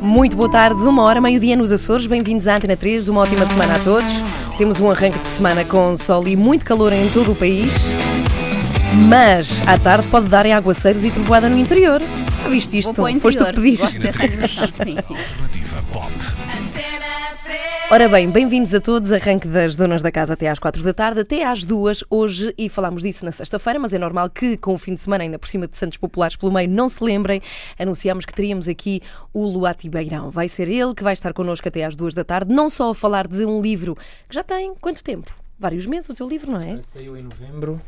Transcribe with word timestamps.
Muito 0.00 0.36
boa 0.36 0.50
tarde, 0.50 0.80
uma 0.82 1.02
hora, 1.02 1.20
meio-dia 1.20 1.56
nos 1.56 1.72
Açores. 1.72 2.06
Bem-vindos 2.06 2.46
à 2.46 2.56
Antena 2.56 2.76
3, 2.76 3.08
uma 3.08 3.22
ótima 3.22 3.44
semana 3.46 3.76
a 3.76 3.78
todos. 3.80 4.10
Temos 4.56 4.80
um 4.80 4.90
arranque 4.90 5.18
de 5.18 5.28
semana 5.28 5.64
com 5.64 5.96
sol 5.96 6.26
e 6.28 6.36
muito 6.36 6.64
calor 6.64 6.92
em 6.92 7.08
todo 7.08 7.32
o 7.32 7.34
país. 7.34 7.86
Mas 9.08 9.60
à 9.66 9.76
tarde 9.76 10.06
pode 10.08 10.28
dar 10.28 10.46
em 10.46 10.52
aguaceiros 10.52 11.04
e 11.04 11.10
trovoada 11.10 11.48
no 11.48 11.58
interior. 11.58 12.00
Já 12.42 12.48
viste 12.48 12.78
isto? 12.78 13.02
O 13.02 13.20
Foste 13.20 13.38
tu 13.38 13.46
que 13.46 13.52
pediste. 13.52 13.98
Gosto. 13.98 14.84
Sim, 14.84 14.96
sim. 15.06 15.16
Alternativa 15.16 15.84
Pop. 15.92 16.37
Ora 17.90 18.06
bem, 18.06 18.30
bem-vindos 18.30 18.74
a 18.74 18.80
todos. 18.82 19.10
Arranque 19.10 19.48
das 19.48 19.74
donas 19.74 20.02
da 20.02 20.12
casa 20.12 20.34
até 20.34 20.46
às 20.50 20.58
quatro 20.58 20.82
da 20.82 20.92
tarde, 20.92 21.20
até 21.20 21.42
às 21.42 21.64
duas 21.64 22.04
hoje, 22.10 22.52
e 22.58 22.68
falámos 22.68 23.02
disso 23.02 23.24
na 23.24 23.32
sexta-feira, 23.32 23.78
mas 23.78 23.94
é 23.94 23.98
normal 23.98 24.28
que 24.28 24.58
com 24.58 24.74
o 24.74 24.78
fim 24.78 24.92
de 24.92 25.00
semana, 25.00 25.24
ainda 25.24 25.38
por 25.38 25.48
cima 25.48 25.66
de 25.66 25.74
Santos 25.74 25.96
Populares 25.96 26.36
pelo 26.36 26.52
meio, 26.52 26.68
não 26.68 26.86
se 26.90 27.02
lembrem. 27.02 27.40
Anunciámos 27.78 28.26
que 28.26 28.34
teríamos 28.34 28.68
aqui 28.68 29.00
o 29.32 29.42
Luati 29.46 29.88
Beirão. 29.88 30.30
Vai 30.30 30.50
ser 30.50 30.68
ele 30.68 30.94
que 30.94 31.02
vai 31.02 31.14
estar 31.14 31.32
connosco 31.32 31.66
até 31.66 31.82
às 31.82 31.96
duas 31.96 32.12
da 32.12 32.24
tarde, 32.24 32.52
não 32.52 32.68
só 32.68 32.90
a 32.90 32.94
falar 32.94 33.26
de 33.26 33.46
um 33.46 33.62
livro 33.62 33.96
que 34.28 34.34
já 34.34 34.44
tem 34.44 34.74
quanto 34.74 35.02
tempo? 35.02 35.47
Vários 35.58 35.86
meses 35.86 36.08
o 36.08 36.14
teu 36.14 36.28
livro, 36.28 36.52
não 36.52 36.60
é? 36.60 36.80
Saiu 36.82 37.16
em 37.16 37.22
novembro, 37.22 37.80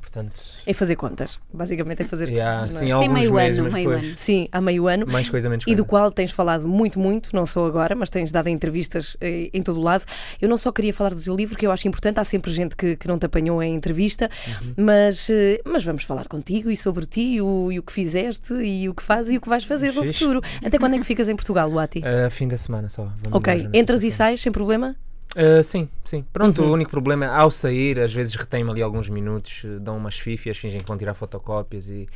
portanto. 0.00 0.38
É 0.66 0.74
fazer 0.74 0.96
contas. 0.96 1.38
Basicamente 1.52 2.02
é 2.02 2.04
fazer 2.04 2.28
Yeah, 2.28 2.58
contas. 2.60 2.74
não 2.74 2.80
sim, 2.80 2.88
é? 2.88 2.92
alguns 2.92 3.12
meio 3.14 3.32
meses, 3.34 3.58
ano, 3.58 3.72
meio 3.72 3.88
depois. 3.90 4.04
ano. 4.06 4.14
Sim, 4.18 4.48
há 4.52 4.60
meio 4.60 4.86
ano. 4.88 5.06
Mais 5.06 5.30
coisa, 5.30 5.48
menos 5.48 5.62
E 5.62 5.66
coisa. 5.66 5.76
do 5.82 5.84
qual 5.86 6.12
tens 6.12 6.30
falado 6.30 6.68
muito, 6.68 6.98
muito, 6.98 7.34
não 7.34 7.46
só 7.46 7.64
agora, 7.66 7.94
mas 7.94 8.10
tens 8.10 8.30
dado 8.30 8.48
entrevistas 8.48 9.16
eh, 9.20 9.48
em 9.54 9.62
todo 9.62 9.78
o 9.80 9.82
lado. 9.82 10.04
Eu 10.40 10.48
não 10.48 10.58
só 10.58 10.70
queria 10.70 10.92
falar 10.92 11.14
do 11.14 11.20
teu 11.22 11.34
livro, 11.34 11.56
que 11.56 11.66
eu 11.66 11.72
acho 11.72 11.88
importante, 11.88 12.20
há 12.20 12.24
sempre 12.24 12.50
gente 12.52 12.76
que, 12.76 12.96
que 12.96 13.08
não 13.08 13.18
te 13.18 13.24
apanhou 13.26 13.62
em 13.62 13.74
entrevista, 13.74 14.30
Uhum. 14.46 14.74
mas, 14.84 15.30
eh, 15.30 15.60
mas 15.64 15.84
vamos 15.84 16.04
falar 16.04 16.28
contigo 16.28 16.70
e 16.70 16.76
sobre 16.76 17.06
ti, 17.06 17.36
e 17.36 17.40
o, 17.42 17.72
e 17.72 17.78
o 17.78 17.82
que 17.82 17.92
fizeste, 17.92 18.52
e 18.54 18.88
o 18.88 18.94
que 18.94 19.02
fazes 19.02 19.32
e 19.32 19.38
o 19.38 19.40
que 19.40 19.48
vais 19.48 19.64
fazer 19.64 19.92
no 19.94 20.04
futuro. 20.04 20.42
Até 20.64 20.78
quando 20.78 20.94
é 20.94 20.98
que 20.98 21.04
ficas 21.04 21.28
em 21.28 21.34
Portugal, 21.36 21.68
Luati? 21.70 22.02
Ah, 22.04 22.28
fim 22.30 22.46
da 22.46 22.58
semana 22.58 22.88
só. 22.88 23.04
vamos 23.22 23.38
ok, 23.38 23.68
entras 23.72 24.04
e 24.04 24.10
sais 24.10 24.40
sem 24.40 24.52
problema? 24.52 24.94
Ah, 25.36 25.62
sim, 25.62 25.86
sim. 26.02 26.24
Pronto, 26.32 26.62
Uhum. 26.62 26.70
o 26.70 26.72
único 26.72 26.90
problema 26.90 27.26
é 27.26 27.28
ao 27.28 27.50
sair, 27.50 28.00
às 28.00 28.12
vezes 28.12 28.34
retém-me 28.34 28.70
ali 28.70 28.80
alguns 28.80 29.08
minutos, 29.10 29.62
dão 29.82 29.98
umas 29.98 30.18
fifias, 30.18 30.56
fingem 30.56 30.80
que 30.80 30.86
vão 30.88 30.96
tirar 30.96 31.12
fotocópias 31.12 31.90
e, 31.90 32.08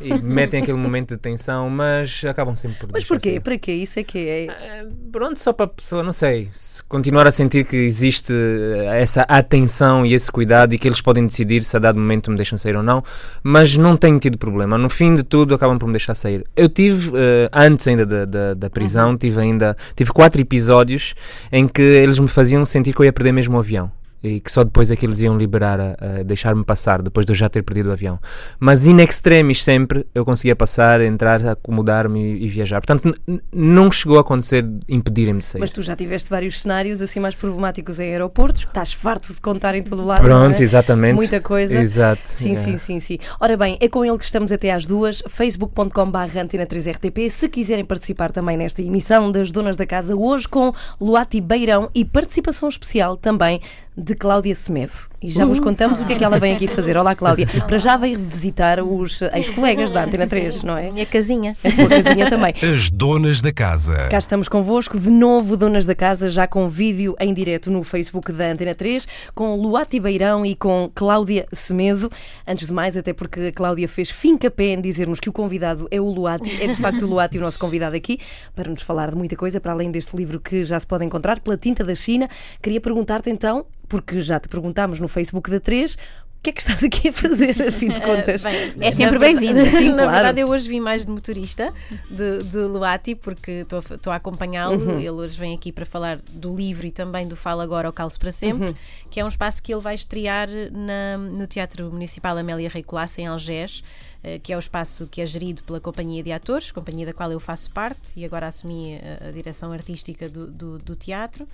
e 0.00 0.14
metem 0.22 0.62
aquele 0.62 0.78
momento 0.78 1.10
de 1.14 1.20
tensão, 1.20 1.68
mas 1.68 2.24
acabam 2.24 2.56
sempre 2.56 2.78
por 2.78 2.88
Mas 2.92 3.04
porquê? 3.04 3.30
sair. 3.32 3.40
Para 3.40 3.58
quê? 3.58 3.72
Isso 3.72 3.98
é 4.00 4.02
que 4.02 4.18
é. 4.28 4.46
Ah, 4.48 4.86
Pronto, 5.12 5.38
só 5.38 5.52
para 5.52 5.66
a 5.66 5.68
pessoa, 5.68 6.02
não 6.02 6.12
sei, 6.12 6.48
se 6.54 6.82
continuar 6.84 7.26
a 7.26 7.30
sentir 7.32 7.64
que 7.66 7.76
existe 7.76 8.32
eh, 8.32 8.98
essa 9.00 9.22
atenção 9.22 10.06
e 10.06 10.14
esse 10.14 10.32
cuidado 10.32 10.74
e 10.74 10.78
que 10.78 10.88
eles 10.88 11.00
podem 11.02 11.26
decidir 11.26 11.62
se 11.62 11.76
a 11.76 11.80
dado 11.80 11.98
momento 11.98 12.30
me 12.30 12.36
deixam 12.36 12.56
sair 12.56 12.76
ou 12.76 12.82
não, 12.82 13.02
mas 13.42 13.76
não 13.76 13.94
tenho 13.96 14.18
tido 14.18 14.38
problema. 14.38 14.78
No 14.78 14.88
fim 14.88 15.14
de 15.14 15.22
tudo, 15.22 15.54
acabam 15.54 15.78
por 15.78 15.86
me 15.86 15.92
deixar 15.92 16.14
sair. 16.14 16.44
Eu 16.56 16.68
tive, 16.68 17.12
eh, 17.14 17.48
antes 17.52 17.86
ainda 17.86 18.06
da, 18.06 18.24
da, 18.24 18.54
da 18.54 18.70
prisão, 18.70 19.16
tive 19.18 19.38
ainda 19.40 19.76
tive 19.94 20.10
quatro 20.12 20.40
episódios 20.40 21.14
em 21.52 21.68
que 21.68 21.82
eles 21.82 22.18
me 22.18 22.26
faziam 22.28 22.53
sentir 22.62 22.92
que 22.92 23.00
eu 23.00 23.04
ia 23.06 23.12
perder 23.12 23.32
mesmo 23.32 23.56
o 23.56 23.58
avião. 23.58 23.90
E 24.24 24.40
que 24.40 24.50
só 24.50 24.64
depois 24.64 24.90
é 24.90 24.96
que 24.96 25.04
eles 25.04 25.20
iam 25.20 25.36
liberar, 25.36 25.78
a, 25.78 25.96
a 26.20 26.22
deixar-me 26.22 26.64
passar, 26.64 27.02
depois 27.02 27.26
de 27.26 27.32
eu 27.32 27.36
já 27.36 27.46
ter 27.48 27.62
perdido 27.62 27.90
o 27.90 27.92
avião. 27.92 28.18
Mas 28.58 28.86
in 28.86 28.98
extremis 29.00 29.62
sempre 29.62 30.06
eu 30.14 30.24
conseguia 30.24 30.56
passar, 30.56 31.02
entrar, 31.02 31.46
acomodar-me 31.46 32.18
e, 32.20 32.46
e 32.46 32.48
viajar. 32.48 32.80
Portanto, 32.80 33.14
não 33.52 33.92
chegou 33.92 34.16
a 34.16 34.22
acontecer 34.22 34.64
impedirem-me 34.88 35.40
de 35.40 35.46
sair. 35.46 35.60
Mas 35.60 35.70
tu 35.70 35.82
já 35.82 35.94
tiveste 35.94 36.30
vários 36.30 36.62
cenários 36.62 37.02
assim 37.02 37.20
mais 37.20 37.34
problemáticos 37.34 38.00
em 38.00 38.10
aeroportos, 38.10 38.62
estás 38.62 38.94
farto 38.94 39.32
de 39.32 39.40
contar 39.42 39.74
em 39.74 39.82
todo 39.82 40.00
o 40.00 40.06
lado. 40.06 40.22
não 40.22 40.28
Pronto, 40.28 40.58
é? 40.58 40.62
exatamente. 40.62 41.16
Muita 41.16 41.40
coisa. 41.40 41.78
Exato. 41.78 42.26
Sim, 42.26 42.50
yeah. 42.52 42.64
sim, 42.64 42.76
sim, 42.78 43.00
sim. 43.00 43.18
Ora 43.38 43.58
bem, 43.58 43.76
é 43.78 43.88
com 43.88 44.02
ele 44.04 44.16
que 44.16 44.24
estamos 44.24 44.50
até 44.50 44.72
às 44.72 44.86
duas, 44.86 45.22
facebook.com.br 45.28 46.38
antena 46.38 46.66
3RTP. 46.66 47.28
Se 47.28 47.48
quiserem 47.48 47.84
participar 47.84 48.32
também 48.32 48.56
nesta 48.56 48.80
emissão 48.80 49.30
das 49.30 49.52
Donas 49.52 49.76
da 49.76 49.84
Casa, 49.84 50.16
hoje 50.16 50.48
com 50.48 50.72
Luati 50.98 51.40
Beirão 51.40 51.90
e 51.94 52.04
participação 52.04 52.68
especial 52.68 53.16
também 53.16 53.60
de 53.96 54.13
Cláudia 54.14 54.54
Semedo. 54.54 54.92
E 55.24 55.28
já 55.30 55.46
vos 55.46 55.58
contamos 55.58 56.02
o 56.02 56.04
que 56.04 56.12
é 56.12 56.18
que 56.18 56.24
ela 56.24 56.38
vem 56.38 56.54
aqui 56.54 56.66
fazer. 56.66 56.98
Olá, 56.98 57.14
Cláudia. 57.14 57.46
Para 57.66 57.78
já 57.78 57.96
veio 57.96 58.18
visitar 58.18 58.82
os 58.82 59.22
ex-colegas 59.22 59.90
da 59.90 60.04
Antena 60.04 60.26
3, 60.26 60.62
não 60.62 60.76
é? 60.76 60.90
Minha 60.90 61.06
casinha. 61.06 61.56
A 61.64 61.72
tua 61.72 61.88
casinha 61.88 62.28
também. 62.28 62.54
As 62.62 62.90
donas 62.90 63.40
da 63.40 63.50
casa. 63.50 64.08
Cá 64.10 64.18
estamos 64.18 64.50
convosco, 64.50 65.00
de 65.00 65.08
novo, 65.08 65.56
Donas 65.56 65.86
da 65.86 65.94
Casa, 65.94 66.28
já 66.28 66.46
com 66.46 66.68
vídeo 66.68 67.16
em 67.18 67.32
direto 67.32 67.70
no 67.70 67.82
Facebook 67.82 68.30
da 68.32 68.50
Antena 68.52 68.74
3, 68.74 69.08
com 69.34 69.56
Luati 69.56 69.98
Beirão 69.98 70.44
e 70.44 70.54
com 70.54 70.90
Cláudia 70.94 71.46
Semedo. 71.50 72.10
Antes 72.46 72.66
de 72.66 72.74
mais, 72.74 72.94
até 72.94 73.14
porque 73.14 73.46
a 73.46 73.52
Cláudia 73.52 73.88
fez 73.88 74.10
fincapé 74.10 74.74
em 74.74 74.80
dizer-nos 74.82 75.20
que 75.20 75.30
o 75.30 75.32
convidado 75.32 75.88
é 75.90 75.98
o 76.00 76.10
Luati, 76.10 76.50
é 76.62 76.66
de 76.66 76.76
facto 76.76 77.06
o 77.06 77.08
Luati 77.08 77.38
o 77.38 77.40
nosso 77.40 77.58
convidado 77.58 77.96
aqui, 77.96 78.18
para 78.54 78.68
nos 78.68 78.82
falar 78.82 79.10
de 79.10 79.16
muita 79.16 79.36
coisa, 79.36 79.58
para 79.58 79.72
além 79.72 79.90
deste 79.90 80.14
livro 80.14 80.38
que 80.38 80.66
já 80.66 80.78
se 80.78 80.86
pode 80.86 81.02
encontrar, 81.02 81.40
pela 81.40 81.56
tinta 81.56 81.82
da 81.82 81.94
China. 81.94 82.28
Queria 82.60 82.80
perguntar-te 82.80 83.30
então, 83.30 83.64
porque 83.88 84.20
já 84.20 84.38
te 84.40 84.48
perguntámos 84.48 84.98
no 85.00 85.08
Facebook 85.08 85.50
da 85.50 85.60
3, 85.60 85.94
o 85.94 86.44
que 86.44 86.50
é 86.50 86.52
que 86.52 86.60
estás 86.60 86.84
aqui 86.84 87.08
a 87.08 87.12
fazer, 87.12 87.62
a 87.62 87.72
fim 87.72 87.88
de 87.88 87.98
contas? 88.04 88.42
Bem, 88.42 88.74
É 88.80 88.92
sempre 88.92 89.14
na 89.14 89.18
bem-vinda. 89.18 89.64
Sim, 89.70 89.88
na 89.90 89.94
claro. 90.02 90.10
verdade, 90.12 90.40
eu 90.42 90.48
hoje 90.50 90.68
vim 90.68 90.78
mais 90.78 91.02
de 91.06 91.10
motorista 91.10 91.72
de, 92.10 92.42
de 92.42 92.58
Luati, 92.58 93.14
porque 93.14 93.64
estou 93.70 94.12
a- 94.12 94.16
acompanhá-lo. 94.16 94.76
Uhum. 94.76 94.98
Ele 94.98 95.08
hoje 95.10 95.38
vem 95.38 95.54
aqui 95.54 95.72
para 95.72 95.86
falar 95.86 96.20
do 96.30 96.54
livro 96.54 96.86
e 96.86 96.90
também 96.90 97.26
do 97.26 97.34
Fala 97.34 97.62
Agora 97.62 97.88
ao 97.88 97.94
Calço 97.94 98.20
para 98.20 98.30
Sempre, 98.30 98.68
Uhum. 98.68 98.74
que 99.10 99.20
é 99.20 99.24
um 99.24 99.28
espaço 99.28 99.62
que 99.62 99.72
ele 99.72 99.80
vai 99.80 99.94
estrear 99.94 100.48
na- 100.70 101.16
no 101.16 101.46
Teatro 101.46 101.90
Municipal 101.90 102.36
Amélia 102.36 102.68
Rei 102.68 102.82
Colasso, 102.82 103.22
em 103.22 103.26
Algés, 103.26 103.82
eh, 104.22 104.38
que 104.38 104.52
é 104.52 104.56
o 104.56 104.58
espaço 104.58 105.06
que 105.10 105.22
é 105.22 105.26
gerido 105.26 105.62
pela 105.62 105.80
Companhia 105.80 106.22
de 106.22 106.30
Atores, 106.30 106.70
companhia 106.70 107.06
da 107.06 107.14
qual 107.14 107.32
eu 107.32 107.40
faço 107.40 107.70
parte 107.70 108.10
e 108.14 108.22
agora 108.22 108.48
assumi 108.48 108.96
a, 109.22 109.28
a 109.28 109.30
direção 109.30 109.72
artística 109.72 110.28
do, 110.28 110.46
do- 110.46 110.78
do 110.78 110.94
teatro. 110.94 111.48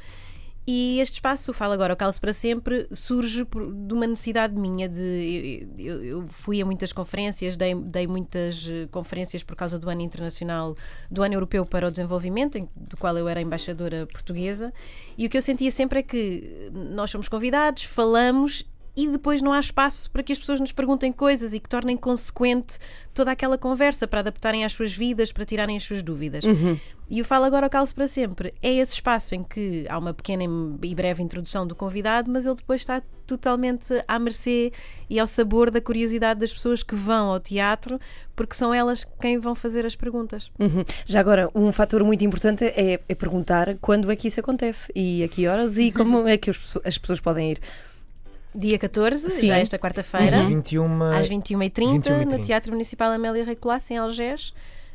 E 0.66 1.00
este 1.00 1.14
espaço, 1.14 1.50
o 1.50 1.54
Fala 1.54 1.74
Agora, 1.74 1.94
o 1.94 1.96
Calço 1.96 2.20
para 2.20 2.32
Sempre, 2.32 2.86
surge 2.92 3.44
de 3.44 3.94
uma 3.94 4.06
necessidade 4.06 4.54
minha 4.54 4.88
de... 4.88 5.66
Eu, 5.78 5.94
eu- 5.96 6.04
eu 6.20 6.28
fui 6.28 6.60
a 6.60 6.66
muitas 6.66 6.92
conferências, 6.92 7.56
dei, 7.56 7.74
dei 7.74 8.06
muitas 8.06 8.68
eh, 8.70 8.86
conferências 8.92 9.42
por 9.42 9.56
causa 9.56 9.78
do 9.78 9.88
Ano 9.90 10.02
Internacional, 10.02 10.76
do 11.10 11.22
Ano 11.22 11.34
Europeu 11.34 11.64
para 11.64 11.88
o 11.88 11.90
Desenvolvimento, 11.90 12.56
em- 12.56 12.68
do 12.76 12.96
qual 12.96 13.16
eu 13.16 13.26
era 13.26 13.40
embaixadora 13.40 14.06
portuguesa, 14.06 14.72
e 15.16 15.26
o 15.26 15.30
que 15.30 15.36
eu 15.38 15.42
sentia 15.42 15.70
sempre 15.70 16.00
é 16.00 16.02
que 16.02 16.70
nós 16.72 17.10
somos 17.10 17.26
convidados, 17.26 17.84
falamos 17.84 18.64
e 18.96 19.08
depois 19.08 19.40
não 19.40 19.52
há 19.52 19.60
espaço 19.60 20.10
para 20.10 20.22
que 20.22 20.32
as 20.32 20.38
pessoas 20.38 20.60
nos 20.60 20.72
perguntem 20.72 21.12
coisas 21.12 21.54
e 21.54 21.60
que 21.60 21.68
tornem 21.68 21.96
consequente 21.96 22.78
toda 23.14 23.30
aquela 23.30 23.56
conversa 23.56 24.06
para 24.06 24.20
adaptarem 24.20 24.64
às 24.64 24.72
suas 24.72 24.92
vidas, 24.92 25.32
para 25.32 25.44
tirarem 25.44 25.76
as 25.76 25.84
suas 25.84 26.02
dúvidas. 26.02 26.44
E 27.10 27.20
o 27.20 27.24
Fala 27.24 27.48
Agora 27.48 27.66
ao 27.66 27.70
Calço 27.70 27.92
para 27.92 28.06
Sempre 28.06 28.54
é 28.62 28.72
esse 28.72 28.94
espaço 28.94 29.34
em 29.34 29.42
que 29.42 29.84
há 29.88 29.98
uma 29.98 30.14
pequena 30.14 30.44
e 30.82 30.94
breve 30.94 31.20
introdução 31.20 31.66
do 31.66 31.74
convidado, 31.74 32.30
mas 32.30 32.46
ele 32.46 32.54
depois 32.54 32.82
está 32.82 33.02
totalmente 33.26 33.86
à 34.06 34.16
mercê 34.16 34.72
e 35.08 35.18
ao 35.18 35.26
sabor 35.26 35.72
da 35.72 35.80
curiosidade 35.80 36.38
das 36.38 36.52
pessoas 36.52 36.84
que 36.84 36.94
vão 36.94 37.30
ao 37.30 37.40
teatro, 37.40 37.98
porque 38.36 38.54
são 38.54 38.72
elas 38.72 39.04
quem 39.20 39.38
vão 39.38 39.56
fazer 39.56 39.84
as 39.84 39.96
perguntas. 39.96 40.52
Uhum. 40.56 40.84
Já 41.04 41.18
agora, 41.18 41.50
um 41.52 41.72
fator 41.72 42.04
muito 42.04 42.24
importante 42.24 42.64
é, 42.64 43.00
é 43.08 43.14
perguntar 43.16 43.76
quando 43.80 44.08
é 44.10 44.14
que 44.14 44.28
isso 44.28 44.38
acontece 44.38 44.92
e 44.94 45.24
a 45.24 45.28
que 45.28 45.48
horas 45.48 45.78
e 45.78 45.90
como 45.90 46.28
é 46.28 46.36
que 46.36 46.50
as 46.84 46.96
pessoas 46.96 47.18
podem 47.18 47.50
ir. 47.50 47.60
Dia 48.54 48.78
14, 48.78 49.30
Sim. 49.30 49.46
já 49.46 49.58
esta 49.58 49.78
quarta-feira, 49.78 50.38
Às 50.38 50.44
21 50.44 51.02
às 51.12 51.28
21h30, 51.28 52.00
21h30. 52.02 52.24
no 52.24 52.38
Teatro 52.40 52.72
Municipal 52.72 53.12
Amélia 53.12 53.44
Rei 53.44 53.54
Colasso, 53.54 53.92
em 53.92 53.98
Algés. 53.98 54.52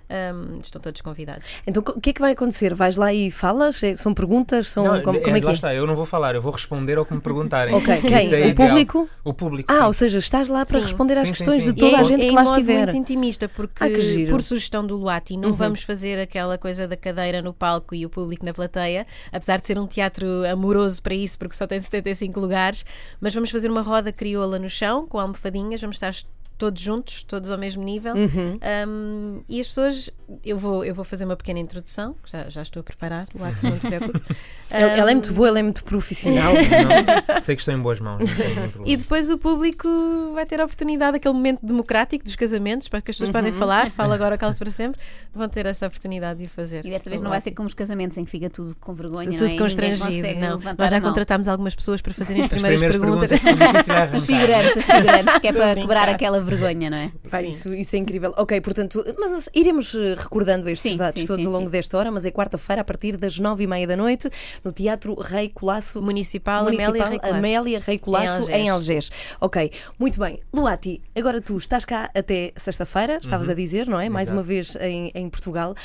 Ahm, 0.09 0.59
estão 0.61 0.79
todos 0.81 1.01
convidados. 1.01 1.49
Então, 1.65 1.83
o 1.95 1.99
que 1.99 2.11
é 2.11 2.13
que 2.13 2.21
vai 2.21 2.33
acontecer? 2.33 2.73
Vais 2.75 2.95
lá 2.95 3.13
e 3.13 3.31
falas? 3.31 3.81
É- 3.83 3.95
São 3.95 4.13
perguntas? 4.13 4.67
São, 4.67 4.83
Não, 4.83 5.01
como, 5.01 5.19
como 5.19 5.35
é 5.35 5.39
que 5.39 5.45
lá 5.45 5.51
é? 5.51 5.55
está, 5.55 5.73
eu 5.73 5.87
não 5.87 5.95
vou 5.95 6.05
falar, 6.05 6.35
eu 6.35 6.41
vou 6.41 6.51
responder 6.51 6.97
ao 6.97 7.05
que 7.05 7.13
me 7.13 7.19
perguntarem. 7.21 7.73
Ok, 7.73 8.01
quem? 8.01 8.11
é 8.33 8.45
O 8.45 8.47
ideal. 8.49 8.69
público? 8.69 9.09
O 9.23 9.33
público. 9.33 9.71
Ah, 9.73 9.77
sim. 9.79 9.83
ou 9.85 9.93
seja, 9.93 10.19
estás 10.19 10.47
lá 10.49 10.65
para 10.65 10.77
Sim. 10.77 10.83
responder 10.83 11.15
às 11.17 11.27
Sim, 11.27 11.33
questões 11.33 11.63
sim. 11.63 11.73
de 11.73 11.79
toda 11.79 11.91
E 11.93 11.95
a 11.95 11.99
é- 11.99 12.03
gente 12.03 12.25
é 12.25 12.29
que 12.29 12.35
lá 12.35 12.43
estiver. 12.43 12.77
muito 12.85 12.97
intimista, 12.97 13.49
porque 13.49 13.83
Ah, 13.83 13.87
que 13.89 14.01
giro. 14.01 14.31
por 14.31 14.41
sugestão 14.41 14.85
do 14.85 14.95
Luati 14.95 15.35
não 15.37 15.53
vamos 15.53 15.81
fazer 15.81 16.19
aquela 16.19 16.57
coisa 16.57 16.87
da 16.87 16.95
cadeira 16.95 17.41
no 17.41 17.53
palco 17.53 17.95
e 17.95 18.05
o 18.05 18.09
público 18.09 18.45
na 18.45 18.53
plateia, 18.53 19.07
apesar 19.31 19.59
de 19.59 19.65
ser 19.67 19.79
um 19.79 19.87
teatro 19.87 20.27
amoroso 20.47 21.01
para 21.01 21.15
isso, 21.15 21.37
porque 21.39 21.55
só 21.55 21.65
tem 21.65 21.79
75 21.81 22.39
lugares, 22.39 22.85
mas 23.19 23.33
vamos 23.33 23.49
fazer 23.49 23.69
uma 23.71 23.81
roda 23.81 24.11
crioula 24.13 24.59
no 24.59 24.69
chão, 24.69 25.07
com 25.07 25.19
almofadinhas, 25.19 25.81
vamos 25.81 25.95
estar 25.95 26.13
todos 26.57 26.81
juntos, 26.81 27.23
todos 27.23 27.49
ao 27.51 27.57
mesmo 27.57 27.83
nível. 27.83 28.13
Um, 28.15 29.43
e 29.47 29.59
as 29.59 29.67
pessoas, 29.67 30.09
eu 30.43 30.57
vou, 30.57 30.83
eu 30.85 30.93
vou 30.95 31.03
fazer 31.03 31.25
uma 31.25 31.35
pequena 31.35 31.59
introdução, 31.59 32.15
já, 32.25 32.49
já 32.49 32.61
estou 32.61 32.79
a 32.79 32.83
preparar, 32.83 33.27
não 33.63 33.77
te 33.77 33.87
preocupes. 33.87 34.21
Ela, 34.67 34.91
ela 34.93 35.11
é 35.11 35.13
Um, 35.13 35.17
muito 35.17 35.31
boa, 35.31 35.47
ela 35.47 35.59
é 35.59 35.63
muito 35.63 35.83
profissional. 35.83 36.51
Não, 37.29 37.39
sei 37.39 37.55
que 37.55 37.61
estou 37.61 37.73
em 37.73 37.77
boas 37.79 37.99
mãos. 37.99 38.19
Não. 38.19 38.85
E 38.85 38.97
depois 38.97 39.29
o 39.29 39.37
público 39.37 39.87
vai 40.33 40.43
ter 40.45 40.59
a 40.59 40.65
oportunidade, 40.65 41.17
aquele 41.17 41.35
momento 41.35 41.59
democrático 41.63 42.25
dos 42.25 42.35
casamentos, 42.35 42.89
para 42.89 42.99
que 42.99 43.11
as 43.11 43.15
pessoas 43.15 43.31
podem 43.31 43.53
falar, 43.53 43.91
fala 43.91 44.15
agora, 44.15 44.37
caso 44.39 44.57
para 44.57 44.71
sempre, 44.71 44.99
vão 45.33 45.47
ter 45.47 45.67
essa 45.67 45.85
oportunidade 45.85 46.39
de 46.39 46.45
o 46.45 46.49
fazer. 46.49 46.83
E 46.83 46.89
desta 46.89 47.09
vez 47.11 47.21
não 47.21 47.29
vai 47.29 47.39
ser 47.41 47.51
como 47.51 47.67
os 47.67 47.75
casamentos 47.75 48.17
em 48.17 48.25
que 48.25 48.31
fica 48.31 48.49
tudo 48.49 48.75
com 48.81 48.93
vergonha, 48.95 49.29
não 49.29 49.35
é? 49.35 49.37
tudo 49.37 49.43
E 49.45 49.51
ninguém 49.51 49.59
constrangido. 49.59 50.39
Não. 50.39 50.59
Nós 50.77 50.89
já 50.89 50.99
contratámos 50.99 51.47
algumas 51.47 51.75
pessoas 51.75 52.01
para 52.01 52.13
fazerem 52.15 52.41
as 52.41 52.45
As 52.45 52.51
primeiras, 52.51 52.81
perguntas. 52.81 53.39
como 53.39 53.63
é 53.63 54.17
Os 54.17 54.25
figurantes, 54.25 54.75
os 54.75 54.83
figurantes, 54.83 55.37
que 55.39 55.47
é 55.47 55.53
para 55.53 55.75
quebrar 55.75 56.09
aquela 56.09 56.41
vergonha, 56.45 56.89
não 56.89 56.97
é? 56.97 57.11
Pá, 57.29 57.41
isso, 57.41 57.73
isso 57.73 57.95
é 57.95 57.99
incrível. 57.99 58.33
Ok, 58.37 58.59
portanto, 58.61 59.03
mas 59.19 59.31
nós 59.31 59.49
iremos 59.53 59.93
eh, 59.95 60.15
recordando 60.17 60.69
estes 60.69 60.91
Sim, 60.91 60.97
dados 60.97 61.19
sim, 61.21 61.27
todos 61.27 61.41
sim, 61.41 61.47
ao 61.47 61.53
longo 61.53 61.65
sim. 61.65 61.71
desta 61.71 61.97
hora, 61.97 62.11
mas 62.11 62.25
é 62.25 62.31
quarta-feira, 62.31 62.81
a 62.81 62.85
partir 62.85 63.17
das 63.17 63.39
nove 63.39 63.63
e 63.63 63.67
meia 63.67 63.87
da 63.87 63.95
noite, 63.97 64.29
no 64.63 64.71
Teatro 64.71 65.15
Rei 65.15 65.49
Colasso. 65.49 66.01
Municipal, 66.01 66.63
Municipal 66.63 66.91
Amélia 66.91 67.09
Rei 67.09 67.19
Colasso. 67.19 67.37
Amélia 67.37 67.79
Rei 67.79 67.99
Colasso, 67.99 68.51
Em 68.51 68.65
em 68.65 68.69
Algés. 68.69 69.11
Ok, 69.39 69.71
muito 69.99 70.19
bem. 70.19 70.39
Luati, 70.53 71.01
agora 71.15 71.41
tu 71.41 71.57
estás 71.57 71.85
cá 71.85 72.09
até 72.15 72.51
sexta-feira, 72.55 73.19
estavas 73.21 73.49
a 73.49 73.53
dizer, 73.53 73.87
não 73.87 73.99
é? 73.99 74.09
Mais 74.09 74.27
Exato. 74.27 74.37
uma 74.37 74.43
vez 74.43 74.75
em, 74.81 75.11
em 75.13 75.29
Portugal. 75.29 75.75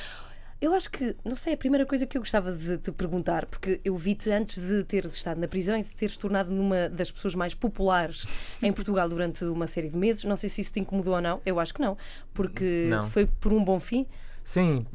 Eu 0.60 0.74
acho 0.74 0.90
que, 0.90 1.16
não 1.24 1.34
sei, 1.34 1.54
a 1.54 1.56
primeira 1.56 1.86
coisa 1.86 2.06
que 2.06 2.18
eu 2.18 2.20
gostava 2.20 2.52
de 2.52 2.76
te 2.76 2.92
perguntar, 2.92 3.46
porque 3.46 3.80
eu 3.82 3.96
vi-te 3.96 4.30
antes 4.30 4.60
de 4.60 4.84
teres 4.84 5.14
estado 5.14 5.40
na 5.40 5.48
prisão 5.48 5.74
e 5.76 5.82
de 5.82 5.90
teres 5.90 6.18
tornado 6.18 6.50
numa 6.50 6.86
das 6.90 7.10
pessoas 7.10 7.34
mais 7.34 7.54
populares 7.54 8.26
em 8.62 8.70
Portugal 8.70 9.08
durante 9.08 9.42
uma 9.46 9.66
série 9.66 9.88
de 9.88 9.96
meses. 9.96 10.22
Não 10.24 10.36
sei 10.36 10.50
se 10.50 10.60
isso 10.60 10.72
te 10.72 10.80
incomodou 10.80 11.14
ou 11.14 11.20
não. 11.20 11.40
Eu 11.46 11.58
acho 11.58 11.72
que 11.72 11.80
não, 11.80 11.96
porque 12.34 12.88
Não. 12.90 13.08
foi 13.08 13.24
por 13.24 13.54
um 13.54 13.64
bom 13.64 13.80
fim. 13.80 14.06
Sim, 14.44 14.86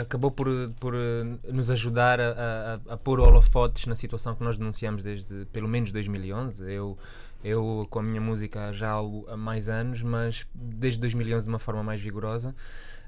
acabou 0.00 0.30
por, 0.30 0.48
por 0.80 0.94
eh, 0.94 1.24
nos 1.52 1.70
ajudar 1.70 2.20
a, 2.20 2.80
a, 2.88 2.94
a 2.94 2.96
pôr 2.96 3.20
holofotes 3.20 3.86
na 3.86 3.94
situação 3.94 4.34
que 4.34 4.42
nós 4.42 4.56
denunciamos 4.56 5.02
desde 5.02 5.44
pelo 5.46 5.68
menos 5.68 5.92
2011. 5.92 6.72
Eu, 6.72 6.98
eu 7.44 7.86
com 7.90 7.98
a 7.98 8.02
minha 8.02 8.20
música 8.20 8.72
já 8.72 8.94
há 9.28 9.36
mais 9.36 9.68
anos, 9.68 10.02
mas 10.02 10.46
desde 10.54 10.98
2011 11.00 11.46
de 11.46 11.52
uma 11.52 11.58
forma 11.58 11.82
mais 11.82 12.00
vigorosa. 12.00 12.54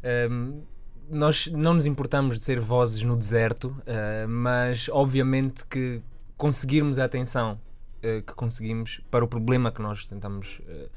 Ehm, 0.02 0.60
nós 1.08 1.46
não 1.48 1.74
nos 1.74 1.86
importamos 1.86 2.38
de 2.38 2.44
ser 2.44 2.60
vozes 2.60 3.02
no 3.02 3.16
deserto, 3.16 3.74
eh, 3.86 4.26
mas 4.26 4.88
obviamente 4.90 5.64
que 5.66 6.02
conseguirmos 6.36 6.98
a 6.98 7.04
atenção 7.04 7.58
eh, 8.02 8.20
que 8.20 8.34
conseguimos 8.34 9.00
para 9.10 9.24
o 9.24 9.28
problema 9.28 9.72
que 9.72 9.80
nós 9.80 10.06
tentamos 10.06 10.60
eh, 10.68 10.88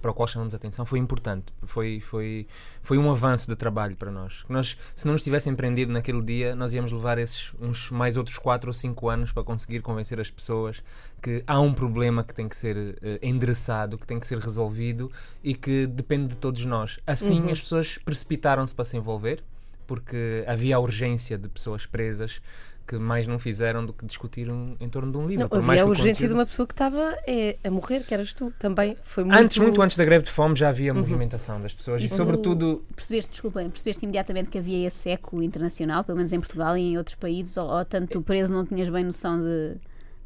para 0.00 0.10
o 0.10 0.14
qual 0.14 0.26
chamamos 0.26 0.54
a 0.54 0.56
atenção 0.56 0.84
foi 0.84 0.98
importante. 0.98 1.52
Foi 1.64 2.00
foi 2.00 2.46
foi 2.82 2.98
um 2.98 3.10
avanço 3.10 3.48
de 3.48 3.56
trabalho 3.56 3.96
para 3.96 4.10
nós. 4.10 4.44
Nós 4.48 4.76
se 4.94 5.06
não 5.06 5.12
nos 5.12 5.22
tivessem 5.22 5.54
prendido 5.54 5.92
naquele 5.92 6.22
dia 6.22 6.54
nós 6.54 6.72
íamos 6.72 6.92
levar 6.92 7.18
esses 7.18 7.52
uns 7.60 7.90
mais 7.90 8.16
outros 8.16 8.38
quatro 8.38 8.70
ou 8.70 8.74
cinco 8.74 9.08
anos 9.08 9.32
para 9.32 9.42
conseguir 9.42 9.80
convencer 9.80 10.20
as 10.20 10.30
pessoas 10.30 10.82
que 11.22 11.42
há 11.46 11.60
um 11.60 11.72
problema 11.72 12.22
que 12.22 12.34
tem 12.34 12.48
que 12.48 12.56
ser 12.56 12.98
eh, 13.02 13.18
endereçado 13.22 13.98
que 13.98 14.06
tem 14.06 14.20
que 14.20 14.26
ser 14.26 14.38
resolvido 14.38 15.10
e 15.42 15.54
que 15.54 15.86
depende 15.86 16.28
de 16.28 16.36
todos 16.36 16.64
nós. 16.64 16.98
Assim 17.06 17.50
as 17.50 17.60
pessoas 17.60 17.98
precipitaram-se 17.98 18.74
para 18.74 18.84
se 18.84 18.96
envolver 18.96 19.42
porque 19.86 20.44
havia 20.46 20.76
a 20.76 20.78
urgência 20.78 21.38
de 21.38 21.48
pessoas 21.48 21.86
presas 21.86 22.40
que 22.86 22.96
mais 22.98 23.26
não 23.26 23.36
fizeram 23.36 23.84
do 23.84 23.92
que 23.92 24.06
discutir 24.06 24.48
um- 24.48 24.76
em 24.78 24.88
torno 24.88 25.10
de 25.10 25.18
um 25.18 25.26
livro. 25.26 25.42
Não, 25.42 25.48
Por 25.48 25.60
mais 25.60 25.80
havia 25.80 25.82
a 25.82 25.84
que 25.84 25.88
o 25.88 25.90
urgência 25.90 26.12
conteúdo- 26.14 26.28
de 26.28 26.34
uma 26.34 26.46
pessoa 26.46 26.66
que 26.68 26.72
estava 26.72 27.16
é, 27.26 27.56
a 27.64 27.70
morrer, 27.70 28.04
que 28.04 28.14
eras 28.14 28.32
tu. 28.32 28.52
Também 28.60 28.96
foi 29.02 29.24
muito. 29.24 29.36
Antes, 29.38 29.58
muito 29.58 29.82
antes 29.82 29.96
da 29.96 30.04
greve 30.04 30.24
de 30.24 30.30
fome, 30.30 30.54
já 30.54 30.68
havia 30.68 30.94
movimentação 30.94 31.60
das 31.60 31.74
pessoas 31.74 32.00
e, 32.00 32.06
E 32.06 32.08
tu 32.08 32.14
sobretudo, 32.14 32.84
Percebeste, 32.94 33.32
desculpem, 33.32 33.68
percebeste 33.70 34.04
imediatamente 34.04 34.50
que 34.50 34.58
havia 34.58 34.86
esse 34.86 35.08
eco 35.10 35.42
internacional, 35.42 36.04
pelo 36.04 36.16
menos 36.18 36.32
em 36.32 36.38
Portugal 36.38 36.76
e 36.78 36.82
em 36.92 36.96
outros 36.96 37.16
países, 37.16 37.56
ou, 37.56 37.68
ou 37.68 37.84
tanto 37.84 38.08
tu 38.12 38.22
preso 38.22 38.52
não 38.52 38.64
tinhas 38.64 38.88
bem 38.88 39.02
noção 39.02 39.36
de, 39.42 39.74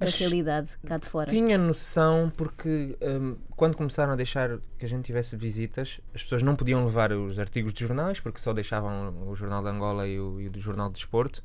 da 0.06 0.10
realidade 0.18 0.68
cá 0.86 0.98
de 0.98 1.06
fora? 1.06 1.26
tinha 1.30 1.58
noção 1.58 2.32
porque 2.36 2.96
hum, 3.02 3.36
quando 3.56 3.76
começaram 3.76 4.12
a 4.12 4.16
deixar 4.16 4.58
que 4.78 4.84
a 4.84 4.88
gente 4.88 5.04
tivesse 5.04 5.36
visitas, 5.36 6.00
as 6.14 6.22
pessoas 6.22 6.42
não 6.42 6.56
podiam 6.56 6.84
levar 6.84 7.12
os 7.12 7.38
artigos 7.38 7.72
de 7.74 7.86
jornais 7.86 8.20
porque 8.20 8.38
só 8.38 8.52
deixavam 8.52 9.14
o 9.28 9.34
Jornal 9.34 9.62
de 9.62 9.68
Angola 9.68 10.08
e 10.08 10.18
o, 10.18 10.40
e 10.40 10.48
o 10.48 10.60
Jornal 10.60 10.88
de 10.88 10.94
Desporto, 10.94 11.42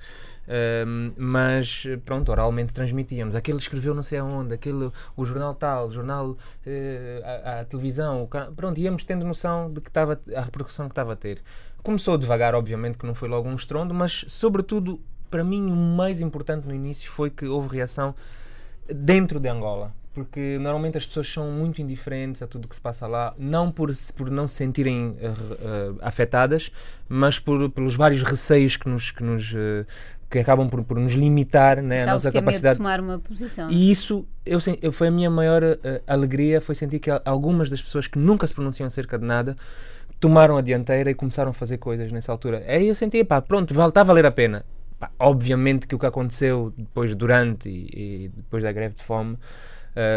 Hum, 0.48 1.12
mas 1.18 1.86
pronto, 2.06 2.30
oralmente 2.30 2.74
transmitíamos. 2.74 3.36
Aquele 3.36 3.58
escreveu 3.58 3.94
não 3.94 4.04
sei 4.04 4.20
aonde, 4.20 4.54
aquele, 4.54 4.92
o 5.16 5.26
jornal 5.26 5.56
tal, 5.56 5.88
o 5.88 5.92
jornal, 5.92 6.38
eh, 6.66 7.22
a, 7.44 7.62
a 7.62 7.66
televisão, 7.66 8.24
o 8.24 8.28
pronto, 8.28 8.80
íamos 8.80 9.04
tendo 9.04 9.26
noção 9.26 9.72
de 9.72 9.82
que 9.82 9.90
estava 9.90 10.20
a 10.36 10.42
repercussão 10.42 10.88
que 10.88 10.92
estava 10.92 11.14
a 11.14 11.16
ter. 11.16 11.42
Começou 11.82 12.18
devagar, 12.18 12.54
obviamente, 12.54 12.98
que 12.98 13.06
não 13.06 13.16
foi 13.16 13.28
logo 13.28 13.50
um 13.50 13.56
estrondo, 13.56 13.94
mas 13.94 14.26
sobretudo, 14.28 15.02
para 15.30 15.44
mim, 15.44 15.72
o 15.72 15.76
mais 15.76 16.22
importante 16.22 16.68
no 16.68 16.74
início 16.74 17.12
foi 17.12 17.30
que 17.30 17.46
houve 17.46 17.76
reação 17.76 18.16
dentro 18.94 19.40
de 19.40 19.50
Angola. 19.50 19.92
Porque 20.14 20.58
normalmente 20.62 20.98
as 20.98 21.06
pessoas 21.06 21.28
são 21.28 21.52
muito 21.52 21.82
indiferentes 21.82 22.42
a 22.42 22.48
tudo 22.48 22.66
o 22.66 22.68
que 22.70 22.76
se 22.76 22.80
passa 22.80 23.06
lá, 23.06 23.34
não 23.38 23.70
por, 23.70 23.92
por 24.16 24.30
não 24.32 24.48
se 24.48 24.56
sentirem 24.56 25.14
re- 25.20 25.28
eh, 25.60 25.92
afetadas, 26.02 26.72
mas 27.10 27.38
por, 27.38 27.70
pelos 27.70 27.98
vários 27.98 28.24
receios 28.24 28.78
que 28.78 28.88
nos, 28.88 29.12
que 29.12 29.22
nos 29.22 29.54
eh, 29.54 29.86
que 30.30 30.40
acabam 30.40 30.70
por, 30.70 30.82
por 30.86 30.98
nos 30.98 31.12
limitar 31.12 31.82
né, 31.84 32.04
a 32.04 32.06
nossa 32.14 32.30
de 32.30 32.34
ter 32.34 32.40
medo 32.40 32.46
de 32.46 32.62
capacidade 32.62 32.78
tomar 32.78 33.02
uma 33.02 33.20
posição. 33.20 33.70
e 33.70 33.92
isso 33.92 34.26
eu, 34.46 34.58
eu- 34.82 34.92
foi 34.94 35.10
a 35.10 35.12
minha 35.12 35.30
maior 35.30 35.62
eh, 35.64 36.02
alegria, 36.08 36.62
foi 36.62 36.76
sentir 36.76 37.00
que 37.00 37.12
al- 37.12 37.22
algumas 37.26 37.70
das 37.70 37.82
pessoas 37.82 38.08
que 38.08 38.18
nunca 38.18 38.48
se 38.48 38.54
pronunciam 38.54 38.88
acerca 38.88 39.20
de 39.20 39.26
nada 39.26 39.58
tomaram 40.18 40.56
a 40.56 40.62
dianteira 40.62 41.12
e 41.12 41.14
começaram 41.14 41.50
a 41.52 41.54
fazer 41.54 41.78
coisas 41.78 42.10
nessa 42.14 42.32
altura. 42.32 42.64
Aí 42.66 42.88
eu 42.88 42.96
senti, 42.96 43.22
pá, 43.26 43.42
pronto, 43.42 43.74
está 43.88 44.00
a 44.00 44.04
valer 44.06 44.26
a 44.26 44.32
pena. 44.32 44.64
Obviamente 45.20 45.88
que 45.88 45.96
o 45.96 46.00
que 46.00 46.06
aconteceu 46.06 46.74
depois, 46.78 47.16
durante 47.16 47.70
e, 47.70 48.26
e 48.26 48.32
depois 48.36 48.64
da 48.64 48.72
greve 48.72 48.96
de 48.96 49.04
fome 49.04 49.38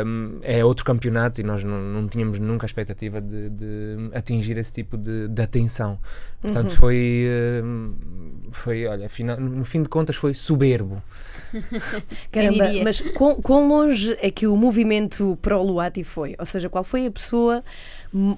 hum, 0.06 0.38
é 0.42 0.64
outro 0.64 0.84
campeonato 0.84 1.40
e 1.40 1.44
nós 1.44 1.62
não, 1.64 1.80
não 1.80 2.08
tínhamos 2.08 2.38
nunca 2.38 2.64
a 2.64 2.68
expectativa 2.68 3.20
de, 3.20 3.50
de 3.50 4.10
atingir 4.12 4.58
esse 4.58 4.72
tipo 4.72 4.96
de, 4.96 5.28
de 5.28 5.42
atenção. 5.42 5.98
Portanto, 6.40 6.74
foi, 6.76 7.26
hum, 7.62 7.94
foi, 8.50 8.86
olha, 8.86 9.06
afinal, 9.06 9.38
no 9.40 9.64
fim 9.64 9.82
de 9.82 9.88
contas, 9.88 10.16
foi 10.16 10.34
soberbo. 10.34 11.02
Caramba, 12.30 12.70
mas 12.82 13.00
quão, 13.00 13.40
quão 13.40 13.68
longe 13.68 14.16
é 14.20 14.30
que 14.30 14.46
o 14.46 14.56
movimento 14.56 15.38
pró-Luati 15.40 16.04
foi? 16.04 16.34
Ou 16.38 16.46
seja, 16.46 16.68
qual 16.68 16.84
foi 16.84 17.06
a 17.06 17.10
pessoa 17.10 17.64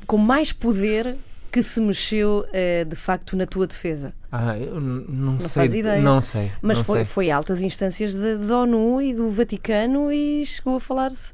com 0.07 0.17
mais 0.17 0.53
poder 0.53 1.17
que 1.51 1.63
se 1.63 1.81
mexeu 1.81 2.45
eh, 2.53 2.85
de 2.85 2.95
facto 2.97 3.37
na 3.37 3.47
tua 3.47 3.67
defesa? 3.67 4.13
Ah, 4.31 4.57
eu 4.57 4.81
não, 4.81 5.05
Não 5.33 5.39
sei. 5.39 5.63
faz 5.63 5.75
ideia. 5.75 6.01
Não 6.01 6.23
sei. 6.23 6.53
Mas 6.63 6.79
não 6.79 6.85
foi, 6.85 6.97
sei. 6.99 7.05
foi 7.05 7.31
altas 7.31 7.61
instâncias 7.63 8.15
da 8.15 8.59
ONU 8.59 9.03
e 9.03 9.13
do 9.13 9.31
Vaticano 9.31 10.13
e 10.13 10.45
chegou 10.47 10.77
a 10.77 10.81
falar-se. 10.81 11.33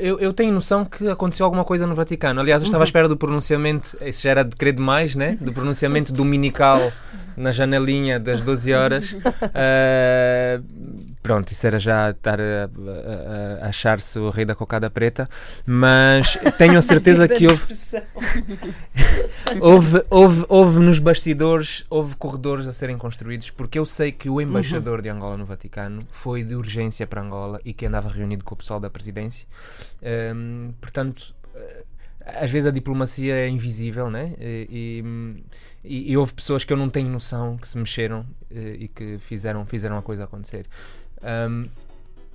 Eu, 0.00 0.20
eu 0.20 0.32
tenho 0.32 0.52
noção 0.52 0.84
que 0.84 1.08
aconteceu 1.08 1.44
alguma 1.44 1.64
coisa 1.64 1.84
no 1.84 1.92
Vaticano. 1.94 2.40
Aliás, 2.40 2.62
eu 2.62 2.66
Uhum. 2.66 2.68
estava 2.68 2.84
à 2.84 2.86
espera 2.86 3.08
do 3.08 3.16
pronunciamento, 3.16 3.96
isso 4.04 4.22
já 4.22 4.30
era 4.30 4.44
de 4.44 4.54
querer 4.54 4.72
demais, 4.72 5.16
né? 5.16 5.36
Do 5.40 5.52
pronunciamento 5.52 6.12
dominical 6.12 6.92
na 7.36 7.50
janelinha 7.50 8.16
das 8.16 8.40
12 8.40 8.72
horas. 8.72 9.16
Ah, 9.52 10.60
pronto, 11.28 11.52
isso 11.52 11.66
era 11.66 11.78
já 11.78 12.08
estar 12.10 12.40
a, 12.40 12.44
a- 12.64 13.64
a- 13.64 13.68
achar-se 13.68 14.18
o 14.18 14.30
rei 14.30 14.46
da 14.46 14.54
cocada 14.54 14.88
preta. 14.88 15.28
Mas 15.66 16.38
tenho 16.56 16.78
a 16.78 16.82
certeza 16.82 17.28
que 17.28 17.46
houve, 17.46 17.66
houve, 19.60 20.02
houve, 20.08 20.44
houve 20.48 20.78
nos 20.78 20.98
bastidores, 20.98 21.84
houve 21.90 22.16
corredores 22.16 22.66
a 22.66 22.72
serem 22.72 22.96
construídos, 22.96 23.50
porque 23.50 23.78
eu 23.78 23.84
sei 23.84 24.10
que 24.10 24.30
o 24.30 24.40
embaixador 24.40 25.02
de 25.02 25.10
Angola 25.10 25.36
no 25.36 25.44
Vaticano 25.44 26.06
foi 26.10 26.42
de 26.42 26.54
urgência 26.54 27.06
para 27.06 27.20
Angola 27.20 27.60
e 27.62 27.74
que 27.74 27.84
andava 27.84 28.08
reunido 28.08 28.42
com 28.42 28.54
o 28.54 28.56
pessoal 28.58 28.80
da 28.80 28.88
presidência. 28.88 29.46
Hum, 30.34 30.72
portanto, 30.80 31.34
eh, 31.54 31.84
às 32.24 32.50
vezes 32.50 32.66
a 32.66 32.70
diplomacia 32.70 33.34
é 33.34 33.48
invisível, 33.48 34.10
né? 34.10 34.32
E, 34.40 35.02
e- 35.84 36.10
e 36.12 36.16
houve 36.16 36.34
pessoas 36.34 36.64
que 36.64 36.72
eu 36.72 36.76
não 36.76 36.88
tenho 36.90 37.08
noção 37.08 37.56
que 37.56 37.66
se 37.68 37.76
mexeram 37.78 38.24
eh, 38.50 38.76
e 38.80 38.88
que 38.88 39.18
fizeram, 39.18 39.64
fizeram 39.66 39.96
a 39.98 40.02
coisa 40.02 40.24
acontecer. 40.24 40.66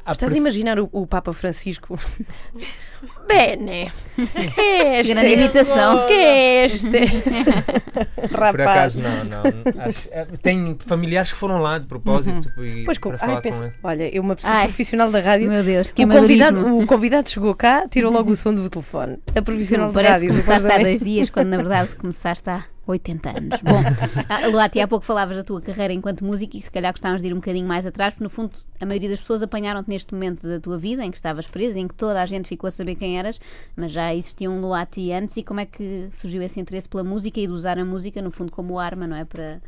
A 0.05 0.11
Estás 0.11 0.33
a 0.33 0.37
imaginar 0.37 0.79
o, 0.81 0.89
o 0.91 1.07
Papa 1.07 1.31
Francisco? 1.31 1.97
Bene, 3.27 3.89
que 4.15 4.61
é 4.61 4.99
este? 4.99 5.13
Grande 5.13 5.33
imitação. 5.33 6.07
Que 6.07 6.13
é 6.13 6.65
este? 6.65 6.87
Rapaz. 8.33 8.51
Por 8.51 8.61
acaso, 8.61 8.99
não, 9.01 9.23
não. 9.23 9.43
Acho- 9.83 10.09
eh, 10.11 10.27
tenho 10.41 10.77
familiares 10.79 11.31
que 11.31 11.37
foram 11.37 11.57
lá 11.59 11.77
de 11.77 11.87
propósito 11.87 12.47
e 12.61 12.83
Pois, 12.83 12.97
com, 12.97 13.09
para 13.11 13.19
ai, 13.21 13.27
falar 13.29 13.41
penso, 13.41 13.57
com 13.59 13.63
ele. 13.65 13.73
olha, 13.83 14.15
eu 14.15 14.21
uma 14.21 14.35
pessoa 14.35 14.53
Ai. 14.53 14.65
profissional 14.67 15.09
da 15.11 15.19
rádio. 15.21 15.49
Meu 15.49 15.63
Deus, 15.63 15.89
que 15.89 16.03
O 16.03 16.07
convidado, 16.07 16.77
o 16.77 16.85
convidado 16.85 17.29
chegou 17.29 17.55
cá, 17.55 17.87
tirou 17.87 18.11
logo 18.11 18.31
o 18.31 18.35
som 18.37 18.53
do 18.53 18.69
telefone. 18.69 19.19
A 19.35 19.41
profissional 19.41 19.87
da 19.87 19.93
Parece 19.93 20.11
rádio. 20.13 20.29
que 20.29 20.35
depois 20.35 20.45
começaste 20.61 20.81
há 20.81 20.83
dois 20.83 20.99
dias, 21.01 21.29
quando 21.29 21.47
na 21.47 21.57
verdade 21.57 21.95
começaste 21.95 22.49
há 22.49 22.63
80 22.85 23.29
anos. 23.29 23.61
Bom, 23.61 23.81
ah, 24.29 24.47
Luati, 24.47 24.79
há 24.79 24.87
pouco 24.87 25.05
falavas 25.05 25.37
da 25.37 25.43
tua 25.43 25.61
carreira 25.61 25.93
enquanto 25.93 26.23
música 26.23 26.57
e 26.57 26.61
se 26.61 26.69
calhar 26.69 26.91
gostávamos 26.91 27.21
de 27.21 27.29
ir 27.29 27.33
um 27.33 27.37
bocadinho 27.37 27.67
mais 27.67 27.85
atrás, 27.85 28.13
porque 28.13 28.23
no 28.23 28.29
fundo 28.29 28.51
a 28.79 28.85
maioria 28.85 29.09
das 29.09 29.19
pessoas 29.19 29.41
apanharam-te 29.41 29.89
neste 29.89 30.13
momento 30.13 30.47
da 30.47 30.59
tua 30.59 30.77
vida 30.77 31.03
em 31.03 31.11
que 31.11 31.17
estavas 31.17 31.47
preso, 31.47 31.77
em 31.77 31.87
que 31.87 31.95
toda 31.95 32.21
a 32.21 32.25
gente 32.25 32.47
ficou 32.47 32.67
a 32.67 32.71
saber 32.71 32.95
quem 32.95 33.17
eras, 33.17 33.39
mas 33.75 33.91
já 33.91 34.13
existia 34.13 34.49
um 34.49 34.59
Luati 34.59 35.11
antes 35.11 35.37
e 35.37 35.43
como 35.43 35.59
é 35.59 35.65
que 35.65 36.09
surgiu 36.11 36.41
esse 36.41 36.59
interesse 36.59 36.89
pela 36.89 37.03
música 37.03 37.39
e 37.39 37.47
de 37.47 37.53
usar 37.53 37.79
a 37.79 37.85
música 37.85 38.21
no 38.21 38.31
fundo 38.31 38.51
como 38.51 38.79
arma, 38.79 39.07
não 39.07 39.15
é? 39.15 39.23
Para, 39.23 39.61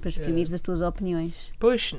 para 0.00 0.08
exprimir 0.08 0.52
as 0.52 0.60
tuas 0.60 0.82
opiniões. 0.82 1.50
Pois, 1.58 1.94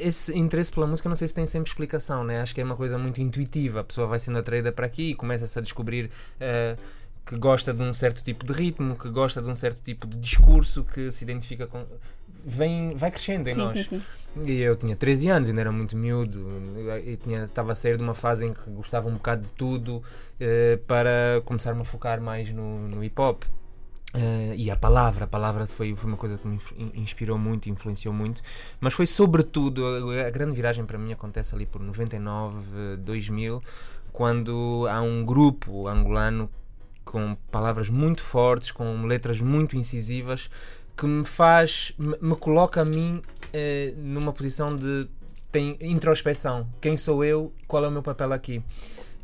esse 0.00 0.36
interesse 0.36 0.70
pela 0.70 0.86
música 0.86 1.08
não 1.08 1.16
sei 1.16 1.26
se 1.26 1.34
tem 1.34 1.46
sempre 1.46 1.70
explicação, 1.70 2.22
né? 2.22 2.40
Acho 2.40 2.54
que 2.54 2.60
é 2.60 2.64
uma 2.64 2.76
coisa 2.76 2.98
muito 2.98 3.20
intuitiva. 3.20 3.80
A 3.80 3.84
pessoa 3.84 4.06
vai 4.06 4.18
sendo 4.18 4.38
atraída 4.38 4.70
para 4.70 4.86
aqui 4.86 5.10
e 5.10 5.14
começa-se 5.14 5.58
a 5.58 5.62
descobrir 5.62 6.10
eh, 6.38 6.76
que 7.24 7.36
gosta 7.36 7.72
de 7.72 7.82
um 7.82 7.92
certo 7.92 8.22
tipo 8.22 8.44
de 8.44 8.52
ritmo, 8.52 8.96
que 8.96 9.08
gosta 9.10 9.40
de 9.42 9.48
um 9.48 9.54
certo 9.56 9.82
tipo 9.82 10.06
de 10.06 10.18
discurso, 10.18 10.84
que 10.84 11.10
se 11.12 11.24
identifica 11.24 11.66
com. 11.66 11.84
Vem, 12.44 12.94
vai 12.96 13.10
crescendo 13.10 13.48
em 13.50 13.54
Sim, 13.54 13.60
nós. 13.60 13.72
sim, 13.72 13.84
sim. 13.84 14.02
E 14.44 14.60
eu 14.60 14.76
tinha 14.76 14.96
13 14.96 15.28
anos, 15.28 15.48
ainda 15.48 15.60
era 15.60 15.72
muito 15.72 15.96
miúdo, 15.96 16.46
e 17.04 17.16
tinha, 17.16 17.44
estava 17.44 17.72
a 17.72 17.74
sair 17.74 17.96
de 17.96 18.02
uma 18.02 18.14
fase 18.14 18.46
em 18.46 18.54
que 18.54 18.70
gostava 18.70 19.08
um 19.08 19.14
bocado 19.14 19.42
de 19.42 19.52
tudo 19.52 20.02
eh, 20.38 20.78
para 20.86 21.42
começar-me 21.44 21.82
a 21.82 21.84
focar 21.84 22.20
mais 22.20 22.50
no, 22.50 22.88
no 22.88 23.04
hip 23.04 23.20
hop. 23.20 23.42
Eh, 24.14 24.54
e 24.56 24.70
a 24.70 24.76
palavra, 24.76 25.24
a 25.24 25.28
palavra 25.28 25.66
foi, 25.66 25.94
foi 25.94 26.08
uma 26.08 26.16
coisa 26.16 26.38
que 26.38 26.46
me 26.48 26.58
inspirou 26.94 27.38
muito, 27.38 27.68
influenciou 27.68 28.12
muito, 28.14 28.42
mas 28.80 28.92
foi 28.92 29.06
sobretudo, 29.06 29.84
a, 29.86 30.26
a 30.26 30.30
grande 30.30 30.52
viragem 30.54 30.84
para 30.84 30.98
mim 30.98 31.12
acontece 31.12 31.54
ali 31.54 31.66
por 31.66 31.80
99, 31.80 32.58
eh, 32.94 32.96
2000, 32.96 33.62
quando 34.12 34.86
há 34.90 35.00
um 35.02 35.24
grupo 35.24 35.86
angolano 35.86 36.50
com 37.10 37.34
palavras 37.50 37.90
muito 37.90 38.22
fortes, 38.22 38.70
com 38.70 39.04
letras 39.04 39.40
muito 39.40 39.76
incisivas, 39.76 40.48
que 40.96 41.06
me 41.06 41.24
faz, 41.24 41.92
me, 41.98 42.36
coloca 42.36 42.82
a 42.82 42.84
mim 42.84 43.20
eh, 43.52 43.92
numa 43.96 44.32
posição 44.32 44.76
de 44.76 45.08
tem. 45.50 45.76
Quem 46.80 46.96
sou 46.96 47.24
eu? 47.24 47.52
Qual 47.66 47.84
é 47.84 47.88
o 47.88 47.90
meu 47.90 48.02
papel 48.02 48.32
aqui? 48.32 48.62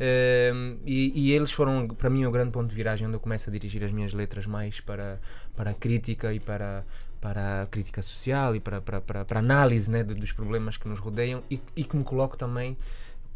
Eh, 0.01 0.53
e, 0.85 1.13
e 1.15 1.33
eles 1.33 1.53
foram, 1.53 1.87
para 1.87 2.11
mim, 2.11 2.25
o 2.25 2.31
grande 2.33 2.51
ponto 2.51 2.69
de 2.69 2.75
viragem 2.75 3.07
onde 3.07 3.17
eu 3.17 3.21
começo 3.21 3.49
a 3.49 3.53
dirigir 3.53 3.85
as 3.85 3.93
minhas 3.93 4.13
letras 4.13 4.47
mais 4.47 4.81
para, 4.81 5.21
para 5.55 5.71
a 5.71 5.75
crítica 5.75 6.35
e 6.35 6.41
para, 6.41 6.85
para 7.21 7.63
a 7.63 7.67
crítica 7.67 8.03
social 8.03 8.57
e 8.57 8.61
para, 8.61 8.81
para, 8.81 9.01
para, 9.01 9.25
para 9.25 9.39
análise 9.39 9.89
né, 9.89 10.03
dos 10.03 10.33
problemas 10.33 10.77
que 10.77 10.89
nos 10.89 10.99
rodeiam 10.99 11.41
e, 11.49 11.61
e 11.77 11.85
que 11.85 11.97
me 11.97 12.03
coloco 12.03 12.37
também 12.37 12.77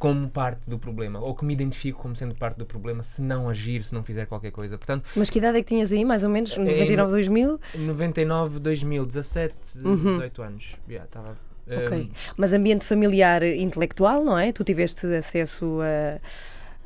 como 0.01 0.31
parte 0.31 0.71
do 0.71 0.79
problema, 0.79 1.21
ou 1.21 1.35
que 1.35 1.45
me 1.45 1.53
identifico 1.53 2.01
como 2.01 2.17
sendo 2.17 2.35
parte 2.35 2.57
do 2.57 2.65
problema 2.65 3.03
se 3.03 3.21
não 3.21 3.51
agir, 3.51 3.85
se 3.85 3.95
não 3.95 4.03
fizer 4.03 4.25
qualquer 4.27 4.51
coisa. 4.51 4.79
Portanto, 4.79 5.07
Mas 5.15 5.29
que 5.29 5.39
idade 5.39 5.59
é 5.59 5.63
que 5.63 5.69
tinhas 5.69 5.93
aí, 5.93 6.07
mais 6.07 6.25
ou 6.25 6.31
menos? 6.31 6.57
99, 6.57 7.11
2000? 7.11 7.61
99, 7.77 8.59
2000, 8.61 9.05
17, 9.05 9.55
18 9.79 10.43
anos. 10.43 10.77
Yeah, 10.89 11.05
estava. 11.05 11.37
Uhum. 11.67 11.85
Ok. 11.85 11.99
um, 11.99 12.11
Mas 12.35 12.55
ambiente 12.55 12.87
familiar 12.87 13.43
eh, 13.43 13.57
intelectual, 13.57 14.25
não 14.25 14.39
é? 14.39 14.51
Tu 14.53 14.65
tiveste 14.65 15.07
acesso 15.07 15.81
a, 15.83 16.19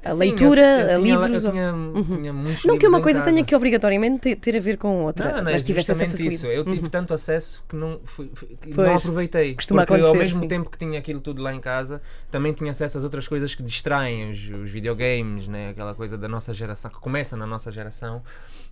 a 0.05 0.13
sim, 0.13 0.19
leitura, 0.21 0.61
eu, 0.63 0.79
eu 0.79 0.97
a 0.99 1.03
tinha, 1.03 1.17
livros? 1.17 1.45
Eu 1.45 1.51
tinha, 1.51 1.75
tinha 2.17 2.33
muitos 2.33 2.65
Não 2.65 2.75
que 2.77 2.85
livros 2.87 2.89
uma 2.93 3.01
coisa 3.01 3.19
casa. 3.21 3.31
tenha 3.33 3.45
que 3.45 3.55
obrigatoriamente 3.57 4.21
ter, 4.21 4.37
ter 4.37 4.57
a 4.57 4.61
ver 4.61 4.77
com 4.77 5.05
outra, 5.05 5.33
Não, 5.33 5.43
não 5.43 5.49
é 5.51 5.53
mas 5.55 5.65
tiveste 5.65 5.91
essa 5.91 6.05
justamente 6.07 6.11
facilidade. 6.33 6.35
isso. 6.63 6.71
Eu 6.71 6.77
tive 6.77 6.89
tanto 6.89 7.15
acesso 7.15 7.65
que 7.69 7.75
não, 7.77 8.01
fui- 8.05 8.31
que 8.61 8.69
não 8.69 8.75
Pois, 8.77 9.01
aproveitei. 9.03 9.55
porque 9.55 9.95
ao 10.03 10.15
mesmo 10.15 10.43
sim. 10.43 10.49
tempo 10.49 10.71
que 10.71 10.79
tinha 10.79 10.99
aquilo 10.99 11.21
tudo 11.21 11.43
lá 11.43 11.55
em 11.55 11.61
casa, 11.61 12.01
também 12.31 12.53
tinha 12.53 12.71
acesso 12.71 12.99
às 12.99 13.05
outras 13.05 13.27
coisas 13.29 13.55
que 13.55 13.63
distraem, 13.63 14.31
os, 14.31 14.39
os 14.63 14.71
videogames, 14.71 15.49
né? 15.49 15.71
aquela 15.71 15.95
coisa 15.95 16.19
da 16.19 16.29
nossa 16.29 16.53
geração, 16.53 16.91
que 16.91 16.99
começa 17.01 17.37
na 17.37 17.47
nossa 17.47 17.71
geração, 17.71 18.23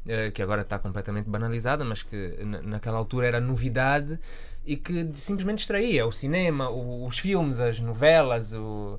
eh, 0.07 0.31
que 0.31 0.43
agora 0.43 0.61
está 0.63 0.79
completamente 0.79 1.29
banalizada, 1.31 1.85
mas 1.85 2.03
que 2.03 2.39
na- 2.45 2.63
naquela 2.63 2.99
altura 2.99 3.27
era 3.27 3.41
novidade 3.41 4.19
e 4.65 4.77
que 4.77 5.09
simplesmente 5.15 5.59
distraía. 5.59 6.07
O 6.07 6.13
cinema, 6.13 6.69
o- 6.71 7.05
os 7.07 7.19
filmes, 7.19 7.59
as 7.59 7.81
novelas, 7.81 8.53
o- 8.55 8.99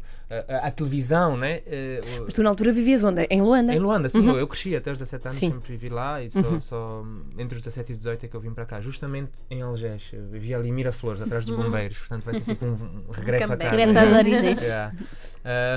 a, 0.49 0.67
a- 0.67 0.71
televisão, 0.71 1.37
né? 1.37 1.61
Eh, 1.65 2.01
o- 2.19 2.23
Mas 2.25 2.33
tu 2.33 2.43
na 2.43 2.49
altura 2.49 2.71
vivias 2.73 3.03
onde? 3.03 3.25
Em 3.29 3.41
Luanda? 3.41 3.73
em 3.73 3.79
Luanda, 3.79 4.09
sim, 4.09 4.27
eu, 4.27 4.37
eu 4.37 4.47
cresci 4.47 4.75
até 4.75 4.91
os 4.91 4.97
17 4.97 5.27
anos, 5.27 5.37
Sim. 5.37 5.51
sempre 5.51 5.71
vivi 5.71 5.87
lá 5.89 6.21
e 6.21 6.29
só, 6.29 6.59
só 6.59 7.05
entre 7.37 7.57
os 7.57 7.63
17 7.63 7.91
e 7.91 7.93
os 7.93 7.99
18 7.99 8.25
é 8.25 8.29
que 8.29 8.35
eu 8.35 8.41
vim 8.41 8.53
para 8.53 8.65
cá, 8.65 8.81
justamente 8.81 9.31
em 9.49 9.61
Algés. 9.61 10.01
Eu 10.11 10.25
vivia 10.27 10.57
ali 10.57 10.67
em 10.69 10.73
Miraflores, 10.73 11.21
atrás 11.21 11.45
dos 11.45 11.55
bombeiros, 11.55 11.97
portanto 11.97 12.23
vai 12.25 12.33
ser 12.33 12.41
tipo 12.41 12.65
um, 12.65 12.71
um 13.07 13.11
regresso 13.11 13.45
comeback. 13.47 13.69
casa. 13.69 13.85
Regresso 13.85 13.99
às 13.99 14.11
origens. 14.17 14.61
Yeah. 14.63 14.93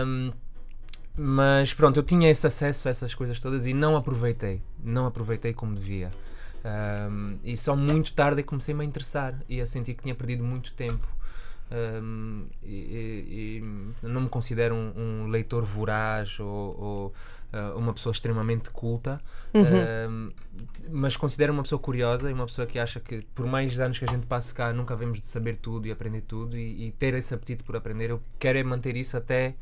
Um, 0.05 0.33
mas 1.19 1.73
pronto, 1.73 1.97
eu 1.99 2.03
tinha 2.03 2.31
esse 2.31 2.47
acesso 2.47 2.89
a 2.89 2.91
essas 2.91 3.15
coisas 3.15 3.41
todas 3.41 3.67
e 3.67 3.73
não 3.73 3.97
aproveitei, 3.97 4.61
não 4.83 5.07
aproveitei 5.07 5.53
como 5.55 5.75
devia. 5.75 6.11
Um, 6.67 7.39
e 7.45 7.57
só 7.57 7.77
muito 7.77 8.13
tarde 8.13 8.41
é 8.41 8.43
que 8.43 8.49
comecei-me 8.49 8.83
a 8.83 8.85
interessar 8.85 9.41
e 9.49 9.61
a 9.61 9.67
sentir 9.67 9.95
que 9.95 10.03
tinha 10.03 10.15
perdido 10.15 10.43
muito 10.43 10.73
tempo. 10.73 11.07
Um, 11.69 12.47
e, 12.63 12.75
e- 12.75 13.63
e 14.03 14.07
não 14.07 14.21
me 14.21 14.29
considero 14.29 14.73
um, 14.75 14.93
um 15.25 15.27
leitor 15.27 15.65
voraz 15.65 16.39
ou, 16.39 16.47
ou, 16.49 17.15
uh, 17.53 17.77
uma 17.77 17.93
pessoa 17.93 18.13
extremamente 18.13 18.71
culta, 18.71 19.21
um, 20.09 20.31
mas 20.91 21.17
considero 21.17 21.53
uma 21.53 21.65
pessoa 21.65 21.79
curiosa 21.81 22.31
e 22.31 22.33
uma 22.33 22.47
pessoa 22.47 22.67
que 22.69 22.79
acha 22.79 23.01
que 23.01 23.23
por 23.35 23.47
mais 23.47 23.79
anos 23.81 23.99
que 23.99 24.05
a 24.05 24.09
gente 24.13 24.27
passe 24.27 24.55
cá 24.55 24.73
nunca 24.73 24.95
vemos 24.95 25.21
de 25.21 25.27
saber 25.27 25.57
tudo 25.57 25.89
e 25.89 25.91
aprender 25.91 26.21
tudo 26.21 26.57
e, 26.57 26.87
e 26.87 26.93
ter 26.93 27.15
esse 27.15 27.35
apetite 27.35 27.65
por 27.65 27.75
aprender. 27.77 28.11
Eu 28.11 28.23
quero 28.39 28.59
é 28.59 28.63
manter 28.63 28.97
isso 28.97 29.17
até, 29.17 29.57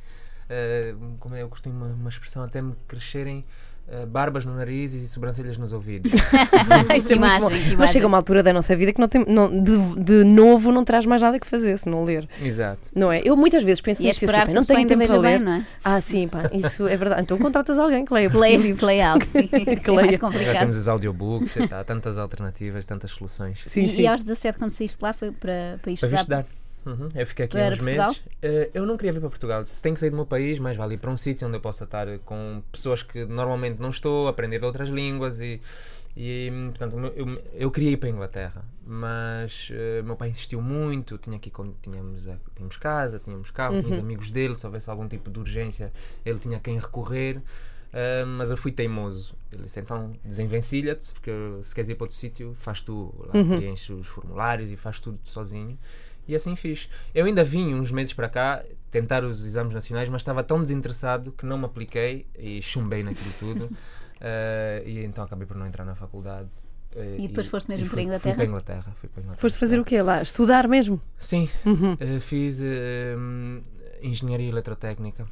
uh, 0.51 1.17
como 1.19 1.35
eu 1.37 1.49
costumo 1.49 1.75
uma, 1.75 1.95
uma 1.95 2.09
expressão, 2.11 2.43
até 2.45 2.61
me 2.61 2.75
crescerem 2.87 3.47
uh, 3.89 4.07
barbas 4.07 4.45
no 4.45 4.55
nariz 4.55 4.93
e 4.93 5.07
sobrancelhas 5.07 5.59
nos 5.59 5.73
ouvidos. 5.73 6.11
Isso 6.97 7.13
é 7.13 7.17
muito 7.17 7.37
imagem, 7.37 7.41
bom. 7.41 7.71
que 7.71 7.77
Mas 7.77 7.91
chega 7.91 8.07
uma 8.07 8.17
altura 8.17 8.43
da 8.43 8.53
nossa 8.53 8.75
vida 8.77 8.93
que 8.93 9.01
não 9.01 9.09
tem, 9.09 9.25
não, 9.27 9.49
de, 9.63 9.77
de 10.01 10.25
novo 10.25 10.71
não 10.73 10.85
traz 10.85 11.07
mais 11.07 11.21
nada 11.23 11.39
que 11.39 11.47
fazer 11.47 11.79
se 11.79 11.89
não 11.89 12.05
ler. 12.05 12.29
Exato. 12.43 12.83
Não 12.95 13.11
é? 13.11 13.21
Eu 13.25 13.37
muitas 13.37 13.63
vezes 13.63 13.81
penso 13.81 14.03
E 14.03 14.07
é 14.07 14.09
nisso, 14.09 14.25
esperar 14.25 14.43
assim, 14.45 14.53
que 14.53 14.55
não 14.55 14.65
tenho 14.65 14.87
tempo 14.87 15.07
para 15.07 15.19
ler. 15.19 15.39
bem, 15.39 15.47
não 15.47 15.53
é? 15.53 15.67
Ah, 15.85 16.01
sim, 16.01 16.29
pá, 16.29 16.51
isso 16.53 16.87
é 16.87 16.97
verdade. 16.97 17.23
Então 17.23 17.39
contratas 17.39 17.79
alguém 17.79 18.05
que 18.05 18.13
leia 18.13 18.31
Play, 18.31 18.53
si 18.53 18.63
livros. 18.63 18.81
play 18.81 19.01
out, 19.01 19.27
sim. 19.27 19.49
É 19.55 19.93
mais 19.93 20.21
leia. 20.37 20.53
Já 20.55 20.59
temos 20.61 20.77
os 20.77 20.89
audiobooks, 20.89 21.53
há 21.71 21.85
tantas 21.85 22.19
alternativas, 22.19 22.85
tantas 22.87 23.11
soluções. 23.13 23.63
Sim, 23.67 23.83
e, 23.83 23.89
sim. 23.89 24.03
e 24.03 24.07
aos 24.07 24.23
17, 24.23 24.59
quando 24.59 24.71
saíste 24.73 24.99
lá, 25.01 25.13
foi 25.13 25.31
para, 25.31 25.79
para 25.83 25.91
ir 25.93 25.99
Para 25.99 26.09
estudar? 26.21 26.47
Uhum. 26.87 27.09
Eu 27.15 27.27
fiquei 27.27 27.47
aqui 27.47 27.57
Para 27.57 27.69
uns 27.75 27.81
meses. 27.81 28.23
Eh, 28.43 28.71
eu 28.75 28.85
não 28.87 28.97
queria 28.97 29.13
vir 29.13 29.21
para 29.21 29.31
Portugal. 29.31 29.65
Se 29.65 29.83
tenho 29.83 29.95
que 29.95 30.01
sair 30.01 30.11
do 30.11 30.17
meu 30.17 30.27
país, 30.27 30.59
mais 30.59 30.77
vale 30.77 30.95
ir 30.95 30.99
para 30.99 31.11
um 31.11 31.17
sítio 31.17 31.47
onde 31.49 31.57
eu 31.57 31.61
possa 31.61 31.85
estar 31.85 32.07
com 32.21 32.63
pessoas 32.71 33.03
que 33.03 33.25
normalmente 33.25 33.81
não 33.81 33.91
estou, 33.91 34.29
aprender 34.29 34.63
outras 34.65 34.89
línguas 34.89 35.41
e. 35.41 35.61
E, 36.17 36.49
portanto, 36.67 36.97
eu, 37.17 37.43
eu 37.55 37.71
queria 37.73 37.91
ir 37.91 37.97
para 37.97 38.09
a 38.09 38.13
Inglaterra, 38.13 38.65
mas 38.87 39.69
eh, 39.73 40.01
meu 40.03 40.15
pai 40.15 40.29
insistiu 40.29 40.63
muito. 40.63 41.19
Tinha 41.19 41.37
aqui, 41.37 41.51
tínhamos, 41.83 42.29
a- 42.29 42.37
tínhamos 42.55 42.77
casa, 42.77 43.19
tínhamos 43.19 43.51
carro, 43.51 43.75
tínhamos 43.81 43.99
amigos 43.99 44.31
dele. 44.31 44.55
Se 44.55 44.65
houvesse 44.65 44.89
algum 44.89 45.09
tipo 45.09 45.29
de 45.31 45.41
urgência, 45.41 45.93
ele 46.25 46.39
tinha 46.39 46.61
quem 46.61 46.79
recorrer. 46.79 47.41
Ah, 47.93 48.25
mas 48.27 48.51
eu 48.51 48.57
fui 48.57 48.71
teimoso. 48.73 49.35
Ele 49.53 49.63
disse: 49.65 49.81
então 49.81 50.13
desenvencilha-te, 50.25 51.13
porque 51.15 51.31
se 51.63 51.75
queres 51.75 51.89
ir 51.91 51.95
para 51.95 52.05
outro 52.05 52.17
sítio, 52.17 52.55
faz 52.61 52.81
tu 52.83 53.13
lá, 53.27 53.33
preenche 53.57 53.93
os 53.93 54.07
formulários 54.07 54.71
e 54.71 54.77
faz 54.77 55.01
tudo 55.01 55.19
sozinho. 55.25 55.79
E 56.27 56.35
assim 56.35 56.57
fiz. 56.57 56.89
Eu 57.15 57.27
ainda 57.27 57.45
vim 57.45 57.75
uns 57.75 57.91
meses 57.93 58.13
para 58.15 58.29
cá 58.29 58.63
tentar 58.91 59.25
os 59.25 59.45
exames 59.45 59.75
nacionais, 59.75 60.09
mas 60.09 60.23
estava 60.23 60.43
tão 60.43 60.63
desinteressado 60.63 61.33
que 61.33 61.45
não 61.45 61.59
me 61.59 61.65
apliquei 61.67 62.27
e 62.39 62.63
chumbei 62.63 63.03
naquilo 63.03 63.33
tudo. 63.39 63.71
Ah, 64.21 64.83
e 64.87 65.05
então 65.05 65.23
acabei 65.25 65.47
por 65.47 65.57
não 65.57 65.67
entrar 65.67 65.85
na 65.85 65.95
faculdade. 65.95 66.49
Ah, 66.97 67.01
E 67.19 67.29
depois 67.29 67.47
foste 67.49 67.69
mesmo 67.69 67.85
e 67.85 67.89
para 67.89 67.95
fui- 67.95 68.03
Inglaterra? 68.05 68.35
Fui 68.35 68.35
para 68.35 68.43
a 68.45 68.47
Inglaterra. 68.49 68.97
Fui 69.01 69.09
para 69.09 69.21
a 69.21 69.23
Inglaterra 69.23 69.41
Foste 69.41 69.59
fazer 69.59 69.79
o 69.81 69.85
quê 69.85 70.01
lá? 70.03 70.23
Estudar 70.23 70.67
mesmo? 70.69 71.01
Sim, 71.19 71.49
Uhum. 71.67 71.93
ah, 72.01 72.21
fiz 72.21 72.61
engenharia 74.03 74.49
eletrotécnica. 74.49 75.27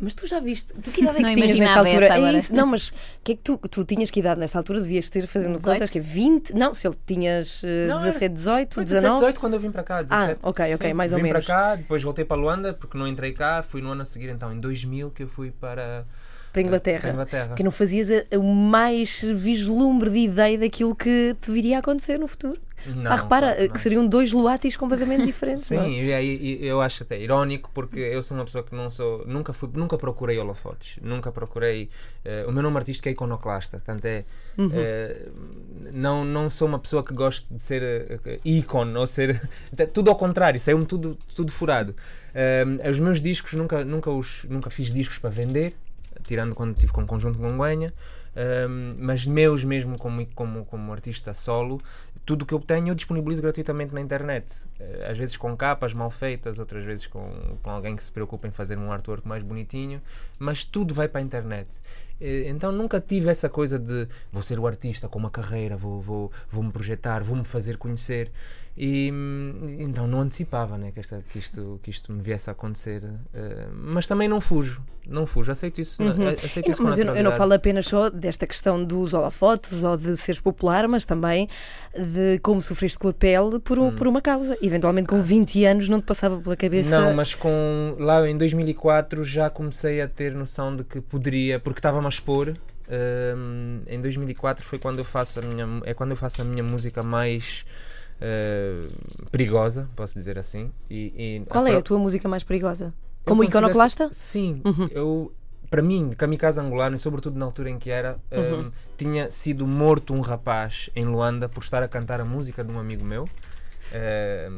Mas 0.00 0.14
tu 0.14 0.26
já 0.26 0.40
viste, 0.40 0.72
tu 0.74 0.90
que 0.90 1.02
idade 1.02 1.18
é 1.18 1.22
Não 1.22 1.28
que 1.30 1.34
tinhas 1.34 1.58
nessa 1.58 1.78
altura? 1.80 2.06
essa 2.06 2.18
É 2.18 2.32
isso, 2.32 2.54
não, 2.54 2.66
mas 2.66 2.92
que 3.22 3.32
é 3.32 3.34
que 3.34 3.42
tu, 3.42 3.58
tu 3.70 3.84
tinhas 3.84 4.10
que 4.10 4.20
idade 4.20 4.40
nessa 4.40 4.58
altura? 4.58 4.80
Devias 4.80 5.10
ter, 5.10 5.26
fazendo 5.26 5.56
18? 5.58 5.64
contas, 5.74 5.90
que 5.90 5.98
é 5.98 6.00
20? 6.00 6.54
Não, 6.54 6.72
se 6.74 6.86
ele 6.86 6.96
tinhas 7.06 7.62
eh, 7.64 7.86
Não, 7.86 7.98
17, 7.98 8.32
18, 8.34 8.74
Foi 8.74 8.84
17, 8.84 9.02
19? 9.02 9.20
18 9.20 9.40
quando 9.40 9.52
eu 9.54 9.60
vim 9.60 9.70
para 9.70 9.82
cá, 9.82 10.02
17. 10.02 10.40
Ah, 10.42 10.48
ok, 10.48 10.74
ok, 10.74 10.88
Sim, 10.88 10.94
mais 10.94 11.12
ou 11.12 11.16
vim 11.18 11.24
menos. 11.24 11.44
para 11.44 11.54
cá, 11.54 11.74
depois 11.76 12.02
voltei 12.02 12.24
para 12.24 12.36
Luanda 12.36 12.72
porque 12.72 12.96
não 12.96 13.06
entrei 13.06 13.32
cá, 13.32 13.62
fui 13.62 13.80
no 13.82 13.90
ano 13.90 14.02
a 14.02 14.04
seguir 14.04 14.28
então 14.28 14.52
em 14.52 14.60
2000 14.60 15.10
que 15.10 15.24
eu 15.24 15.28
fui 15.28 15.50
para 15.50 16.04
Para 16.56 16.62
a 16.62 16.66
Inglaterra. 16.66 17.00
Para 17.00 17.10
a 17.10 17.12
Inglaterra. 17.12 17.54
Que 17.54 17.62
não 17.62 17.70
fazias 17.70 18.08
o 18.34 18.42
mais 18.42 19.20
vislumbre 19.20 20.08
de 20.08 20.18
ideia 20.20 20.58
daquilo 20.58 20.94
que 20.94 21.36
te 21.38 21.50
viria 21.50 21.76
a 21.76 21.78
acontecer 21.80 22.18
no 22.18 22.26
futuro. 22.26 22.58
Não, 22.86 23.10
ah, 23.10 23.16
repara, 23.16 23.48
claro 23.48 23.62
que 23.62 23.74
não. 23.74 23.80
seriam 23.80 24.06
dois 24.06 24.32
luatis 24.32 24.76
completamente 24.76 25.24
diferentes. 25.26 25.68
não 25.70 25.82
é? 25.82 25.84
Sim, 25.84 26.02
e 26.02 26.12
aí 26.12 26.58
e 26.62 26.66
eu 26.66 26.80
acho 26.80 27.02
até 27.02 27.20
irónico 27.20 27.70
porque 27.74 27.98
eu 27.98 28.22
sou 28.22 28.36
uma 28.38 28.44
pessoa 28.44 28.62
que 28.62 28.74
não 28.74 28.88
sou, 28.88 29.26
nunca 29.26 29.52
fui, 29.52 29.68
nunca 29.74 29.98
procurei 29.98 30.38
holofotes, 30.38 30.98
nunca 31.02 31.32
procurei. 31.32 31.90
eh, 32.24 32.44
o 32.46 32.52
meu 32.52 32.62
nome 32.62 32.76
artístico 32.76 33.08
é 33.08 33.12
iconoclasta, 33.12 33.78
portanto 33.78 34.04
é. 34.04 34.24
Uhum. 34.56 34.70
eh, 34.72 35.28
não, 35.92 36.24
não 36.24 36.48
sou 36.48 36.68
uma 36.68 36.78
pessoa 36.78 37.02
que 37.02 37.12
goste 37.12 37.52
de 37.52 37.60
ser 37.60 37.82
eh, 37.82 38.38
ícone 38.44 38.96
ou 38.96 39.06
ser. 39.06 39.40
tudo 39.92 40.08
ao 40.08 40.16
contrário, 40.16 40.60
saiu-me 40.60 40.86
tudo, 40.86 41.18
tudo 41.34 41.50
furado. 41.50 41.94
Os 42.88 43.00
meus 43.00 43.20
discos 43.20 43.54
nunca, 43.54 43.84
nunca, 43.84 44.10
os, 44.10 44.44
nunca 44.48 44.70
fiz 44.70 44.92
discos 44.92 45.18
para 45.18 45.30
vender, 45.30 45.74
tirando 46.26 46.54
quando 46.54 46.72
estive 46.72 46.92
com 46.92 47.02
o 47.02 47.06
conjunto 47.06 47.38
Gonguenha. 47.38 47.92
Um, 48.68 48.94
mas 48.98 49.26
meus 49.26 49.64
mesmo 49.64 49.98
como, 49.98 50.26
como, 50.34 50.64
como 50.66 50.92
artista 50.92 51.32
solo, 51.32 51.80
tudo 52.26 52.42
o 52.42 52.46
que 52.46 52.52
eu 52.52 52.58
tenho 52.58 52.88
eu 52.88 52.94
disponibilizo 52.94 53.40
gratuitamente 53.40 53.94
na 53.94 54.00
internet. 54.00 54.66
Eh, 54.80 55.06
Às 55.08 55.16
vezes 55.16 55.36
com 55.36 55.56
capas 55.56 55.94
mal 55.94 56.10
feitas, 56.10 56.58
outras 56.58 56.84
vezes 56.84 57.06
com, 57.06 57.30
com 57.62 57.70
alguém 57.70 57.94
que 57.94 58.02
se 58.02 58.10
preocupa 58.12 58.48
em 58.48 58.50
fazer 58.50 58.76
um 58.76 58.90
artwork 58.92 59.26
mais 59.26 59.42
bonitinho, 59.44 60.02
mas 60.38 60.64
tudo 60.64 60.92
vai 60.92 61.08
para 61.08 61.20
a 61.20 61.24
internet. 61.24 61.68
Eh, 62.20 62.48
Então 62.48 62.70
nunca 62.72 63.00
tive 63.00 63.30
essa 63.30 63.48
coisa 63.48 63.78
de 63.78 64.06
vou 64.32 64.42
ser 64.42 64.58
o 64.58 64.66
artista 64.66 65.08
com 65.08 65.18
uma 65.18 65.30
carreira, 65.30 65.76
vou, 65.76 66.00
vou, 66.00 66.32
vou 66.50 66.62
me 66.62 66.72
projetar, 66.72 67.22
vou 67.22 67.36
me 67.36 67.44
fazer 67.44 67.76
conhecer. 67.76 68.30
E 68.78 69.10
hum, 69.10 69.76
então 69.78 70.06
não 70.06 70.20
antecipava 70.20 70.76
né, 70.76 70.90
que, 70.92 71.00
esta, 71.00 71.24
que, 71.30 71.38
isto, 71.38 71.80
que 71.82 71.88
isto 71.88 72.12
me 72.12 72.20
viesse 72.20 72.50
a 72.50 72.52
acontecer. 72.52 73.02
eh, 73.32 73.66
mas 73.72 74.06
também 74.06 74.28
não 74.28 74.38
fujo, 74.38 74.82
não 75.06 75.24
fujo, 75.26 75.50
aceito 75.50 75.80
isso, 75.80 76.02
Uhum. 76.02 76.28
aceito 76.28 76.70
isso 76.70 76.82
Mas 76.82 76.98
eu, 76.98 77.06
não- 77.06 77.16
eu 77.16 77.24
não 77.24 77.32
falo 77.32 77.54
apenas 77.54 77.86
só 77.86 78.10
desta 78.10 78.46
questão 78.46 78.84
dos 78.84 79.14
holofotes 79.14 79.82
ou 79.82 79.96
de 79.96 80.14
seres 80.18 80.40
popular, 80.42 80.86
mas 80.88 81.06
também 81.06 81.48
de 81.94 82.38
como 82.40 82.60
sofreste 82.60 82.98
com 82.98 83.08
a 83.08 83.14
pele 83.14 83.58
por, 83.60 83.78
um- 83.78 83.92
por 83.94 84.06
uma 84.06 84.20
causa. 84.20 84.58
Eventualmente 84.60 85.08
com 85.08 85.22
20 85.22 85.64
anos 85.64 85.88
não 85.88 85.98
te 85.98 86.04
passava 86.04 86.38
pela 86.38 86.54
cabeça. 86.54 87.00
Não, 87.00 87.14
mas 87.14 87.34
com 87.34 87.96
lá 87.98 88.28
em 88.28 88.36
2004 88.36 89.24
já 89.24 89.48
comecei 89.48 90.02
a 90.02 90.08
ter 90.08 90.34
noção 90.34 90.76
de 90.76 90.84
que 90.84 91.00
poderia, 91.00 91.58
porque 91.58 91.78
estava-me 91.78 92.05
a 92.06 92.08
expor. 92.08 92.54
hum, 93.36 93.82
em 93.86 94.00
2004 94.00 94.64
foi 94.64 94.78
quando 94.78 94.98
eu 94.98 95.04
faço 95.04 95.40
a 95.40 95.42
minha 95.42 95.66
é 95.84 95.92
quando 95.94 96.10
eu 96.12 96.16
faço 96.16 96.42
a 96.42 96.44
minha 96.44 96.62
música 96.62 97.02
mais 97.02 97.66
eh, 98.20 98.76
perigosa, 99.30 99.88
posso 99.96 100.14
dizer 100.14 100.38
assim. 100.38 100.70
E, 100.90 101.40
e 101.42 101.42
Qual 101.48 101.66
é 101.66 101.76
a 101.76 101.82
tua 101.82 101.98
música 101.98 102.28
mais 102.28 102.42
perigosa? 102.44 102.92
Como 103.24 103.42
iconoclasta? 103.44 104.08
Sim, 104.12 104.62
Uhum. 104.64 104.88
eu 104.90 105.32
para 105.68 105.82
mim, 105.82 106.10
Kamikaze 106.16 106.60
Angolano, 106.60 106.94
e 106.94 106.98
sobretudo 106.98 107.36
na 107.36 107.44
altura 107.44 107.68
em 107.70 107.78
que 107.78 107.90
era, 107.90 108.18
Uhum. 108.30 108.60
hum, 108.66 108.70
tinha 108.96 109.30
sido 109.32 109.66
morto 109.66 110.14
um 110.14 110.20
rapaz 110.20 110.88
em 110.94 111.04
Luanda 111.04 111.48
por 111.48 111.62
estar 111.64 111.82
a 111.82 111.88
cantar 111.88 112.20
a 112.20 112.24
música 112.24 112.62
de 112.62 112.72
um 112.72 112.78
amigo 112.78 113.04
meu. 113.04 113.28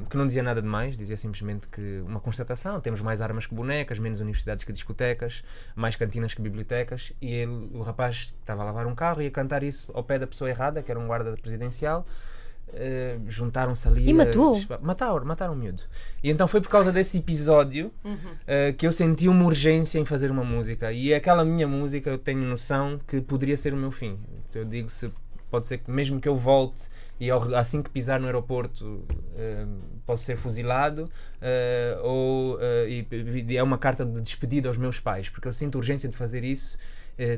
Que 0.08 0.16
não 0.16 0.26
dizia 0.26 0.42
nada 0.42 0.60
de 0.62 0.66
mais, 0.68 0.96
dizia 0.96 1.16
simplesmente 1.16 1.68
que 1.68 2.02
uma 2.06 2.20
constatação: 2.20 2.80
temos 2.80 3.02
mais 3.02 3.20
armas 3.20 3.46
que 3.46 3.54
bonecas, 3.54 3.98
menos 3.98 4.20
universidades 4.20 4.64
que 4.64 4.72
discotecas, 4.72 5.44
mais 5.76 5.96
cantinas 5.96 6.34
que 6.34 6.40
bibliotecas. 6.42 7.12
E 7.20 7.32
ele, 7.32 7.68
o 7.72 7.82
rapaz 7.82 8.32
estava 8.40 8.62
a 8.62 8.64
lavar 8.66 8.86
um 8.86 8.94
carro 8.94 9.20
e 9.20 9.24
ia 9.24 9.30
cantar 9.30 9.62
isso 9.62 9.90
ao 9.94 10.02
pé 10.02 10.18
da 10.18 10.26
pessoa 10.26 10.48
errada, 10.50 10.82
que 10.82 10.90
era 10.90 10.98
um 10.98 11.06
guarda 11.06 11.36
presidencial. 11.40 12.06
Uh, 12.70 13.24
juntaram-se 13.26 13.88
ali 13.88 14.06
E 14.08 14.10
a- 14.10 14.14
matou? 14.14 14.60
mataram, 14.82 15.24
mataram 15.24 15.54
o 15.54 15.56
miúdo 15.56 15.82
e 16.22 16.28
então 16.30 16.46
foi 16.46 16.60
por 16.60 16.68
causa 16.68 16.92
desse 16.92 17.16
episódio 17.16 17.90
uh, 18.04 18.74
que 18.76 18.86
eu 18.86 18.92
senti 18.92 19.26
uma 19.26 19.42
urgência 19.46 19.98
em 19.98 20.04
fazer 20.04 20.30
uma 20.30 20.44
música 20.44 20.92
e 20.92 21.14
aquela 21.14 21.46
minha 21.46 21.66
música 21.66 22.10
eu 22.10 22.18
tenho 22.18 22.40
noção 22.42 23.00
que 23.06 23.22
poderia 23.22 23.56
ser 23.56 23.72
o 23.72 23.76
meu 23.78 23.90
fim 23.90 24.20
eu 24.54 24.66
digo 24.66 24.90
se 24.90 25.10
pode 25.50 25.66
ser 25.66 25.78
que 25.78 25.90
mesmo 25.90 26.20
que 26.20 26.28
eu 26.28 26.36
volte 26.36 26.82
e 27.18 27.30
ao- 27.30 27.54
assim 27.54 27.82
que 27.82 27.90
pisar 27.90 28.18
no 28.20 28.26
aeroporto 28.26 28.84
uh, 28.84 29.78
posso 30.06 30.24
ser 30.24 30.36
fuzilado 30.36 31.04
uh, 31.04 32.02
ou 32.04 32.56
uh, 32.56 32.60
e, 32.88 33.06
e 33.48 33.56
é 33.56 33.62
uma 33.62 33.78
carta 33.78 34.04
de 34.04 34.20
despedida 34.20 34.68
aos 34.68 34.78
meus 34.78 35.00
pais 35.00 35.28
porque 35.28 35.48
eu 35.48 35.52
sinto 35.52 35.76
urgência 35.76 36.08
de 36.08 36.16
fazer 36.16 36.44
isso 36.44 36.76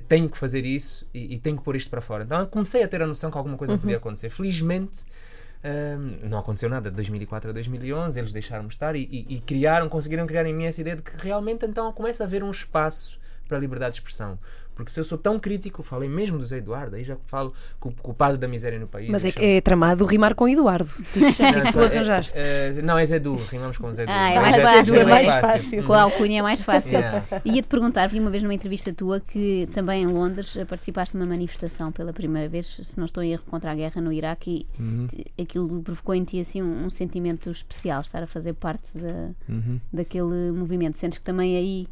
tenho 0.08 0.28
que 0.28 0.36
fazer 0.36 0.66
isso 0.66 1.08
e, 1.14 1.36
e 1.36 1.38
tenho 1.38 1.56
que 1.56 1.62
pôr 1.64 1.74
isto 1.74 1.88
para 1.88 2.02
fora. 2.02 2.24
Então 2.24 2.44
comecei 2.46 2.82
a 2.82 2.88
ter 2.88 3.00
a 3.00 3.06
noção 3.06 3.30
que 3.30 3.38
alguma 3.38 3.56
coisa 3.56 3.78
podia 3.78 3.96
acontecer. 3.96 4.28
Felizmente 4.28 5.06
um, 5.64 6.28
não 6.28 6.38
aconteceu 6.38 6.68
nada 6.68 6.90
de 6.90 6.96
2004 6.96 7.50
a 7.50 7.52
2011, 7.52 8.18
eles 8.18 8.32
deixaram-me 8.32 8.68
estar 8.70 8.96
e, 8.96 9.00
e- 9.10 9.36
e 9.36 9.40
criaram, 9.40 9.88
conseguiram 9.88 10.26
criar 10.26 10.46
em 10.46 10.54
mim 10.54 10.64
essa 10.64 10.80
ideia 10.80 10.96
de 10.96 11.02
que 11.02 11.12
realmente 11.22 11.64
então 11.66 11.92
começa 11.92 12.22
a 12.24 12.26
haver 12.26 12.42
um 12.42 12.50
espaço 12.50 13.18
para 13.50 13.58
a 13.58 13.60
liberdade 13.60 13.94
de 13.96 14.00
expressão. 14.00 14.38
Porque 14.76 14.90
se 14.92 14.98
eu 14.98 15.04
sou 15.04 15.18
tão 15.18 15.38
crítico, 15.38 15.82
falei 15.82 16.08
mesmo 16.08 16.38
do 16.38 16.46
Zé 16.46 16.56
Eduardo, 16.56 16.96
aí 16.96 17.04
já 17.04 17.14
falo 17.26 17.52
com 17.78 17.90
o 17.90 17.92
culpado 17.92 18.38
da 18.38 18.48
miséria 18.48 18.78
no 18.78 18.86
país. 18.86 19.10
Mas 19.10 19.24
é, 19.26 19.30
chamo- 19.30 19.44
é 19.44 19.60
tramado 19.60 20.06
rimar 20.06 20.34
com 20.34 20.48
Eduardo. 20.48 20.88
Não, 21.16 21.72
tu 21.72 21.80
é- 21.80 21.84
arranjaste. 21.86 22.32
é- 22.38 22.80
não, 22.82 22.96
é 22.96 23.04
Zé 23.04 23.18
Du, 23.18 23.34
rimamos 23.34 23.76
com 23.76 23.92
Zé 23.92 24.06
Du. 24.06 24.12
Ah, 24.12 24.30
é 24.30 24.40
mais 24.40 24.56
Zé 24.56 24.62
fácil, 24.62 24.84
Du 24.94 25.00
é 25.00 25.04
mais 25.04 25.28
fácil. 25.28 25.84
Com 25.84 25.92
a 25.92 26.02
alcunha 26.02 26.38
é 26.38 26.42
mais 26.42 26.62
fácil. 26.62 26.92
Yeah. 26.92 27.26
Ia-te 27.44 27.68
perguntar, 27.68 28.06
vi 28.08 28.20
uma 28.20 28.30
vez 28.30 28.42
numa 28.42 28.54
entrevista 28.54 28.90
tua 28.94 29.20
que 29.20 29.68
também 29.74 30.02
em 30.04 30.06
Londres 30.06 30.56
participaste 30.66 31.14
de 31.14 31.22
uma 31.22 31.28
manifestação 31.28 31.92
pela 31.92 32.12
primeira 32.14 32.48
vez, 32.48 32.80
se 32.82 32.96
não 32.96 33.04
estou 33.04 33.22
em 33.22 33.32
erro, 33.32 33.42
contra 33.50 33.72
a 33.72 33.74
guerra 33.74 34.00
no 34.00 34.10
Iraque 34.10 34.66
e 34.78 34.82
Uhum. 34.82 35.08
aquilo 35.42 35.82
provocou 35.82 36.14
em 36.14 36.24
ti 36.24 36.40
assim 36.40 36.62
um, 36.62 36.86
um 36.86 36.90
sentimento 36.90 37.50
especial, 37.50 38.00
estar 38.00 38.22
a 38.22 38.26
fazer 38.26 38.54
parte 38.54 38.96
da, 38.96 39.30
Uhum. 39.46 39.78
daquele 39.92 40.52
movimento. 40.52 40.96
Sentes 40.96 41.18
que 41.18 41.24
também 41.24 41.54
aí 41.56 41.86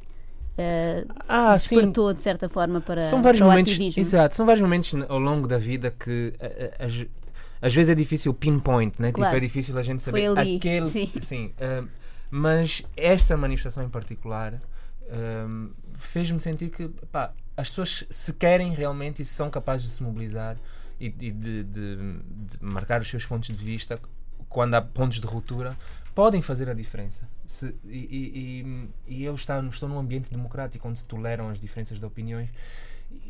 eh, 0.59 1.05
Ah, 1.29 1.59
sim. 1.59 1.77
despertou 1.77 2.13
de 2.13 2.21
certa 2.21 2.49
forma 2.49 2.81
para, 2.81 3.03
São 3.03 3.23
vários 3.23 3.39
para 3.41 3.47
o 3.47 3.51
momentos, 3.51 3.73
ativismo. 3.73 4.01
exato, 4.03 4.35
são 4.37 4.45
vários 4.45 4.61
momentos 4.63 4.93
ao 5.09 5.19
longo 5.19 5.47
da 5.49 5.57
vida 5.59 5.91
que 5.91 6.35
eh, 6.41 6.75
eh, 6.79 6.85
às, 6.85 7.07
às 7.63 7.75
vezes 7.75 7.91
é 7.91 7.95
difícil 7.95 8.35
pinpoint, 8.35 9.01
né? 9.01 9.13
Claro. 9.13 9.35
Tipo, 9.35 9.45
é 9.45 9.47
difícil 9.49 9.79
a 9.79 9.83
gente 9.83 10.03
saber 10.03 10.27
Foi 10.29 10.39
ali, 10.43 10.57
aquele, 10.57 10.87
sim. 11.23 11.53
eh, 11.59 11.83
mas 12.31 12.83
essa 12.97 13.37
manifestação 13.37 13.85
em 13.85 13.89
particular 13.89 14.61
eh, 15.09 15.47
fez-me 15.95 16.41
sentir 16.41 16.69
que 16.71 16.89
pá, 17.11 17.33
as 17.57 17.69
pessoas 17.71 18.05
se 18.11 18.33
querem 18.35 18.73
realmente 18.75 19.23
e 19.23 19.25
se 19.25 19.33
são 19.35 19.49
capazes 19.51 19.87
de 19.87 19.93
se 19.93 20.03
mobilizar 20.03 20.57
e, 21.01 21.07
e 21.07 21.11
de, 21.11 21.63
de- 21.65 21.65
de 21.65 22.57
marcar 22.61 23.01
os 23.01 23.09
seus 23.09 23.25
pontos 23.25 23.49
de 23.49 23.65
vista 23.65 23.99
quando 24.49 24.75
há 24.75 24.83
pontos 24.83 25.21
de 25.21 25.27
ruptura 25.27 25.77
podem 26.15 26.43
fazer 26.43 26.69
a 26.69 26.75
diferença. 26.75 27.23
Se- 27.49 27.75
e, 27.87 28.63
e- 28.67 28.89
e- 29.15 29.25
eu 29.25 29.35
estou, 29.35 29.57
estou 29.69 29.89
num 29.89 29.99
ambiente 29.99 30.31
democrático 30.31 30.87
onde 30.87 30.99
se 30.99 31.07
toleram 31.07 31.49
as 31.49 31.59
diferenças 31.59 31.99
de 31.99 32.05
opiniões. 32.05 32.51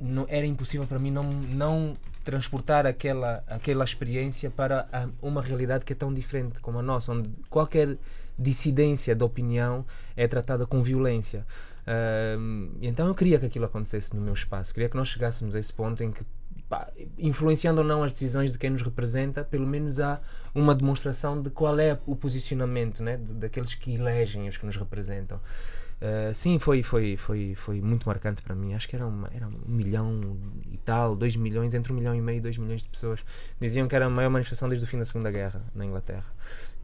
Não, 0.00 0.26
era 0.28 0.44
impossível 0.44 0.84
para 0.88 0.98
mim 0.98 1.12
não, 1.12 1.22
não 1.32 1.96
transportar 2.24 2.84
aquela, 2.84 3.44
aquela 3.46 3.84
experiência 3.84 4.50
para 4.50 4.88
a- 4.92 5.08
uma 5.22 5.40
realidade 5.40 5.84
que 5.84 5.92
é 5.92 5.96
tão 5.96 6.12
diferente 6.12 6.60
como 6.60 6.80
a 6.80 6.82
nossa, 6.82 7.12
onde 7.12 7.30
qualquer 7.48 7.96
dissidência 8.36 9.14
de 9.14 9.22
opinião 9.22 9.86
é 10.16 10.26
tratada 10.26 10.66
com 10.66 10.82
violência. 10.82 11.46
E 12.80 12.86
então 12.88 13.06
eu 13.06 13.14
queria 13.14 13.38
que 13.38 13.46
aquilo 13.46 13.64
acontecesse 13.66 14.14
no 14.16 14.20
meu 14.20 14.34
espaço, 14.34 14.74
queria 14.74 14.88
que 14.88 14.96
nós 14.96 15.08
chegássemos 15.08 15.54
a 15.54 15.60
esse 15.60 15.72
ponto 15.72 16.02
em 16.02 16.10
que, 16.10 16.22
pá, 16.68 16.88
influenciando 17.18 17.80
ou 17.80 17.86
não 17.86 18.02
as 18.02 18.12
decisões 18.12 18.52
de 18.52 18.58
quem 18.58 18.70
nos 18.70 18.82
representa, 18.82 19.42
pelo 19.44 19.66
menos 19.66 19.98
há 20.00 20.20
uma 20.54 20.74
demonstração 20.74 21.40
de 21.40 21.50
qual 21.50 21.78
é 21.78 21.98
o 22.06 22.14
posicionamento 22.14 23.02
né, 23.02 23.16
de- 23.16 23.32
daqueles 23.34 23.74
que 23.74 23.94
elegem 23.94 24.46
os 24.48 24.56
que 24.56 24.66
nos 24.66 24.76
representam. 24.76 25.40
Uh, 26.00 26.32
sim, 26.32 26.60
foi, 26.60 26.84
foi, 26.84 27.16
foi, 27.16 27.54
foi 27.56 27.80
muito 27.80 28.06
marcante 28.06 28.40
para 28.40 28.54
mim. 28.54 28.72
Acho 28.72 28.88
que 28.88 28.94
era, 28.94 29.04
uma, 29.04 29.28
era 29.34 29.48
um 29.48 29.58
milhão 29.66 30.36
e 30.70 30.76
tal, 30.78 31.16
dois 31.16 31.34
milhões, 31.34 31.74
entre 31.74 31.92
um 31.92 31.96
milhão 31.96 32.14
e 32.14 32.20
meio 32.20 32.38
e 32.38 32.40
dois 32.40 32.56
milhões 32.56 32.82
de 32.84 32.88
pessoas. 32.88 33.24
Diziam 33.60 33.88
que 33.88 33.96
era 33.96 34.06
a 34.06 34.08
maior 34.10 34.30
manifestação 34.30 34.68
desde 34.68 34.84
o 34.84 34.88
fim 34.88 34.96
da 34.98 35.04
Segunda 35.04 35.28
Guerra 35.28 35.60
na 35.74 35.84
Inglaterra. 35.84 36.26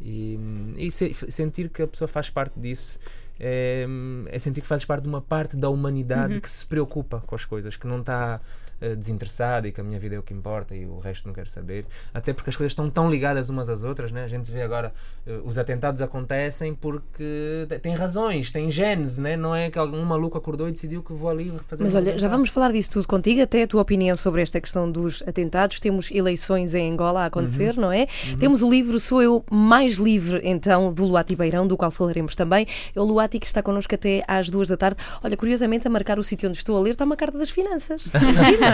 E, 0.01 0.37
e 0.77 0.91
se- 0.91 1.15
sentir 1.31 1.69
que 1.69 1.83
a 1.83 1.87
pessoa 1.87 2.09
faz 2.09 2.29
parte 2.29 2.59
disso 2.59 2.99
é, 3.39 3.87
é 4.31 4.39
sentir 4.41 4.61
que 4.61 4.67
fazes 4.67 4.85
parte 4.85 5.05
de 5.05 5.09
uma 5.09 5.21
parte 5.21 5.57
da 5.57 5.69
humanidade 5.69 6.41
que 6.41 6.51
se 6.51 6.67
preocupa 6.67 7.23
com 7.25 7.37
as 7.37 7.45
coisas, 7.45 7.77
que 7.77 7.87
não 7.87 8.01
está 8.01 8.41
eh, 8.85 8.95
desinteressada 8.97 9.67
e 9.69 9.73
que 9.73 9.81
a 9.81 9.85
minha 9.85 9.99
vida 9.99 10.15
é 10.15 10.19
o 10.19 10.23
que 10.23 10.35
importa 10.35 10.75
e 10.75 10.85
o 10.87 10.99
resto 10.99 11.27
não 11.27 11.35
quero 11.35 11.49
saber. 11.49 11.87
Até 12.13 12.33
porque 12.33 12.51
as 12.51 12.57
coisas 12.57 12.73
estão 12.73 12.91
tão 12.91 13.11
ligadas 13.11 13.49
umas 13.49 13.69
às 13.69 13.83
outras, 13.85 14.13
né? 14.13 14.25
A 14.25 14.27
gente 14.29 14.51
vê 14.51 14.63
agora 14.63 14.93
eh, 15.27 15.41
os 15.45 15.57
atentados 15.59 16.01
acontecem 16.03 16.75
porque 16.75 17.67
te- 17.69 17.79
tem 17.79 17.95
razões, 17.95 18.51
tem 18.51 18.71
genes, 18.71 19.19
né? 19.19 19.37
Não 19.37 19.55
é 19.55 19.71
que 19.71 19.79
algum 19.79 20.03
maluco 20.05 20.37
acordou 20.39 20.69
e 20.69 20.73
decidiu 20.73 21.03
que 21.03 21.13
vou 21.13 21.31
ali 21.31 21.53
fazer 21.67 21.83
Mas 21.85 21.95
um 21.95 21.97
olha, 21.97 22.05
já 22.07 22.11
atentado. 22.13 22.31
vamos 22.31 22.51
falar 22.51 22.73
disso 22.73 22.93
tudo 22.93 23.09
contigo, 23.09 23.41
até 23.43 23.63
a 23.63 23.67
tua 23.67 23.83
opinião 23.83 24.17
sobre 24.17 24.43
esta 24.43 24.61
questão 24.61 24.91
dos 24.91 25.23
atentados. 25.27 25.81
Temos 25.81 26.11
eleições 26.11 26.75
em 26.75 26.93
Angola 26.93 27.23
a 27.23 27.27
acontecer, 27.27 27.77
não 27.77 27.91
é? 27.91 28.07
Temos 28.39 28.63
o 28.63 28.71
livro 28.71 28.99
Sou 29.01 29.23
Eu 29.23 29.45
Mais 29.51 29.95
Livre, 29.95 30.41
então, 30.45 30.93
do 30.93 31.05
Luati 31.05 31.35
Beirão, 31.37 31.67
do 31.67 31.77
qual 31.77 31.91
falaremos 31.91 32.35
também. 32.37 32.67
É 32.95 33.01
o 33.01 33.05
Luati 33.05 33.39
que 33.39 33.47
está 33.47 33.63
connosco 33.63 33.95
até 33.95 34.23
às 34.29 34.51
duas 34.51 34.69
da 34.69 34.77
tarde. 34.77 34.99
Olha, 35.23 35.37
curiosamente, 35.37 35.87
a 35.87 35.91
marcar 35.91 36.19
o 36.19 36.23
sítio 36.25 36.49
onde 36.49 36.59
estou 36.59 36.77
a 36.77 36.81
ler 36.81 36.91
está 36.91 37.05
uma 37.05 37.17
carta 37.17 37.39
das 37.39 37.51
finanças. 37.51 38.05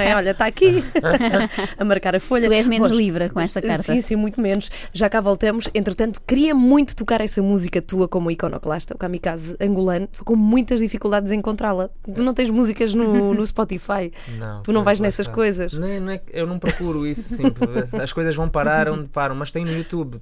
É? 0.01 0.15
Olha, 0.17 0.31
está 0.31 0.47
aqui 0.47 0.85
a 1.79 1.85
marcar 1.85 2.15
a 2.17 2.21
folha. 2.21 2.49
Tu 2.49 2.53
és 2.53 2.67
menos 2.67 2.91
Bom, 2.91 2.97
livre 2.97 3.29
com 3.29 3.41
essa 3.41 3.61
carta. 3.61 3.83
Sim, 3.83 4.01
sim, 4.01 4.17
muito 4.17 4.41
menos. 4.41 4.71
Já 4.93 5.09
cá 5.09 5.21
voltamos. 5.21 5.69
Entretanto, 5.75 6.21
queria 6.27 6.55
muito 6.55 6.95
tocar 6.97 7.21
essa 7.21 7.43
música 7.43 7.81
tua 7.83 8.09
como 8.09 8.31
iconoclasta, 8.31 8.95
o 8.95 8.99
Kamikaze 8.99 9.57
angolano. 9.61 10.09
Estou 10.11 10.25
com 10.25 10.37
muitas 10.37 10.81
dificuldades 10.81 11.31
em 11.33 11.39
encontrá-la. 11.39 11.89
Tu 12.15 12.23
não 12.23 12.35
tens 12.35 12.51
músicas 12.51 12.93
no, 12.95 13.33
no 13.35 13.47
Spotify. 13.47 14.13
Não, 14.39 14.63
Tu 14.63 14.73
não 14.73 14.83
vais 14.85 15.01
nessas 15.01 15.27
está. 15.27 15.33
coisas. 15.35 15.73
Não 15.73 15.87
é- 15.89 16.01
não 16.01 16.13
é- 16.13 16.21
eu 16.33 16.47
não 16.47 16.59
procuro 16.59 17.07
isso, 17.07 17.35
sim. 17.37 17.45
As 18.03 18.13
coisas 18.13 18.35
vão 18.35 18.49
parar 18.49 18.89
onde 18.89 19.09
param, 19.09 19.35
mas 19.35 19.51
tem 19.51 19.65
no 19.65 19.73
YouTube. 19.73 20.21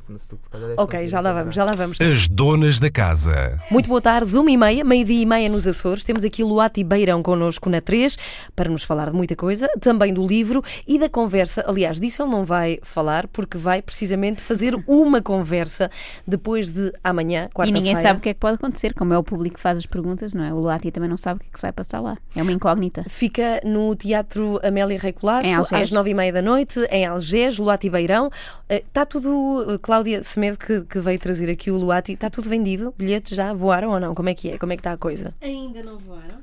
Ok, 0.76 1.06
já 1.08 1.20
lá 1.20 1.32
vamos, 1.32 1.54
já 1.54 1.64
lá 1.64 1.72
vamos. 1.72 2.00
As 2.00 2.28
donas 2.28 2.78
da 2.78 2.90
casa. 2.90 3.58
Muito 3.70 3.88
boa 3.88 4.00
tarde, 4.00 4.36
uma 4.36 4.50
e 4.50 4.56
meia, 4.56 4.84
meio-dia 4.84 5.22
e 5.22 5.26
meia 5.26 5.48
nos 5.48 5.66
Açores. 5.66 6.04
Temos 6.04 6.24
aqui 6.24 6.42
Luati 6.44 6.84
Beirão 6.84 7.22
connosco 7.22 7.68
na 7.68 7.80
3 7.80 8.16
para 8.54 8.68
nos 8.70 8.82
falar 8.82 9.10
de 9.10 9.16
muita 9.16 9.34
coisa, 9.34 9.57
também 9.80 10.12
do 10.12 10.26
livro 10.26 10.62
e 10.86 10.98
da 10.98 11.08
conversa. 11.08 11.64
Aliás, 11.66 11.98
disso 11.98 12.22
ele 12.22 12.30
não 12.30 12.44
vai 12.44 12.78
falar 12.82 13.26
porque 13.28 13.56
vai 13.56 13.80
precisamente 13.82 14.40
fazer 14.42 14.74
uma 14.86 15.20
conversa 15.22 15.90
depois 16.26 16.70
de 16.70 16.92
amanhã, 17.02 17.48
E 17.50 17.54
quarta-feira. 17.54 17.72
ninguém 17.80 17.96
sabe 17.96 18.18
o 18.18 18.22
que 18.22 18.28
é 18.28 18.34
que 18.34 18.40
pode 18.40 18.56
acontecer, 18.56 18.94
como 18.94 19.12
é 19.14 19.18
o 19.18 19.22
público 19.24 19.56
que 19.56 19.60
faz 19.60 19.78
as 19.78 19.86
perguntas, 19.86 20.34
não 20.34 20.44
é? 20.44 20.52
O 20.52 20.58
Luati 20.60 20.90
também 20.90 21.08
não 21.08 21.16
sabe 21.16 21.38
o 21.38 21.40
que 21.40 21.48
é 21.48 21.52
que 21.52 21.58
se 21.58 21.62
vai 21.62 21.72
passar 21.72 22.00
lá. 22.00 22.16
É 22.36 22.42
uma 22.42 22.52
incógnita. 22.52 23.04
Fica 23.08 23.60
no 23.64 23.94
Teatro 23.96 24.60
Amélia 24.62 24.98
Rei 24.98 25.12
Colasso, 25.12 25.48
às 25.74 25.90
nove 25.90 26.10
e 26.10 26.14
meia 26.14 26.32
da 26.32 26.42
noite, 26.42 26.80
em 26.90 27.06
Algés, 27.06 27.58
Luati 27.58 27.88
Beirão. 27.88 28.30
Está 28.68 29.06
tudo, 29.06 29.64
eh, 29.74 29.78
Cláudia 29.78 30.22
Semedo, 30.22 30.58
que, 30.58 30.82
que 30.82 30.98
veio 31.00 31.18
trazer 31.18 31.50
aqui 31.50 31.70
o 31.70 31.76
Luati, 31.76 32.12
está 32.12 32.28
tudo 32.28 32.48
vendido? 32.48 32.92
Bilhetes 32.98 33.36
já 33.36 33.52
voaram 33.52 33.90
ou 33.90 34.00
não? 34.00 34.14
Como 34.14 34.28
é 34.28 34.34
que 34.34 34.50
é? 34.50 34.58
Como 34.58 34.72
é 34.72 34.76
que 34.76 34.80
está 34.80 34.92
a 34.92 34.96
coisa? 34.98 35.34
Ainda 35.40 35.82
não 35.82 35.98
voaram. 35.98 36.36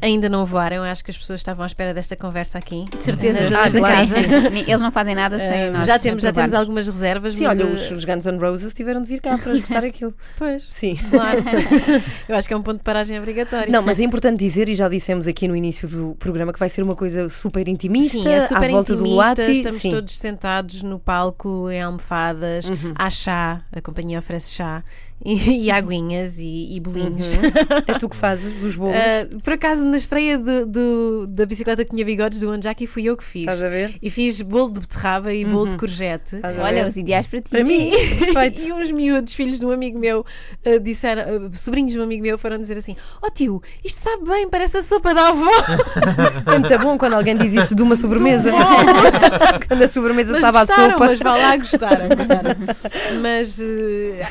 Ainda 0.00 0.28
não 0.28 0.44
voaram, 0.44 0.82
acho 0.84 1.04
que 1.04 1.10
as 1.10 1.18
pessoas 1.18 1.40
estavam 1.40 1.62
à 1.62 1.66
espera 1.66 1.92
desta 1.92 2.14
conversa 2.14 2.58
aqui. 2.58 2.84
De 2.96 3.02
certeza. 3.02 3.40
Nas 3.40 3.52
Ah, 3.52 3.70
claro. 3.78 3.96
casa. 4.08 4.18
Eles 4.66 4.80
não 4.80 4.90
fazem 4.92 5.14
nada 5.14 5.38
sem 5.38 5.48
Eh, 5.48 5.70
nós. 5.70 5.86
já 5.86 5.98
temos, 5.98 6.22
já 6.22 6.32
temos 6.32 6.52
algumas 6.54 6.86
reservas. 6.86 7.34
Sim, 7.34 7.46
olha, 7.46 7.62
eh, 7.62 7.66
os, 7.66 7.90
os 7.90 8.04
Guns 8.04 8.26
N' 8.26 8.38
Roses 8.38 8.74
tiveram 8.74 9.02
de 9.02 9.08
vir 9.08 9.20
cá 9.20 9.36
para 9.38 9.52
escutar 9.52 9.82
aquilo. 9.84 10.14
Pois, 10.36 10.64
Sim. 10.64 10.96
claro. 11.10 11.42
Eu 12.28 12.36
acho 12.36 12.46
que 12.46 12.54
é 12.54 12.56
um 12.56 12.62
ponto 12.62 12.78
de 12.78 12.84
paragem 12.84 13.18
obrigatório. 13.18 13.72
Não, 13.72 13.82
mas 13.82 13.98
é 13.98 14.04
importante 14.04 14.38
dizer, 14.38 14.68
e 14.68 14.74
já 14.74 14.88
dissemos 14.88 15.26
aqui 15.26 15.48
no 15.48 15.56
início 15.56 15.88
do 15.88 16.14
programa, 16.16 16.52
que 16.52 16.58
vai 16.58 16.68
ser 16.68 16.82
uma 16.82 16.94
coisa 16.94 17.28
super 17.28 17.66
intimista, 17.66 18.18
Sim, 18.22 18.28
é 18.28 18.40
super 18.40 18.64
à 18.64 18.68
volta 18.68 18.92
intimista, 18.92 18.94
do 18.94 19.04
Luati. 19.14 19.50
estamos 19.52 19.80
Sim. 19.80 19.90
todos 19.90 20.18
sentados 20.18 20.82
no 20.82 20.98
palco, 20.98 21.68
em 21.70 21.82
almofadas, 21.82 22.70
há 22.94 23.10
chá, 23.10 23.62
a 23.72 23.80
companhia 23.80 24.18
oferece 24.18 24.52
chá, 24.54 24.82
e, 25.24 25.64
e 25.66 25.70
aguinhas 25.70 26.38
e, 26.38 26.74
e 26.76 26.80
bolinhos. 26.80 27.36
És 27.86 27.98
tu 27.98 28.08
que 28.08 28.16
fazes 28.16 28.62
os 28.62 28.76
bolos. 28.76 28.94
Ah, 28.96 29.26
por 29.42 29.52
acaso, 29.54 29.84
na 29.84 29.96
estreia 29.96 30.38
do, 30.38 30.66
do- 30.66 31.26
da 31.26 31.44
bicicleta 31.46 31.84
que 31.84 31.90
tinha 31.94 32.04
bigodes 32.04 32.40
do 32.40 32.50
Anjaki, 32.50 32.86
fui 32.86 33.04
eu 33.04 33.16
que 33.16 33.24
fiz. 33.24 33.42
Estás 33.42 33.62
a 33.62 33.68
ver? 33.68 33.94
E 34.02 34.10
fiz 34.10 34.40
bolo 34.42 34.72
de 34.72 34.80
beterraba 34.80 35.32
e 35.32 35.44
bolo 35.44 35.68
de 35.68 35.76
courgette. 35.76 36.36
Estás 36.36 36.58
a 36.58 36.62
Olha, 36.62 36.82
ver? 36.82 36.88
os 36.88 36.96
ideais 36.96 37.26
para 37.26 37.40
ti. 37.40 37.50
Para 37.50 37.64
mim, 37.64 37.90
perfeito. 38.20 38.60
E 38.62 38.72
uns 38.72 38.90
miúdos, 38.90 39.32
filhos 39.34 39.58
de 39.58 39.64
um 39.66 39.70
amigo 39.70 39.98
meu, 39.98 40.24
ah, 40.66 40.78
disseram, 40.78 41.22
ah, 41.22 41.50
sobrinhos 41.54 41.92
de 41.92 42.00
um 42.00 42.02
amigo 42.02 42.22
meu, 42.22 42.36
foram 42.38 42.58
dizer 42.58 42.76
assim: 42.78 42.96
Ó 43.22 43.30
tio, 43.30 43.62
isto 43.84 43.96
sabe 43.98 44.24
bem, 44.28 44.48
parece 44.48 44.76
a 44.78 44.82
sopa 44.82 45.14
da 45.14 45.28
avó. 45.28 45.44
É 46.46 46.58
muito 46.58 46.78
bom 46.78 46.98
quando 46.98 47.14
alguém 47.14 47.36
diz 47.36 47.54
isso 47.54 47.74
de 47.74 47.82
uma 47.82 47.96
sobremesa. 47.96 48.50
quando 49.66 49.82
a 49.82 49.88
sobremesa 49.88 50.32
Mas 50.32 50.40
sabe 50.40 50.58
à 50.58 50.64
gostaram, 50.64 50.90
sopa. 50.92 51.06
mas 51.06 51.18
vá 51.18 51.36
lá, 51.36 51.56
gostaram. 51.56 52.08
gostaram. 52.08 52.56
mas 53.22 53.58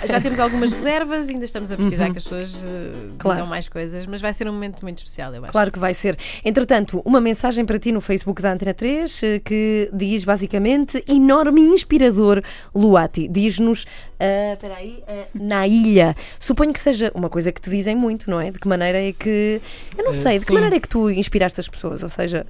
já 0.08 0.22
temos 0.22 0.40
algumas 0.40 0.73
reservas, 0.74 1.30
ainda 1.30 1.46
estamos 1.46 1.72
a 1.72 1.78
precisar 1.78 2.12
que 2.12 2.18
as 2.18 2.24
pessoas 2.24 2.64
uh, 2.64 3.14
Claro. 3.18 3.38
digam 3.38 3.48
mais 3.50 3.70
coisas, 3.70 4.06
mas 4.06 4.22
vai 4.22 4.34
ser 4.34 4.48
um 4.48 4.54
momento 4.54 4.82
muito 4.82 4.98
especial, 4.98 5.34
eu 5.34 5.44
acho. 5.44 5.52
Claro 5.52 5.72
que 5.72 5.80
vai 5.80 5.94
ser. 5.94 6.18
Entretanto, 6.44 7.02
uma 7.06 7.22
mensagem 7.22 7.66
para 7.66 7.78
ti 7.80 7.92
no 7.92 8.02
Facebook 8.02 8.42
da 8.42 8.52
Antena 8.54 8.74
3 8.74 9.24
eh, 9.24 9.40
que 9.40 9.90
diz 9.94 10.24
basicamente 10.24 11.04
enorme 11.08 11.62
e 11.62 11.66
inspirador 11.68 12.42
Luati. 12.74 13.28
Diz-nos, 13.28 13.86
espera 14.20 14.76
aí, 14.76 15.04
ah, 15.08 15.26
na 15.34 15.68
ilha. 15.68 16.16
Suponho 16.40 16.74
que 16.74 16.80
seja 16.80 17.12
uma 17.14 17.30
coisa 17.30 17.52
que 17.52 17.62
te 17.62 17.70
dizem 17.70 17.96
muito, 17.96 18.30
não 18.30 18.40
é? 18.40 18.52
De 18.52 18.60
que 18.60 18.68
maneira 18.68 19.02
é 19.02 19.12
que. 19.14 19.62
Eu 19.98 20.04
não 20.04 20.14
sei, 20.14 20.34
de 20.34 20.40
que 20.40 20.48
sim. 20.48 20.54
maneira 20.54 20.76
é 20.76 20.80
que 20.80 20.90
tu 20.90 21.10
inspiraste 21.10 21.60
as 21.60 21.70
pessoas? 21.70 22.04
Ou 22.04 22.10
seja. 22.10 22.46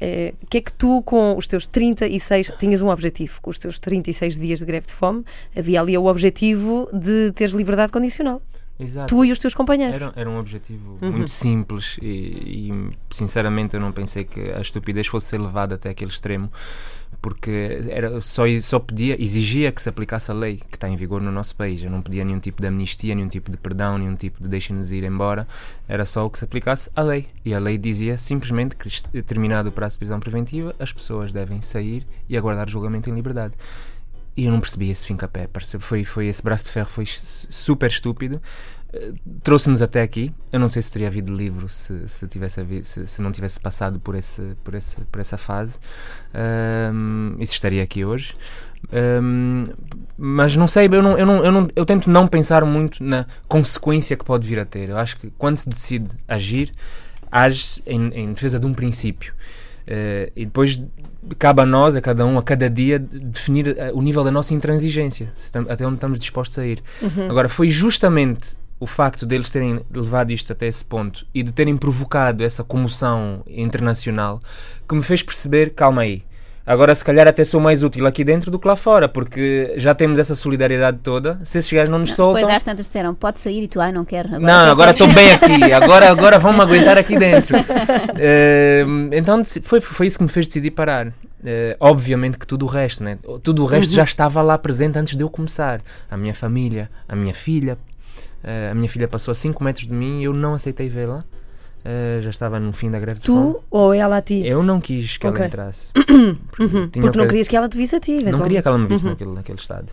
Eh, 0.00 0.34
O 0.42 0.46
que 0.46 0.58
é 0.58 0.60
que 0.60 0.72
tu, 0.72 1.02
com 1.02 1.36
os 1.36 1.46
teus 1.46 1.66
36, 1.66 2.52
tinhas 2.58 2.80
um 2.80 2.88
objetivo? 2.88 3.40
Com 3.40 3.50
os 3.50 3.58
teus 3.58 3.78
36 3.78 4.38
dias 4.38 4.58
de 4.60 4.64
greve 4.66 4.86
de 4.86 4.92
fome, 4.92 5.24
havia 5.56 5.80
ali 5.80 5.96
o 5.96 6.06
objetivo 6.06 6.88
de 6.92 7.32
teres 7.32 7.54
liberdade 7.54 7.92
condicional. 7.92 8.40
Exato. 8.78 9.14
Tu 9.14 9.26
e 9.26 9.32
os 9.32 9.38
teus 9.38 9.54
companheiros. 9.54 10.00
Era, 10.00 10.12
era 10.16 10.30
um 10.30 10.38
objetivo 10.38 10.96
Uhum. 11.02 11.12
muito 11.12 11.30
simples 11.30 11.98
e, 12.00 12.70
e, 12.70 12.90
sinceramente 13.10 13.74
eu 13.74 13.80
não 13.80 13.92
pensei 13.92 14.24
que 14.24 14.40
a 14.52 14.60
estupidez 14.60 15.06
fosse 15.06 15.26
ser 15.26 15.38
levada 15.38 15.74
até 15.74 15.90
aquele 15.90 16.10
extremo 16.10 16.50
porque 17.20 17.82
era, 17.88 18.20
só, 18.20 18.44
só 18.62 18.78
pedia, 18.78 19.20
exigia 19.22 19.70
que 19.70 19.82
se 19.82 19.88
aplicasse 19.88 20.30
a 20.30 20.34
lei 20.34 20.56
que 20.56 20.76
está 20.76 20.88
em 20.88 20.96
vigor 20.96 21.20
no 21.20 21.30
nosso 21.30 21.54
país. 21.54 21.82
Eu 21.82 21.90
não 21.90 22.00
pedia 22.00 22.24
nenhum 22.24 22.40
tipo 22.40 22.62
de 22.62 22.68
amnistia, 22.68 23.14
nenhum 23.14 23.28
tipo 23.28 23.50
de 23.50 23.56
perdão, 23.56 23.98
nenhum 23.98 24.16
tipo 24.16 24.42
de 24.42 24.48
deixem-nos 24.48 24.90
ir 24.90 25.04
embora. 25.04 25.46
Era 25.86 26.04
só 26.04 26.24
o 26.24 26.30
que 26.30 26.38
se 26.38 26.44
aplicasse 26.44 26.90
à 26.96 27.02
lei. 27.02 27.26
E 27.44 27.52
a 27.52 27.58
lei 27.58 27.76
dizia 27.76 28.16
simplesmente 28.16 28.74
que, 28.74 28.88
terminado 29.22 29.68
o 29.68 29.72
prazo 29.72 29.94
de 29.94 29.98
prisão 29.98 30.18
preventiva, 30.18 30.74
as 30.78 30.92
pessoas 30.92 31.30
devem 31.32 31.60
sair 31.60 32.06
e 32.28 32.36
aguardar 32.36 32.68
julgamento 32.68 33.10
em 33.10 33.14
liberdade. 33.14 33.54
E 34.36 34.46
eu 34.46 34.52
não 34.52 34.60
percebi 34.60 34.88
esse 34.88 35.06
fim 35.06 35.16
capé. 35.16 35.48
Foi, 35.80 36.04
foi 36.04 36.26
esse 36.26 36.42
braço 36.42 36.66
de 36.66 36.70
ferro 36.70 36.88
foi 36.88 37.04
super 37.06 37.90
estúpido. 37.90 38.40
Trouxe-nos 39.42 39.82
até 39.82 40.02
aqui. 40.02 40.32
Eu 40.52 40.58
não 40.58 40.68
sei 40.68 40.82
se 40.82 40.90
teria 40.92 41.08
havido 41.08 41.32
livro 41.34 41.68
se, 41.68 42.08
se, 42.08 42.26
tivesse 42.26 42.60
se, 42.84 43.06
se 43.06 43.22
não 43.22 43.30
tivesse 43.30 43.60
passado 43.60 44.00
por, 44.00 44.14
esse, 44.14 44.56
por, 44.64 44.74
esse, 44.74 45.00
por 45.02 45.20
essa 45.20 45.36
fase. 45.36 45.78
Ahm, 46.34 47.36
e 47.38 47.46
se 47.46 47.54
estaria 47.54 47.82
aqui 47.82 48.04
hoje. 48.04 48.34
Ahm, 48.92 49.64
mas 50.16 50.56
não 50.56 50.66
sei, 50.66 50.86
eu, 50.86 51.02
não, 51.02 51.16
eu, 51.18 51.26
não, 51.26 51.44
eu, 51.44 51.52
não, 51.52 51.68
eu 51.74 51.84
tento 51.84 52.10
não 52.10 52.26
pensar 52.26 52.64
muito 52.64 53.02
na 53.02 53.26
consequência 53.48 54.16
que 54.16 54.24
pode 54.24 54.46
vir 54.46 54.58
a 54.58 54.64
ter. 54.64 54.88
Eu 54.88 54.98
acho 54.98 55.16
que 55.16 55.30
quando 55.38 55.56
se 55.56 55.68
decide 55.68 56.10
agir, 56.26 56.72
age 57.30 57.82
em, 57.86 58.08
em 58.08 58.32
defesa 58.32 58.58
de 58.58 58.66
um 58.66 58.74
princípio. 58.74 59.32
Eh, 59.86 60.30
e 60.36 60.44
depois 60.44 60.80
cabe 61.38 61.62
a 61.62 61.66
nós, 61.66 61.96
a 61.96 62.00
cada 62.00 62.24
um, 62.24 62.38
a 62.38 62.42
cada 62.42 62.68
dia, 62.70 62.98
de- 62.98 63.18
definir 63.18 63.76
eh, 63.78 63.90
o 63.92 64.00
nível 64.02 64.22
da 64.22 64.30
nossa 64.30 64.54
intransigência, 64.54 65.32
até 65.68 65.86
onde 65.86 65.96
estamos 65.96 66.18
dispostos 66.18 66.58
a 66.58 66.66
ir. 66.66 66.82
Agora, 67.28 67.48
foi 67.48 67.68
justamente 67.68 68.56
o 68.80 68.86
facto 68.86 69.26
deles 69.26 69.50
terem 69.50 69.84
levado 69.94 70.32
isto 70.32 70.52
até 70.52 70.66
esse 70.66 70.84
ponto 70.84 71.26
e 71.34 71.42
de 71.42 71.52
terem 71.52 71.76
provocado 71.76 72.42
essa 72.42 72.64
comoção 72.64 73.42
internacional 73.46 74.40
que 74.88 74.94
me 74.94 75.02
fez 75.02 75.22
perceber: 75.22 75.70
calma 75.70 76.02
aí. 76.02 76.24
Agora, 76.66 76.94
se 76.94 77.04
calhar, 77.04 77.26
até 77.26 77.42
sou 77.42 77.60
mais 77.60 77.82
útil 77.82 78.06
aqui 78.06 78.22
dentro 78.22 78.48
do 78.48 78.58
que 78.58 78.68
lá 78.68 78.76
fora, 78.76 79.08
porque 79.08 79.72
já 79.76 79.92
temos 79.92 80.18
essa 80.20 80.36
solidariedade 80.36 80.98
toda. 81.02 81.40
Se 81.42 81.58
esses 81.58 81.72
gajos 81.72 81.90
não 81.90 81.98
nos 81.98 82.14
soltam. 82.14 82.42
Depois 82.42 82.56
às 82.56 82.62
tantas 82.62 82.86
disseram, 82.86 83.12
pode 83.14 83.40
sair 83.40 83.64
e 83.64 83.68
tu, 83.68 83.80
ai, 83.80 83.90
não 83.90 84.04
quero. 84.04 84.28
Agora 84.28 84.40
Não, 84.40 84.70
agora 84.70 84.90
estou 84.92 85.08
bem 85.08 85.32
aqui. 85.32 85.72
Agora, 85.72 86.10
agora 86.10 86.38
vão-me 86.38 86.60
aguentar 86.62 86.96
aqui 86.96 87.18
dentro. 87.18 87.56
Eh, 88.16 88.84
então 89.12 89.42
foi, 89.62 89.80
foi 89.80 90.06
isso 90.06 90.18
que 90.18 90.24
me 90.24 90.30
fez 90.30 90.46
decidir 90.46 90.70
parar. 90.70 91.12
Eh, 91.44 91.76
obviamente 91.80 92.38
que 92.38 92.46
tudo 92.46 92.66
o 92.66 92.68
resto, 92.68 93.02
né? 93.02 93.18
Tudo 93.42 93.62
o 93.62 93.66
resto 93.66 93.92
já 93.92 94.04
estava 94.04 94.40
lá 94.42 94.56
presente 94.56 94.98
antes 94.98 95.16
de 95.16 95.24
eu 95.24 95.30
começar. 95.30 95.80
A 96.10 96.16
minha 96.16 96.34
família, 96.34 96.88
a 97.08 97.16
minha 97.16 97.34
filha. 97.34 97.78
Eh, 98.42 98.70
a 98.70 98.74
minha 98.74 98.88
filha 98.88 99.06
passou 99.08 99.32
a 99.32 99.34
5 99.34 99.62
metros 99.62 99.86
de 99.86 99.94
mim 99.94 100.20
e 100.20 100.24
eu 100.24 100.32
não 100.32 100.54
aceitei 100.54 100.88
vê-la. 100.88 101.24
Eh, 101.82 102.18
já 102.20 102.28
estava 102.28 102.60
no 102.60 102.72
fim 102.74 102.90
da 102.90 102.98
greve 102.98 103.20
de 103.20 103.26
fome. 103.26 103.54
Tu 103.54 103.62
ou 103.70 103.94
ela 103.94 104.18
a 104.18 104.22
ti? 104.22 104.42
Eu 104.46 104.62
não 104.62 104.80
quis 104.80 105.16
que 105.16 105.26
Ok. 105.26 105.38
ela 105.38 105.46
entrasse. 105.48 105.92
Porque, 105.96 106.68
tinha 106.68 106.88
Porque 106.88 107.00
não 107.00 107.08
ocasi- 107.10 107.26
querias 107.28 107.48
que 107.48 107.56
ela 107.56 107.68
te 107.70 107.78
visse 107.78 107.96
a 107.96 108.00
ti, 108.00 108.10
não 108.12 108.18
eventualmente. 108.20 108.42
queria 108.48 108.62
que 108.62 108.68
ela 108.68 108.78
me 108.78 108.86
visse 108.86 109.06
naquele, 109.06 109.30
naquele 109.30 109.58
estado. 109.58 109.90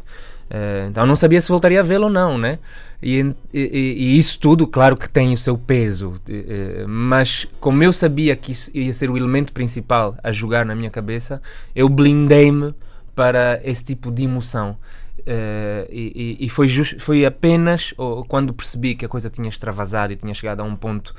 Eh, 0.50 0.88
então 0.90 1.06
não 1.06 1.16
sabia 1.16 1.40
se 1.40 1.48
voltaria 1.50 1.80
a 1.80 1.84
vê-lo 1.84 2.06
ou 2.06 2.10
não, 2.10 2.38
né? 2.38 2.60
E, 3.02 3.20
e- 3.20 3.36
e- 3.54 4.18
isso 4.18 4.38
tudo, 4.40 4.68
claro 4.68 4.98
que 4.98 5.08
tem 5.10 5.34
o 5.34 5.38
seu 5.38 5.58
peso, 5.58 6.16
mas 6.88 7.48
como 7.60 7.84
eu 7.84 7.94
sabia 7.94 8.36
que 8.36 8.52
isso 8.52 8.72
ia 8.74 8.94
ser 8.94 9.10
o 9.10 9.18
elemento 9.18 9.54
principal 9.54 10.16
a 10.24 10.32
jogar 10.32 10.66
na 10.66 10.76
minha 10.76 10.90
cabeça, 10.90 11.42
eu 11.76 11.88
blindei-me 11.90 12.74
para 13.16 13.60
esse 13.64 13.84
tipo 13.84 14.12
de 14.12 14.24
emoção. 14.24 14.78
Eh, 15.30 15.88
e, 15.92 16.38
e- 16.46 16.50
foi, 16.50 16.68
jus- 16.70 16.96
foi 17.00 17.26
apenas 17.26 17.94
quando 18.30 18.54
percebi 18.54 18.96
que 18.96 19.06
a 19.06 19.10
coisa 19.10 19.30
tinha 19.30 19.50
extravasado 19.50 20.14
e 20.14 20.16
tinha 20.16 20.34
chegado 20.34 20.62
a 20.62 20.64
um 20.64 20.74
ponto 20.76 21.14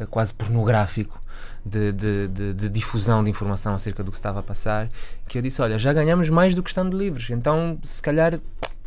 eh, 0.00 0.06
quase 0.06 0.34
pornográfico 0.34 1.20
de, 1.64 1.92
de- 1.92 2.26
de- 2.28 2.52
de 2.54 2.68
difusão 2.68 3.22
de 3.22 3.30
informação 3.30 3.72
acerca 3.72 4.02
do 4.02 4.10
que 4.10 4.16
estava 4.16 4.40
a 4.40 4.42
passar, 4.42 4.88
que 5.28 5.38
eu 5.38 5.42
disse: 5.42 5.62
Olha, 5.62 5.78
já 5.78 5.92
ganhamos 5.92 6.28
mais 6.28 6.56
do 6.56 6.62
que 6.62 6.70
estando 6.70 6.98
livres, 6.98 7.30
então 7.30 7.78
se 7.84 8.02
calhar 8.02 8.40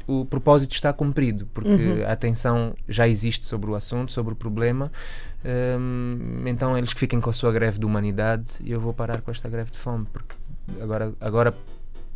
o 0.08 0.26
propósito 0.26 0.74
está 0.74 0.92
cumprido, 0.94 1.48
porque 1.54 2.04
a 2.08 2.12
atenção 2.12 2.76
já 2.88 3.08
existe 3.08 3.46
sobre 3.48 3.72
o 3.72 3.76
assunto, 3.76 4.12
sobre 4.12 4.34
o 4.34 4.36
problema. 4.36 4.92
hum, 5.80 6.44
então 6.46 6.78
eles 6.78 6.94
que 6.94 7.00
fiquem 7.00 7.20
com 7.22 7.30
a 7.30 7.34
sua 7.34 7.52
greve 7.52 7.80
de 7.80 7.86
humanidade 7.86 8.50
e 8.64 8.72
eu 8.72 8.80
vou 8.80 8.94
parar 8.94 9.22
com 9.22 9.32
esta 9.32 9.48
greve 9.50 9.72
de 9.72 9.78
fome, 9.78 10.06
porque 10.12 10.36
agora, 10.82 11.14
agora 11.22 11.56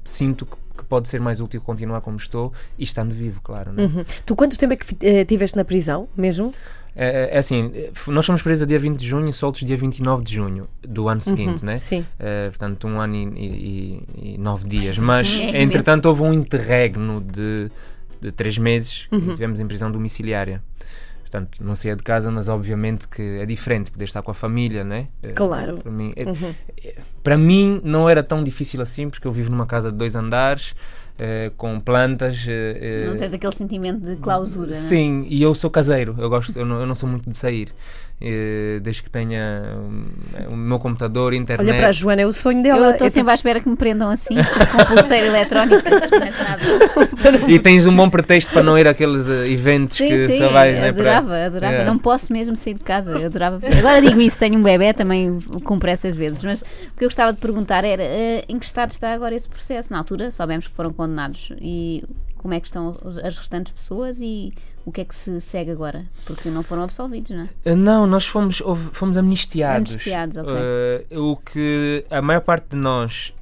sinto 0.03 0.45
que, 0.45 0.55
que 0.79 0.85
pode 0.85 1.07
ser 1.09 1.19
mais 1.21 1.39
útil 1.39 1.61
continuar 1.61 2.01
como 2.01 2.17
estou 2.17 2.51
e 2.77 2.83
estando 2.83 3.13
vivo, 3.13 3.39
claro. 3.41 3.71
Né? 3.71 3.83
Uhum. 3.83 4.03
Tu 4.25 4.35
quanto 4.35 4.57
tempo 4.57 4.73
é 4.73 4.75
que 4.75 4.95
eh, 5.05 5.23
tiveste 5.25 5.55
na 5.55 5.63
prisão, 5.63 6.07
mesmo? 6.17 6.53
É, 6.95 7.29
é 7.35 7.37
assim, 7.37 7.71
f- 7.93 8.09
nós 8.11 8.25
fomos 8.25 8.41
presos 8.41 8.67
dia 8.67 8.79
20 8.79 8.97
de 8.99 9.05
junho 9.07 9.29
e 9.29 9.33
soltos 9.33 9.61
dia 9.61 9.77
29 9.77 10.23
de 10.23 10.33
junho 10.35 10.67
do 10.81 11.07
ano 11.07 11.21
seguinte, 11.21 11.63
né? 11.63 11.75
Sim. 11.77 12.01
Uh, 12.19 12.49
portanto, 12.49 12.87
um 12.87 12.99
ano 12.99 13.15
e, 13.15 13.23
e- 13.37 14.33
e- 14.33 14.37
nove 14.37 14.67
dias. 14.67 14.97
Mas, 14.97 15.39
É 15.39 15.61
entretanto, 15.61 16.07
houve 16.07 16.23
um 16.23 16.33
interregno 16.33 17.21
de, 17.21 17.69
de 18.19 18.31
três 18.31 18.57
meses 18.57 19.07
Uhum. 19.11 19.19
e 19.29 19.33
tivemos 19.33 19.59
em 19.59 19.67
prisão 19.67 19.91
domiciliária. 19.91 20.61
Portanto, 21.29 21.63
não 21.63 21.75
saía 21.75 21.95
de 21.95 22.01
casa, 22.01 22.31
mas 22.31 22.47
obviamente 22.49 23.07
que 23.07 23.21
é 23.21 23.45
diferente 23.45 23.91
poder 23.91 24.05
estar 24.05 24.23
com 24.23 24.31
a 24.31 24.33
família, 24.33 24.83
né? 24.83 25.07
Uh, 25.23 25.33
Claro. 25.35 25.77
Para 25.77 25.91
mim, 25.91 26.11
é- 26.15 26.23
Uhum. 26.25 26.55
é- 26.83 26.95
para 27.21 27.37
mim 27.37 27.79
não 27.83 28.09
era 28.09 28.23
tão 28.23 28.43
difícil 28.43 28.81
assim, 28.81 29.07
porque 29.11 29.27
eu 29.27 29.31
vivo 29.31 29.51
numa 29.51 29.67
casa 29.67 29.91
de 29.91 29.97
dois 29.97 30.15
andares, 30.15 30.73
uh, 31.19 31.51
com 31.57 31.79
plantas. 31.79 32.45
uh, 32.45 33.07
Não 33.09 33.17
tens 33.17 33.33
aquele 33.33 33.55
sentimento 33.55 33.99
de 34.05 34.15
clausura, 34.17 34.67
não 34.67 34.73
é? 34.73 34.75
Sim, 34.77 35.25
e 35.29 35.41
eu 35.41 35.53
sou 35.55 35.69
caseiro, 35.69 36.15
eu, 36.17 36.29
gosto, 36.29 36.57
eu, 36.57 36.65
não, 36.65 36.79
eu 36.81 36.85
não 36.87 36.95
sou 36.95 37.07
muito 37.09 37.29
de 37.29 37.35
sair. 37.37 37.69
Desde 38.81 39.01
que 39.01 39.09
tenha 39.09 39.63
um, 39.77 40.51
o 40.51 40.57
meu 40.57 40.77
computador, 40.77 41.33
internet. 41.33 41.65
Olha 41.69 41.77
para 41.77 41.87
a 41.87 41.91
Joana, 41.93 42.21
é 42.23 42.25
o 42.25 42.33
sonho 42.33 42.57
Eu 42.59 42.63
dela. 42.63 42.91
estou 42.91 43.07
É 43.07 43.09
sempre 43.09 43.31
à 43.31 43.35
espera 43.35 43.61
que 43.61 43.69
me 43.69 43.77
prendam 43.77 44.09
assim, 44.09 44.35
com 44.35 44.85
pulseira 44.93 45.27
eletrónica. 45.27 45.89
Não 45.89 45.97
é 46.17 46.31
nada. 46.43 47.47
E 47.47 47.57
tens 47.59 47.85
um 47.87 47.95
bom 47.95 48.09
pretexto 48.09 48.51
para 48.51 48.61
não 48.61 48.77
ir 48.77 48.85
àqueles 48.89 49.25
eventos 49.29 49.95
Sim, 49.95 50.09
que 50.09 50.27
sim, 50.31 50.37
só 50.37 50.49
vais. 50.49 50.77
né, 50.77 50.89
adorava, 50.89 51.27
para- 51.29 51.45
adorava. 51.45 51.73
Yeah. 51.73 51.89
Não 51.93 51.97
posso 51.97 52.33
mesmo 52.33 52.57
sair 52.57 52.73
de 52.73 52.83
casa. 52.83 53.11
Eu 53.11 53.27
adorava. 53.27 53.61
Agora 53.77 54.01
digo 54.01 54.19
isso, 54.19 54.37
tenho 54.37 54.59
um 54.59 54.63
bebê, 54.63 54.91
também 54.93 55.39
cumpro 55.63 55.89
essas 55.89 56.13
vezes. 56.13 56.43
Mas 56.43 56.61
o 56.61 56.65
que 56.97 57.05
eu 57.05 57.07
gostava 57.07 57.31
de 57.31 57.39
perguntar 57.39 57.85
era 57.85 58.03
em 58.49 58.59
que 58.59 58.65
estado 58.65 58.91
está 58.91 59.13
agora 59.13 59.33
esse 59.33 59.47
processo? 59.47 59.93
Na 59.93 59.97
altura 59.97 60.29
soubemos 60.31 60.67
que 60.67 60.73
foram 60.75 60.91
condenados. 61.09 61.51
E 61.59 62.03
como 62.37 62.53
é 62.53 62.59
que 62.59 62.67
estão 62.67 62.97
as 63.23 63.37
restantes 63.37 63.73
pessoas 63.73 64.17
e 64.21 64.53
o 64.85 64.91
que 64.91 65.01
é 65.01 65.05
que 65.05 65.15
se 65.15 65.41
segue 65.41 65.71
agora? 65.71 66.05
Porque 66.25 66.49
não 66.49 66.63
foram 66.63 66.83
absolvidos, 66.83 67.31
não 67.31 67.49
é? 67.65 67.71
Uh, 67.71 67.75
Não, 67.75 68.07
nós 68.07 68.25
fomos, 68.25 68.61
houve- 68.61 68.89
fomos 68.93 69.17
amnistiados. 69.17 69.91
Amnistiados, 69.91 70.37
ok. 70.37 70.53
Uh, 70.53 71.23
o 71.31 71.35
que 71.37 72.05
a 72.09 72.21
maior 72.21 72.41
parte 72.41 72.69
de 72.69 72.77
nós 72.77 73.33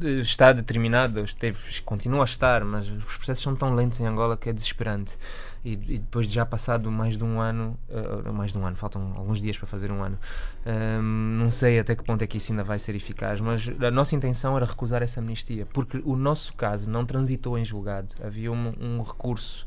uh, 0.00 0.06
está 0.20 0.52
determinado, 0.52 1.20
esteve, 1.24 1.58
continua 1.84 2.22
a 2.22 2.24
estar, 2.24 2.64
mas 2.64 2.88
os 2.88 3.16
processos 3.16 3.42
são 3.42 3.56
tão 3.56 3.74
lentos 3.74 3.98
em 4.00 4.06
Angola 4.06 4.36
que 4.36 4.48
é 4.48 4.52
desesperante. 4.52 5.12
E, 5.64 5.72
e 5.72 5.98
depois 5.98 6.28
de 6.28 6.34
já 6.34 6.44
passado 6.44 6.90
mais 6.90 7.16
de 7.16 7.24
um 7.24 7.40
ano, 7.40 7.78
uh, 7.88 8.32
mais 8.32 8.52
de 8.52 8.58
um 8.58 8.66
ano, 8.66 8.76
faltam 8.76 9.14
alguns 9.16 9.40
dias 9.40 9.56
para 9.56 9.66
fazer 9.66 9.90
um 9.90 10.02
ano, 10.02 10.18
um, 10.66 11.02
não 11.38 11.50
sei 11.50 11.78
até 11.78 11.96
que 11.96 12.04
ponto 12.04 12.22
é 12.22 12.26
que 12.26 12.36
isso 12.36 12.52
ainda 12.52 12.62
vai 12.62 12.78
ser 12.78 12.94
eficaz, 12.94 13.40
mas 13.40 13.70
a 13.80 13.90
nossa 13.90 14.14
intenção 14.14 14.56
era 14.56 14.66
recusar 14.66 15.02
essa 15.02 15.20
amnistia, 15.20 15.66
porque 15.72 16.02
o 16.04 16.16
nosso 16.16 16.52
caso 16.54 16.88
não 16.88 17.06
transitou 17.06 17.58
em 17.58 17.64
julgado, 17.64 18.14
havia 18.22 18.52
um, 18.52 18.74
um 18.78 19.02
recurso 19.02 19.66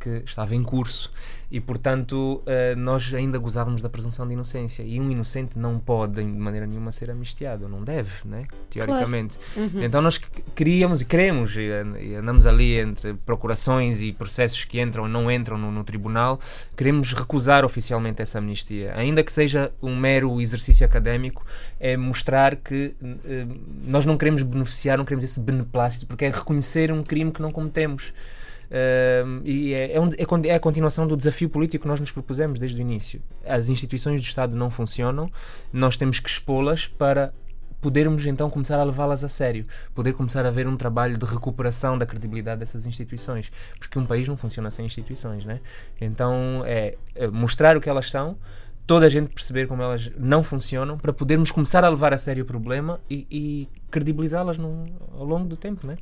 que 0.00 0.22
estava 0.24 0.54
em 0.54 0.62
curso 0.62 1.10
e, 1.50 1.60
portanto, 1.60 2.42
eh, 2.46 2.74
nós 2.76 3.12
ainda 3.12 3.36
gozávamos 3.36 3.82
da 3.82 3.88
presunção 3.88 4.26
de 4.26 4.32
inocência 4.32 4.82
e 4.82 4.98
um 5.00 5.10
inocente 5.10 5.58
não 5.58 5.78
pode, 5.80 6.14
de 6.14 6.22
maneira 6.24 6.64
nenhuma, 6.66 6.90
ser 6.92 7.10
amnistiado, 7.10 7.68
não 7.68 7.82
deve, 7.84 8.10
né? 8.24 8.42
teoricamente. 8.70 9.36
Então, 9.84 10.00
nós 10.00 10.16
que- 10.16 10.42
queríamos 10.54 11.00
e 11.00 11.04
queremos, 11.04 11.56
e, 11.56 11.68
e 12.00 12.14
andamos 12.14 12.46
ali 12.46 12.78
entre 12.78 13.14
procurações 13.26 14.00
e 14.00 14.12
processos 14.12 14.64
que 14.64 14.80
entram 14.80 15.06
e 15.06 15.10
não 15.10 15.30
entram 15.30 15.58
no, 15.58 15.70
no 15.72 15.82
tribunal, 15.84 16.38
queremos 16.76 17.12
recusar 17.12 17.64
oficialmente 17.64 18.22
essa 18.22 18.38
amnistia, 18.38 18.92
ainda 18.96 19.22
que 19.24 19.32
seja 19.32 19.72
um 19.82 19.96
mero 19.96 20.40
exercício 20.40 20.86
académico, 20.86 21.44
é 21.80 21.96
mostrar 21.96 22.54
que 22.56 22.94
eh, 23.24 23.46
nós 23.84 24.06
não 24.06 24.16
queremos 24.16 24.42
beneficiar, 24.42 24.96
não 24.98 25.04
queremos 25.04 25.24
esse 25.24 25.40
beneplácito, 25.40 26.06
porque 26.06 26.24
é 26.26 26.30
reconhecer 26.30 26.92
um 26.92 27.02
crime 27.02 27.32
que 27.32 27.42
não 27.42 27.50
cometemos. 27.50 28.12
Um, 28.70 29.40
e 29.44 29.74
é, 29.74 29.92
é, 29.92 29.98
é 29.98 30.48
é 30.48 30.54
a 30.54 30.60
continuação 30.60 31.06
do 31.06 31.16
desafio 31.16 31.48
político 31.48 31.82
que 31.82 31.88
nós 31.88 31.98
nos 31.98 32.12
propusemos 32.12 32.58
desde 32.58 32.78
o 32.78 32.80
início. 32.80 33.20
As 33.44 33.68
instituições 33.68 34.20
do 34.20 34.24
Estado 34.24 34.54
não 34.54 34.70
funcionam, 34.70 35.30
nós 35.72 35.96
temos 35.96 36.20
que 36.20 36.28
expô-las 36.28 36.86
para 36.86 37.32
podermos 37.80 38.24
então 38.26 38.50
começar 38.50 38.78
a 38.78 38.84
levá-las 38.84 39.24
a 39.24 39.28
sério, 39.28 39.64
poder 39.94 40.12
começar 40.12 40.44
a 40.44 40.50
ver 40.50 40.68
um 40.68 40.76
trabalho 40.76 41.16
de 41.16 41.24
recuperação 41.24 41.96
da 41.96 42.04
credibilidade 42.04 42.60
dessas 42.60 42.86
instituições, 42.86 43.50
porque 43.78 43.98
um 43.98 44.04
país 44.04 44.28
não 44.28 44.36
funciona 44.36 44.70
sem 44.70 44.84
instituições, 44.84 45.44
né? 45.44 45.60
Então 46.00 46.62
é, 46.66 46.96
é 47.14 47.26
mostrar 47.28 47.76
o 47.76 47.80
que 47.80 47.88
elas 47.88 48.10
são, 48.10 48.36
toda 48.90 49.06
a 49.06 49.08
gente 49.08 49.28
perceber 49.32 49.68
como 49.68 49.80
elas 49.80 50.10
não 50.18 50.42
funcionam, 50.42 50.98
para 50.98 51.12
podermos 51.12 51.52
começar 51.52 51.84
a 51.84 51.88
levar 51.88 52.12
a 52.12 52.18
sério 52.18 52.42
o 52.42 52.44
problema 52.44 52.98
e, 53.08 53.24
e 53.30 53.68
credibilizá-las 53.88 54.58
ao 54.58 55.24
longo 55.24 55.44
do 55.46 55.56
tempo, 55.56 55.86
né? 55.86 55.96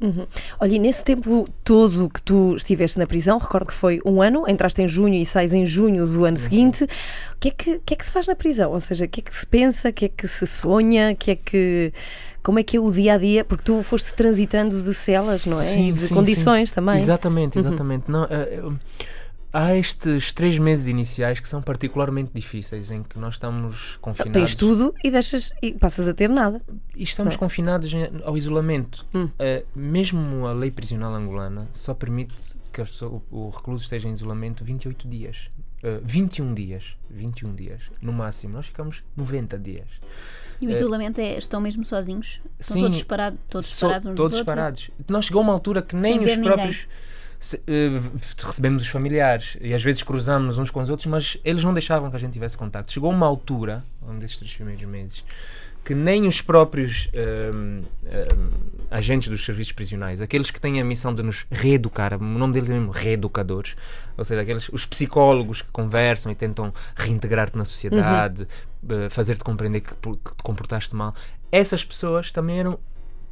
Olha, 0.58 0.74
e 0.74 0.78
nesse 0.78 1.04
tempo 1.04 1.46
todo 1.62 2.08
que 2.08 2.22
tu 2.22 2.56
estiveste 2.56 2.98
na 2.98 3.06
prisão, 3.06 3.36
recordo 3.36 3.66
que 3.66 3.74
foi 3.74 3.98
um 4.06 4.22
ano, 4.22 4.48
entraste 4.48 4.80
em 4.80 4.88
junho 4.88 5.12
e 5.16 5.26
sais 5.26 5.52
em 5.52 5.66
junho 5.66 6.06
do 6.06 6.24
ano 6.24 6.38
seguinte. 6.38 6.84
O 6.84 6.88
que 7.38 7.48
é 7.48 7.50
que, 7.50 7.78
que 7.84 7.92
é 7.92 7.96
que 7.98 8.06
se 8.06 8.10
faz 8.12 8.26
na 8.26 8.34
prisão? 8.34 8.70
Ou 8.72 8.80
seja, 8.80 9.04
o 9.04 9.08
que 9.08 9.20
é 9.20 9.22
que 9.22 9.34
se 9.34 9.46
pensa, 9.46 9.90
o 9.90 9.92
que 9.92 10.06
é 10.06 10.08
que 10.08 10.26
se 10.26 10.46
sonha, 10.46 11.14
que 11.14 11.32
é 11.32 11.36
que. 11.36 11.92
Como 12.42 12.58
é 12.58 12.62
que 12.62 12.78
é 12.78 12.80
o 12.80 12.90
dia 12.90 13.12
a 13.14 13.18
dia? 13.18 13.44
Porque 13.44 13.64
tu 13.64 13.82
foste 13.82 14.14
transitando 14.14 14.82
de 14.82 14.94
celas, 14.94 15.44
não 15.44 15.60
é? 15.60 15.78
e 15.78 15.92
de 15.92 16.08
condições 16.08 16.72
também. 16.72 16.96
Exatamente, 16.96 17.58
exatamente. 17.58 18.10
Não, 18.10 18.24
eh, 18.24 18.60
eu- 18.62 18.78
há 19.52 19.74
estes 19.74 20.32
três 20.32 20.58
meses 20.58 20.86
iniciais 20.86 21.40
que 21.40 21.48
são 21.48 21.60
particularmente 21.62 22.30
difíceis, 22.34 22.90
em 22.90 23.02
que 23.02 23.18
nós 23.18 23.34
estamos 23.34 23.96
confinados. 24.00 24.32
Tens 24.32 24.54
tudo 24.54 24.94
e 25.02 25.10
deixas 25.10 25.52
e 25.62 25.72
passas 25.72 26.06
a 26.08 26.14
ter 26.14 26.28
nada. 26.28 26.60
E 26.96 27.02
estamos 27.02 27.34
Não 27.34 27.36
é? 27.36 27.38
confinados 27.40 27.90
ao 28.24 28.36
isolamento. 28.36 29.06
Hum. 29.14 29.28
Eh, 29.38 29.64
mesmo 29.74 30.46
a 30.46 30.52
lei 30.52 30.70
prisional 30.70 31.14
angolana 31.14 31.68
só 31.72 31.94
permite 31.94 32.34
que 32.72 32.80
a 32.80 32.84
pessoa- 32.84 33.22
o, 33.30 33.48
recluso 33.48 33.84
esteja 33.84 34.08
em 34.08 34.12
isolamento 34.12 34.64
28 34.64 35.08
dias. 35.08 35.50
Eh, 35.82 36.00
21 36.02 36.52
dias. 36.54 36.96
21 37.08 37.54
dias, 37.54 37.90
no 38.02 38.12
máximo. 38.12 38.54
Nós 38.54 38.66
ficamos 38.66 39.02
90 39.16 39.58
dias. 39.58 39.86
E 40.60 40.66
o 40.66 40.70
Eh, 40.70 40.74
isolamento 40.74 41.20
é, 41.20 41.38
estão 41.38 41.60
mesmo 41.60 41.84
sozinhos? 41.84 42.40
Estão 42.58 42.74
Sim, 42.74 42.82
todos, 42.82 42.98
separados 42.98 43.38
todos 43.48 43.68
So- 43.68 43.88
uns 43.88 44.16
todos 44.16 44.38
separados. 44.38 44.90
Nós 45.08 45.26
chegou 45.26 45.40
a 45.40 45.44
uma 45.44 45.52
altura 45.52 45.80
que 45.82 45.94
nem 45.94 46.14
Sem 46.14 46.24
os 46.24 46.30
ver 46.32 46.36
ninguém. 46.38 46.56
Se- 47.38 47.60
eh, 47.66 48.00
recebemos 48.44 48.82
os 48.82 48.88
familiares 48.88 49.56
e 49.60 49.72
às 49.74 49.82
vezes 49.82 50.02
cruzamos 50.02 50.58
uns 50.58 50.70
com 50.70 50.80
os 50.80 50.90
outros, 50.90 51.06
mas 51.06 51.38
eles 51.44 51.62
não 51.64 51.72
deixavam 51.72 52.10
que 52.10 52.16
a 52.16 52.18
gente 52.18 52.32
tivesse 52.32 52.56
contacto. 52.56 52.92
Chegou 52.92 53.10
a 53.10 53.14
uma 53.14 53.26
altura, 53.26 53.84
um 54.06 54.18
desses 54.18 54.38
três 54.38 54.52
primeiros 54.54 54.84
meses, 54.84 55.24
que 55.84 55.94
nem 55.94 56.26
os 56.26 56.42
próprios 56.42 57.08
ehm, 57.14 57.82
ehm, 58.04 58.50
agentes 58.90 59.28
dos 59.28 59.42
serviços 59.44 59.72
prisionais, 59.72 60.20
aqueles 60.20 60.50
que 60.50 60.60
têm 60.60 60.80
a 60.80 60.84
missão 60.84 61.14
de 61.14 61.22
nos 61.22 61.46
reeducar, 61.50 62.14
o 62.14 62.18
nome 62.24 62.52
deles 62.54 62.68
é 62.68 62.74
mesmo 62.74 62.90
reeducadores, 62.90 63.74
ou 64.16 64.24
seja, 64.24 64.42
aqueles, 64.42 64.68
os 64.70 64.84
psicólogos 64.84 65.62
que 65.62 65.68
conversam 65.70 66.30
e 66.30 66.34
tentam 66.34 66.72
reintegrar-te 66.94 67.56
na 67.56 67.64
sociedade, 67.64 68.46
eh, 68.90 69.08
fazer-te 69.08 69.44
compreender 69.44 69.80
que, 69.80 69.94
que 69.94 70.34
te 70.36 70.42
comportaste 70.42 70.94
mal, 70.94 71.14
essas 71.50 71.82
pessoas 71.84 72.32
também 72.32 72.58
eram 72.60 72.78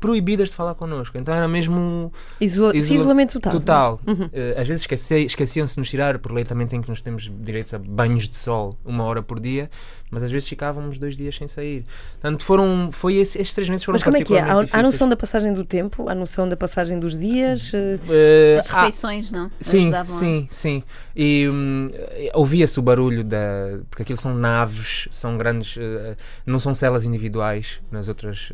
proibidas 0.01 0.51
de 0.51 0.55
falar 0.55 0.75
connosco. 0.75 1.17
Então 1.19 1.35
era 1.35 1.49
mesmo 1.49 2.13
Iso... 2.41 2.71
sim, 2.73 2.77
Isola- 2.79 2.99
isolamento 3.01 3.33
total. 3.41 3.53
total. 3.53 4.01
Eh, 4.33 4.55
às 4.59 4.69
vezes 4.69 4.83
esqueci- 4.83 5.25
esqueciam-se 5.25 5.75
de 5.75 5.81
nos 5.81 5.91
tirar, 5.91 6.19
por 6.19 6.33
lei 6.33 6.45
também 6.45 6.67
tem 6.67 6.81
que 6.83 6.89
nós 6.89 7.01
temos 7.03 7.31
direito 7.41 7.75
a 7.75 7.79
banhos 7.79 8.29
de 8.29 8.37
sol 8.37 8.77
uma 8.85 9.05
hora 9.05 9.23
por 9.23 9.41
dia, 9.41 9.71
mas 10.11 10.23
às 10.23 10.31
vezes 10.31 10.49
ficávamos 10.49 10.99
dois 10.99 11.17
dias 11.17 11.35
sem 11.35 11.49
sair. 11.49 11.85
Portanto, 12.21 12.43
foram, 12.45 12.91
foi 12.93 13.15
esse, 13.17 13.41
esses 13.41 13.53
três 13.55 13.69
meses 13.69 13.85
foram 13.85 13.95
Mas 13.95 14.03
como 14.03 14.17
é 14.17 14.23
que 14.23 14.35
é? 14.37 14.41
Há, 14.41 14.67
há 14.73 14.83
noção 14.83 15.09
da 15.09 15.17
passagem 15.17 15.53
do 15.53 15.65
tempo? 15.65 16.09
Há 16.09 16.15
noção 16.15 16.49
da 16.49 16.57
passagem 16.57 16.99
dos 17.01 17.19
dias? 17.19 17.73
Eh, 17.75 17.99
Eh, 18.09 18.59
As 18.61 18.71
há- 18.71 18.81
refeições, 18.83 19.31
não? 19.31 19.51
Sim, 19.61 19.93
a- 19.95 20.05
sim, 20.05 20.47
sim. 20.51 20.83
E 21.17 21.49
hum, 21.53 21.91
ouvia-se 22.35 22.79
o 22.79 22.83
barulho 22.83 23.25
da. 23.25 23.79
Porque 23.91 24.03
aquilo 24.03 24.19
são 24.19 24.35
naves, 24.35 25.09
são 25.11 25.37
grandes. 25.39 25.77
eh, 25.79 26.17
não 26.45 26.59
são 26.61 26.75
celas 26.75 27.05
individuais. 27.05 27.81
Nas 27.91 28.09
outras. 28.09 28.53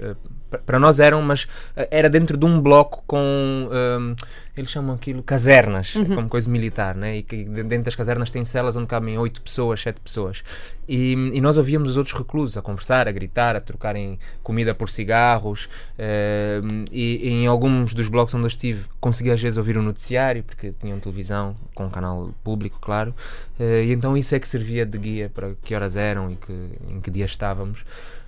Pa- 0.53 0.59
para 0.65 0.79
nós 0.79 1.01
eram, 1.01 1.21
mas 1.23 1.49
eh, 1.77 1.89
era 1.91 2.09
dentro 2.11 2.37
de 2.37 2.45
um 2.47 2.61
bloco 2.61 3.03
com. 3.07 3.19
hum, 3.71 4.15
eles 4.57 4.71
chamam 4.71 4.95
aquilo 4.95 5.23
casernas, 5.23 5.95
como 6.15 6.29
coisa 6.29 6.49
militar, 6.51 6.95
né? 6.95 7.17
E 7.17 7.23
que 7.23 7.43
de- 7.45 7.63
dentro 7.63 7.85
das 7.87 7.97
casernas 7.97 8.31
tem 8.31 8.45
celas 8.45 8.77
onde 8.77 8.87
cabem 8.87 9.17
oito 9.19 9.41
pessoas, 9.41 9.81
sete 9.81 10.01
pessoas. 10.01 10.45
E, 10.87 11.13
e 11.33 11.41
nós 11.41 11.57
ouvíamos 11.57 11.91
os 11.91 11.97
outros 11.97 12.15
reclusos 12.17 12.57
a 12.59 12.63
conversar, 12.63 13.09
a 13.09 13.13
gritar, 13.13 13.57
a 13.57 13.61
trocarem 13.61 14.19
comida 14.43 14.75
por 14.75 14.91
cigarros. 14.91 15.69
eh, 15.99 16.61
e, 16.91 17.29
e 17.29 17.31
em 17.31 17.47
alguns 17.47 17.95
dos 17.95 18.09
blocos 18.09 18.35
onde 18.35 18.45
eu 18.45 18.49
estive, 18.49 18.85
consegui 19.01 19.31
às 19.31 19.41
vezes 19.41 19.57
ouvir 19.57 19.77
o 19.79 19.83
noticiário, 19.83 20.43
porque 20.43 20.73
tinham 20.79 20.99
televisão 21.01 21.55
com 21.75 21.87
um 21.87 21.91
canal 21.91 22.35
público, 22.45 22.79
claro. 22.81 23.15
eh, 23.59 23.85
e 23.87 23.93
então 23.93 24.17
isso 24.17 24.35
é 24.35 24.39
que 24.41 24.47
servia 24.49 24.85
de 24.85 24.99
guia 24.99 25.31
para 25.33 25.55
que 25.63 25.75
horas 25.75 25.97
eram 25.97 26.31
e 26.31 26.37
que, 26.37 26.53
em 26.91 27.01
que 27.01 27.11
dia 27.11 27.25
estávamos. 27.25 27.85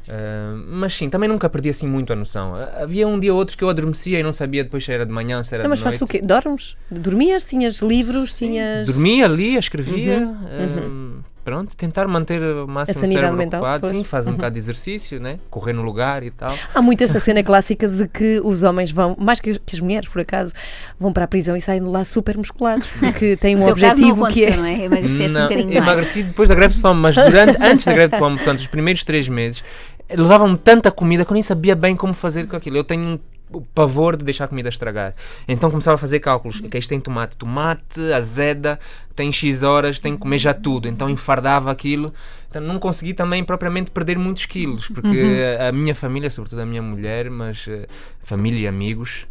Uh, 0.08 0.62
mas 0.68 0.92
sim, 0.94 1.08
também 1.08 1.28
nunca 1.28 1.48
perdi 1.48 1.70
assim 1.70 1.86
muito 1.86 2.12
a 2.12 2.16
noção. 2.16 2.52
Uh, 2.52 2.82
Havia 2.82 3.08
um 3.08 3.18
dia 3.18 3.32
ou 3.32 3.38
outro 3.38 3.56
que 3.56 3.64
eu 3.64 3.70
adormecia 3.70 4.20
e 4.20 4.22
não 4.22 4.32
sabia 4.32 4.62
depois 4.62 4.84
se 4.84 4.92
era 4.92 5.06
de 5.06 5.12
manhã, 5.12 5.42
se 5.42 5.54
era 5.54 5.62
Não, 5.64 5.70
mas 5.70 5.78
de 5.78 5.84
fazes 5.84 6.00
noite. 6.00 6.16
o 6.16 6.20
quê? 6.20 6.26
Dormes? 6.26 6.76
Dormias? 6.90 7.46
Tinhas 7.46 7.80
livros? 7.80 8.34
Tinhas. 8.34 8.86
Dormia, 8.86 9.26
lia, 9.26 9.58
escrevia. 9.58 10.18
Uhum, 10.18 10.86
um, 10.86 11.14
Pronto, 11.44 11.76
tentar 11.76 12.08
manter 12.08 12.40
o 12.42 12.66
máximo 12.66 12.96
o 12.96 13.00
sanidade 13.00 13.12
cérebro 13.26 13.36
mental, 13.36 13.60
ocupado. 13.60 13.80
pois. 13.82 13.92
Sim, 13.94 14.02
faz 14.02 14.26
um 14.26 14.30
Uhum. 14.30 14.36
bocado 14.36 14.54
de 14.54 14.58
exercício, 14.60 15.20
né? 15.20 15.38
correr 15.50 15.74
no 15.74 15.82
lugar 15.82 16.22
e 16.22 16.30
tal. 16.30 16.56
Há 16.74 16.80
muito 16.80 17.04
esta 17.04 17.20
cena 17.20 17.42
clássica 17.42 17.86
de 17.86 18.08
que 18.08 18.40
os 18.42 18.62
homens 18.62 18.90
vão, 18.90 19.14
mais 19.20 19.40
que, 19.40 19.58
que 19.58 19.76
as 19.76 19.80
mulheres, 19.80 20.08
por 20.08 20.22
acaso, 20.22 20.54
vão 20.98 21.12
para 21.12 21.24
a 21.24 21.28
prisão 21.28 21.54
e 21.54 21.60
saem 21.60 21.82
de 21.82 21.86
lá 21.88 22.02
super 22.02 22.38
musculados, 22.38 22.86
porque 22.98 23.36
têm 23.40 23.56
um 23.56 23.58
No 23.60 23.66
teu 23.66 23.76
caso 23.76 24.00
não 24.00 24.12
objetivo 24.12 24.32
que 24.32 24.44
é. 24.46 24.56
não 24.56 24.64
é? 24.64 24.84
Emagreceste 24.86 25.30
um 25.30 25.34
Não, 25.34 25.42
bocadinho 25.42 25.68
mais. 25.68 25.82
emagreci 25.82 26.22
depois 26.22 26.48
da 26.48 26.54
greve 26.54 26.74
de 26.76 26.80
fome, 26.80 27.00
mas 27.02 27.14
durante, 27.14 27.62
antes 27.62 27.84
da 27.84 27.92
greve 27.92 28.12
de 28.14 28.18
fome, 28.18 28.36
portanto, 28.38 28.58
os 28.60 28.66
primeiros 28.66 29.04
três 29.04 29.28
meses, 29.28 29.62
levavam-me 30.10 30.56
tanta 30.58 30.90
comida 30.90 31.24
que 31.24 31.30
eu 31.30 31.34
nem 31.34 31.42
sabia 31.42 31.74
bem 31.74 31.96
como 31.96 32.14
fazer 32.14 32.46
com 32.46 32.56
aquilo. 32.56 32.76
Eu 32.76 32.84
tenho 32.84 33.02
um 33.02 33.60
pavor 33.74 34.16
de 34.16 34.24
deixar 34.24 34.44
a 34.44 34.48
comida 34.48 34.68
estragar. 34.68 35.14
Então 35.46 35.70
começava 35.70 35.94
a 35.94 35.98
fazer 35.98 36.20
cálculos. 36.20 36.60
Que 36.60 36.78
isto 36.78 36.88
tem 36.88 37.00
tomate, 37.00 37.36
tomate, 37.36 38.12
azeda, 38.12 38.78
tem 39.14 39.30
X 39.30 39.62
horas, 39.62 40.00
tem 40.00 40.14
que 40.14 40.20
comer 40.20 40.38
já 40.38 40.54
tudo. 40.54 40.88
Então 40.88 41.08
enfardava 41.08 41.70
aquilo. 41.70 42.12
Então 42.48 42.62
não 42.62 42.78
consegui 42.78 43.14
também 43.14 43.44
propriamente 43.44 43.90
perder 43.90 44.18
muitos 44.18 44.46
quilos, 44.46 44.88
porque 44.88 45.42
a 45.58 45.72
minha 45.72 45.94
família, 45.94 46.30
sobretudo 46.30 46.62
a 46.62 46.66
minha 46.66 46.82
mulher, 46.82 47.28
mas 47.28 47.66
eh, 47.68 47.86
família 48.22 48.60
e 48.60 48.66
amigos, 48.68 49.26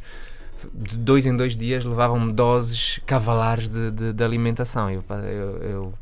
de 0.74 0.98
dois 0.98 1.26
em 1.26 1.36
dois 1.36 1.56
dias 1.56 1.86
levavam-me 1.86 2.34
doses 2.34 3.00
cavalares 3.06 3.70
de, 3.70 3.92
de, 3.92 4.14
de 4.14 4.24
alimentação. 4.24 4.90
Eu, 4.90 5.04
eu, 5.10 5.64
eu 5.64 5.94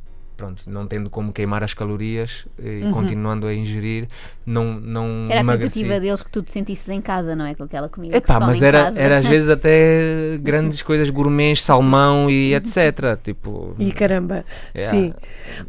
pronto, 0.41 0.63
não 0.65 0.87
tendo 0.87 1.07
como 1.07 1.31
queimar 1.31 1.63
as 1.63 1.71
calorias 1.75 2.47
e 2.59 2.89
continuando 2.91 3.45
a 3.45 3.53
ingerir, 3.53 4.07
não, 4.43 4.73
não 4.73 5.05
Uhum. 5.11 5.27
Era 5.29 5.41
a 5.53 5.57
tentativa 5.57 5.99
deles 5.99 6.23
que 6.23 6.31
tu 6.31 6.41
te 6.41 6.51
sentisses 6.51 6.89
em 6.89 6.99
casa, 6.99 7.35
não 7.35 7.45
é? 7.45 7.53
Com 7.53 7.63
aquela 7.63 7.87
comida 7.89 8.13
que 8.19 8.25
Epá, 8.25 8.35
come 8.35 8.45
mas 8.47 8.61
em 8.61 8.65
era, 8.65 8.83
casa. 8.85 8.99
era 8.99 9.17
às 9.19 9.27
vezes 9.27 9.49
até 9.51 10.37
grandes 10.41 10.81
coisas 10.81 11.09
gourmets, 11.11 11.61
salmão 11.61 12.29
e 12.29 12.55
etc. 12.55 13.17
Tipo, 13.21 13.75
E 13.77 13.91
caramba, 13.91 14.43
Yeah. 14.75 14.97
sim. 14.99 15.13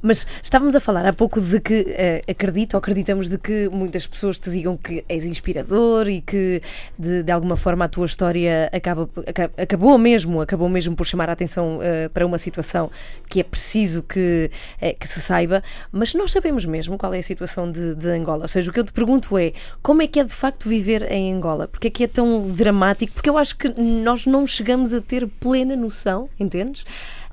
Mas 0.00 0.26
estávamos 0.42 0.74
a 0.76 0.80
falar 0.80 1.04
há 1.06 1.12
pouco 1.12 1.40
de 1.40 1.60
que 1.60 1.84
eh, 1.88 2.22
acredito, 2.28 2.74
ou 2.74 2.78
acreditamos 2.78 3.28
de 3.28 3.36
que 3.36 3.68
muitas 3.68 4.06
pessoas 4.06 4.38
te 4.38 4.48
digam 4.50 4.76
que 4.76 5.04
és 5.08 5.24
inspirador 5.26 6.08
e 6.08 6.20
que 6.20 6.60
de, 6.98 7.22
de 7.22 7.32
alguma 7.32 7.56
forma 7.56 7.84
a 7.84 7.88
tua 7.88 8.06
história 8.06 8.70
acaba, 8.72 9.08
aca- 9.26 9.50
acabou 9.58 9.98
mesmo, 9.98 10.40
acabou 10.40 10.68
mesmo 10.68 10.94
por 10.96 11.04
chamar 11.04 11.28
a 11.28 11.32
atenção 11.32 11.80
eh, 11.82 12.08
para 12.08 12.24
uma 12.24 12.38
situação 12.38 12.90
que 13.28 13.40
é 13.40 13.42
preciso 13.44 14.02
que, 14.02 14.50
eh, 14.80 14.94
que 14.94 15.08
se 15.08 15.20
saiba, 15.20 15.62
mas 15.90 16.14
nós 16.14 16.32
sabemos 16.32 16.64
mesmo 16.64 16.98
qual 16.98 17.14
é 17.14 17.18
a 17.18 17.22
situação 17.22 17.70
de, 17.70 17.94
de 17.94 18.08
Angola. 18.08 18.42
Ou 18.42 18.48
seja, 18.48 18.70
o 18.70 18.72
que 18.72 18.80
eu 18.80 18.84
te 18.84 18.92
pergunto 18.92 19.36
é 19.38 19.52
como 19.82 20.02
é 20.02 20.06
que 20.06 20.20
é 20.20 20.24
de 20.24 20.32
facto 20.32 20.68
viver 20.68 21.10
em 21.10 21.32
Angola? 21.32 21.68
Porque 21.68 21.88
é 21.88 21.90
que 21.90 22.04
é 22.04 22.08
tão 22.08 22.48
dramático? 22.48 23.12
Porque 23.12 23.30
eu 23.30 23.38
acho 23.38 23.56
que 23.56 23.68
nós 23.80 24.26
não 24.26 24.46
chegamos 24.46 24.92
a 24.92 25.00
ter 25.00 25.26
plena 25.26 25.76
noção, 25.76 26.28
entendes? 26.38 26.84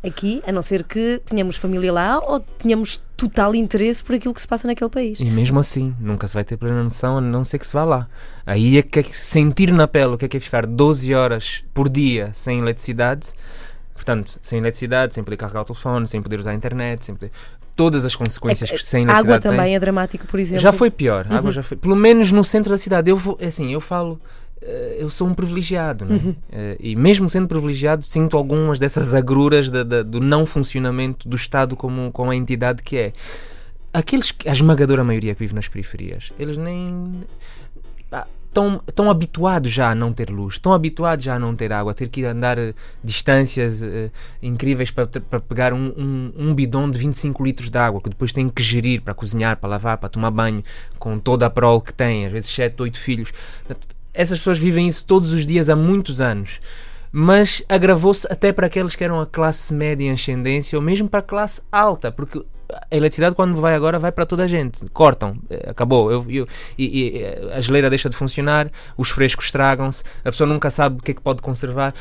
aqui, 0.03 0.41
a 0.47 0.51
não 0.51 0.61
ser 0.61 0.83
que 0.83 1.21
tenhamos 1.25 1.55
família 1.55 1.91
lá 1.91 2.19
ou 2.19 2.39
tenhamos 2.39 3.01
total 3.17 3.53
interesse 3.53 4.03
por 4.03 4.15
aquilo 4.15 4.33
que 4.33 4.41
se 4.41 4.47
passa 4.47 4.67
naquele 4.67 4.89
país. 4.89 5.19
E 5.19 5.25
mesmo 5.25 5.59
assim, 5.59 5.93
nunca 5.99 6.27
se 6.27 6.33
vai 6.33 6.43
ter 6.43 6.57
plena 6.57 6.83
noção 6.83 7.17
a 7.17 7.21
não 7.21 7.43
ser 7.43 7.59
que 7.59 7.67
se 7.67 7.73
vá 7.73 7.83
lá. 7.83 8.07
Aí 8.45 8.77
é 8.77 8.81
que 8.81 8.99
é 8.99 9.03
sentir 9.03 9.71
na 9.73 9.87
pele 9.87 10.13
o 10.13 10.17
que 10.17 10.25
é 10.25 10.27
que 10.27 10.37
é 10.37 10.39
ficar 10.39 10.65
12 10.65 11.13
horas 11.13 11.63
por 11.73 11.89
dia 11.89 12.31
sem 12.33 12.59
eletricidade. 12.59 13.27
Portanto, 13.99 14.39
sem 14.41 14.59
eletricidade, 14.59 15.13
sem 15.13 15.21
poder 15.25 15.35
carregar 15.35 15.61
o 15.63 15.65
telefone, 15.65 16.07
sem 16.07 16.21
poder 16.21 16.39
usar 16.39 16.51
a 16.51 16.53
internet, 16.53 17.03
sem 17.03 17.13
poder... 17.15 17.31
Todas 17.75 18.05
as 18.05 18.15
consequências 18.15 18.71
que 18.71 18.81
sem 18.83 19.01
A 19.01 19.11
água 19.11 19.11
eletricidade 19.33 19.43
também 19.43 19.65
tem. 19.67 19.75
é 19.75 19.79
dramático, 19.79 20.25
por 20.25 20.39
exemplo. 20.39 20.61
Já 20.61 20.71
foi 20.71 20.89
pior, 20.89 21.27
a 21.29 21.35
água 21.37 21.51
já 21.51 21.61
foi. 21.61 21.75
Pelo 21.75 21.95
menos 21.97 22.31
no 22.31 22.41
centro 22.43 22.71
da 22.71 22.77
cidade. 22.77 23.09
Eu 23.11 23.17
vou, 23.17 23.37
é 23.41 23.47
assim, 23.47 23.71
eu 23.73 23.81
falo, 23.81 24.19
eh, 24.61 24.97
eu 24.99 25.09
sou 25.09 25.27
um 25.27 25.33
privilegiado, 25.33 26.05
não 26.05 26.15
é? 26.15 26.19
Eh, 26.51 26.77
E 26.79 26.95
mesmo 26.95 27.29
sendo 27.29 27.47
privilegiado, 27.49 28.03
sinto 28.05 28.35
algumas 28.37 28.79
dessas 28.79 29.13
agruras 29.13 29.69
da- 29.69 29.83
da- 29.83 30.01
do 30.03 30.19
não 30.21 30.45
funcionamento 30.45 31.27
do 31.27 31.35
Estado 31.35 31.75
como, 31.75 32.09
como 32.11 32.31
a 32.31 32.35
entidade 32.35 32.81
que 32.83 32.97
é. 32.97 33.13
Aqueles, 33.93 34.31
que- 34.31 34.47
a 34.47 34.51
esmagadora 34.53 35.03
maioria 35.03 35.33
que 35.33 35.39
vive 35.41 35.55
nas 35.55 35.67
periferias, 35.67 36.31
eles 36.39 36.55
nem. 36.57 37.21
Estão, 38.49 38.81
estão 38.87 39.11
habituados 39.11 39.71
já 39.71 39.91
a 39.91 39.95
não 39.95 40.11
ter 40.11 40.31
luz, 40.31 40.55
estão 40.55 40.73
habituados 40.73 41.23
já 41.23 41.35
a 41.35 41.39
não 41.39 41.55
ter 41.55 41.71
água, 41.71 41.91
a 41.91 41.95
ter 41.95 42.09
que 42.09 42.25
andar 42.25 42.57
eh, 42.57 42.73
distâncias 43.03 43.83
eh, 43.83 44.09
incríveis 44.41 44.89
para, 44.89 45.05
para 45.05 45.39
pegar 45.39 45.71
um, 45.71 45.93
um, 45.95 46.33
um 46.35 46.55
bidão 46.55 46.89
de 46.89 46.97
25 46.97 47.43
litros 47.43 47.69
de 47.69 47.77
água 47.77 48.01
que 48.01 48.09
depois 48.09 48.33
têm 48.33 48.49
que 48.49 48.63
gerir 48.63 49.03
para 49.03 49.13
cozinhar, 49.13 49.57
para 49.57 49.69
lavar, 49.69 49.97
para 49.99 50.09
tomar 50.09 50.31
banho, 50.31 50.63
com 50.97 51.19
toda 51.19 51.45
a 51.45 51.49
prole 51.49 51.81
que 51.81 51.93
têm, 51.93 52.25
às 52.25 52.31
vezes 52.31 52.49
7, 52.49 52.81
8 52.81 52.99
filhos. 52.99 53.31
Essas 54.11 54.39
pessoas 54.39 54.57
vivem 54.57 54.87
isso 54.87 55.05
todos 55.05 55.31
os 55.31 55.45
dias 55.45 55.69
há 55.69 55.75
muitos 55.75 56.19
anos. 56.19 56.59
Mas 57.11 57.63
agravou-se 57.69 58.27
até 58.31 58.51
para 58.51 58.65
aqueles 58.65 58.95
que 58.95 59.03
eram 59.03 59.21
a 59.21 59.27
classe 59.27 59.71
média 59.73 60.05
em 60.05 60.11
ascendência 60.11 60.77
ou 60.77 60.83
mesmo 60.83 61.07
para 61.07 61.19
a 61.19 61.23
classe 61.23 61.61
alta, 61.71 62.11
porque 62.11 62.43
a 62.91 62.95
eletricidade 62.95 63.35
quando 63.35 63.55
vai 63.59 63.73
agora 63.75 63.97
vai 63.99 64.11
para 64.11 64.25
toda 64.25 64.43
a 64.43 64.47
gente. 64.47 64.85
Cortam, 64.93 65.37
eh, 65.49 65.69
acabou. 65.69 66.11
Eu, 66.11 66.25
eu- 66.29 66.47
e, 66.77 66.85
e, 67.17 67.17
eh, 67.23 67.53
a 67.55 67.59
geleira 67.61 67.89
deixa 67.89 68.09
de 68.09 68.15
funcionar, 68.15 68.69
os 68.97 69.09
frescos 69.09 69.45
estragam-se, 69.45 70.03
a 70.23 70.29
pessoa 70.31 70.47
nunca 70.47 70.69
sabe 70.69 70.97
o 70.99 71.03
que 71.03 71.11
é 71.11 71.13
que 71.13 71.21
pode 71.21 71.41
conservar. 71.41 71.93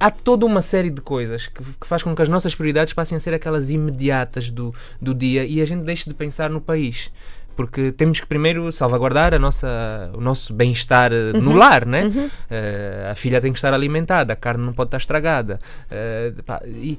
Há 0.00 0.10
toda 0.10 0.44
uma 0.46 0.60
série 0.62 0.90
de 0.90 1.00
coisas 1.00 1.46
que, 1.48 1.62
que 1.62 1.86
faz 1.86 2.02
com 2.02 2.14
que 2.14 2.22
as 2.22 2.28
nossas 2.28 2.54
prioridades 2.54 2.92
passem 2.92 3.16
a 3.16 3.20
ser 3.20 3.34
aquelas 3.34 3.70
imediatas 3.70 4.50
do, 4.50 4.74
do 5.00 5.14
dia 5.14 5.44
e 5.44 5.60
a 5.60 5.64
gente 5.64 5.82
deixe 5.84 6.08
de 6.08 6.14
pensar 6.14 6.50
no 6.50 6.60
país. 6.60 7.10
Porque 7.54 7.90
temos 7.90 8.20
que 8.20 8.26
primeiro 8.26 8.70
salvaguardar 8.70 9.32
a 9.32 9.38
nossa, 9.38 10.10
o 10.12 10.20
nosso 10.20 10.52
bem-estar 10.52 11.10
eh, 11.10 11.32
no 11.32 11.52
lar, 11.54 11.86
né? 11.86 12.30
Eh, 12.50 13.08
a 13.10 13.14
filha 13.14 13.40
tem 13.40 13.50
que 13.50 13.56
estar 13.58 13.72
alimentada, 13.72 14.34
a 14.34 14.36
carne 14.36 14.62
não 14.62 14.74
pode 14.74 14.88
estar 14.88 14.98
estragada. 14.98 15.58
Eh, 15.90 16.34
pá, 16.44 16.60
e, 16.66 16.98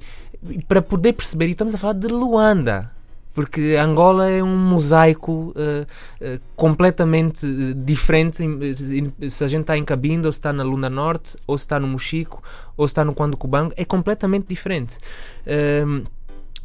e 0.50 0.64
para 0.64 0.82
poder 0.82 1.14
perceber, 1.14 1.46
e 1.46 1.52
estamos 1.52 1.76
a 1.76 1.78
falar 1.78 1.94
de 1.94 2.08
Luanda, 2.08 2.92
porque 3.38 3.78
Angola 3.80 4.32
é 4.32 4.42
um 4.42 4.58
mosaico 4.58 5.54
eh, 5.56 5.86
eh, 6.20 6.40
completamente 6.56 7.46
eh, 7.46 7.76
diferente 7.76 8.38
se 9.30 9.44
a 9.44 9.48
gente 9.48 9.62
está 9.62 9.78
em 9.78 9.86
Cabinda, 9.86 10.28
ou 10.28 10.32
se 10.32 10.40
está 10.40 10.52
na 10.52 10.64
Lunda 10.64 10.90
Norte, 10.90 11.38
ou 11.46 11.56
se 11.56 11.64
está 11.64 11.80
no 11.80 11.86
Mochico, 11.86 12.42
ou 12.76 12.88
se 12.88 12.94
está 12.94 13.06
no 13.06 13.14
Quando 13.14 13.38
Cubango, 13.38 13.76
é 13.78 13.86
completamente 13.86 14.48
diferente. 14.48 14.98
Ehm, 15.46 16.06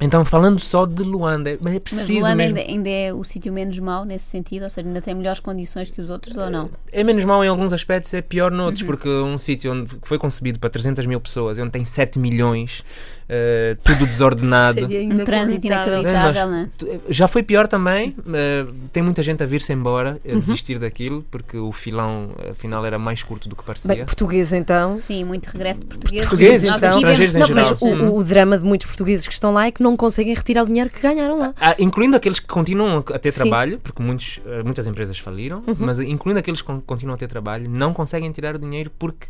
então, 0.05 0.25
falando 0.25 0.59
só 0.61 0.85
de 0.87 1.03
Luanda, 1.03 1.51
é- 1.51 1.59
mas 1.61 1.73
é 1.73 1.75
Mas 1.77 1.83
preciso 1.83 2.21
Luanda 2.21 2.37
mesmo. 2.37 2.59
ainda, 2.59 2.71
ainda 2.71 2.89
é 2.89 3.13
o 3.13 3.23
sítio 3.25 3.53
menos 3.53 3.79
mau 3.79 4.05
nesse 4.05 4.27
sentido, 4.27 4.65
ou 4.65 4.71
seja, 4.71 4.87
ainda 4.87 5.01
tem 5.01 5.15
melhores 5.15 5.41
condições 5.41 5.91
que 5.91 6.01
os 6.01 6.11
outros 6.11 6.37
ou 6.37 6.51
não? 6.51 6.71
É 6.93 7.03
menos 7.05 7.25
mau 7.25 7.45
em 7.45 7.49
alguns 7.49 7.73
aspectos, 7.73 8.13
é 8.15 8.21
pior 8.23 8.51
Uhum. 8.51 8.59
noutros, 8.59 8.83
porque 8.83 9.09
um 9.09 9.39
sítio 9.39 9.73
onde 9.73 9.95
que 9.97 10.09
foi 10.09 10.19
concebido 10.19 10.59
para 10.59 10.71
300 10.71 11.07
mil 11.07 11.21
pessoas, 11.21 11.59
onde 11.59 11.71
tem 11.71 11.85
7 11.85 12.19
milhões, 12.19 12.83
eh, 13.29 13.77
tudo 13.85 14.05
desordenado. 14.07 14.81
Seria 14.81 15.01
Um 15.03 15.25
trânsito 15.25 15.67
inacreditável, 15.67 16.47
não 16.49 16.57
é? 16.57 16.69
Já 17.09 17.27
foi 17.29 17.43
pior 17.43 17.67
também, 17.67 18.15
eh, 18.35 18.67
tem 18.93 19.03
muita 19.03 19.23
gente 19.23 19.43
a 19.43 19.47
vir-se 19.47 19.73
embora, 19.73 20.21
Uhum. 20.25 20.37
a 20.37 20.41
desistir 20.41 20.79
daquilo, 20.79 21.25
porque 21.31 21.57
o 21.57 21.73
filão 21.73 22.31
afinal 22.51 22.85
era 22.85 22.99
mais 22.99 23.23
curto 23.23 23.49
do 23.49 23.57
que 23.57 23.63
parecia. 23.65 23.95
Bem, 23.95 24.05
português 24.05 24.53
então. 24.53 24.99
Sim, 25.01 25.25
muito 25.25 25.47
regresso 25.47 25.81
de 25.81 25.87
portugueses. 25.87 26.29
Portugueses, 26.29 26.69
então. 26.71 26.91
estrangeiros 26.91 27.35
em 27.35 27.39
mas 27.39 27.49
geral. 27.49 27.67
mas 27.71 27.83
o, 27.83 28.17
o 28.17 28.25
drama 28.25 28.59
de 28.59 28.65
muitos 28.65 28.87
portugueses 28.87 29.27
que 29.27 29.33
estão 29.33 29.53
lá 29.53 29.67
é 29.67 29.71
que 29.71 29.83
não 29.83 29.92
conseguem 29.97 30.35
retirar 30.35 30.63
o 30.63 30.67
dinheiro 30.67 30.91
que 30.91 31.01
ganharam 31.01 31.39
lá. 31.39 31.55
Ah, 31.61 31.75
incluindo 31.79 32.17
aqueles 32.17 32.39
que 32.41 32.47
continuam 32.47 32.99
a 33.13 33.19
ter 33.19 33.33
Sim. 33.33 33.41
Uhum. 33.43 33.49
trabalho, 33.49 33.81
porque 33.83 34.03
muitos, 34.03 34.41
eh, 34.47 34.63
muitas 34.63 34.87
empresas 34.87 35.19
faliram, 35.19 35.63
mas 35.79 35.99
incluindo 36.01 36.39
aqueles 36.41 36.61
que 36.61 36.67
con- 36.67 36.81
continuam 36.81 37.15
a 37.15 37.19
ter 37.19 37.29
trabalho, 37.29 37.69
não 37.69 37.93
conseguem 37.93 38.31
tirar 38.33 38.55
o 38.55 38.59
dinheiro 38.59 38.91
porque 38.99 39.27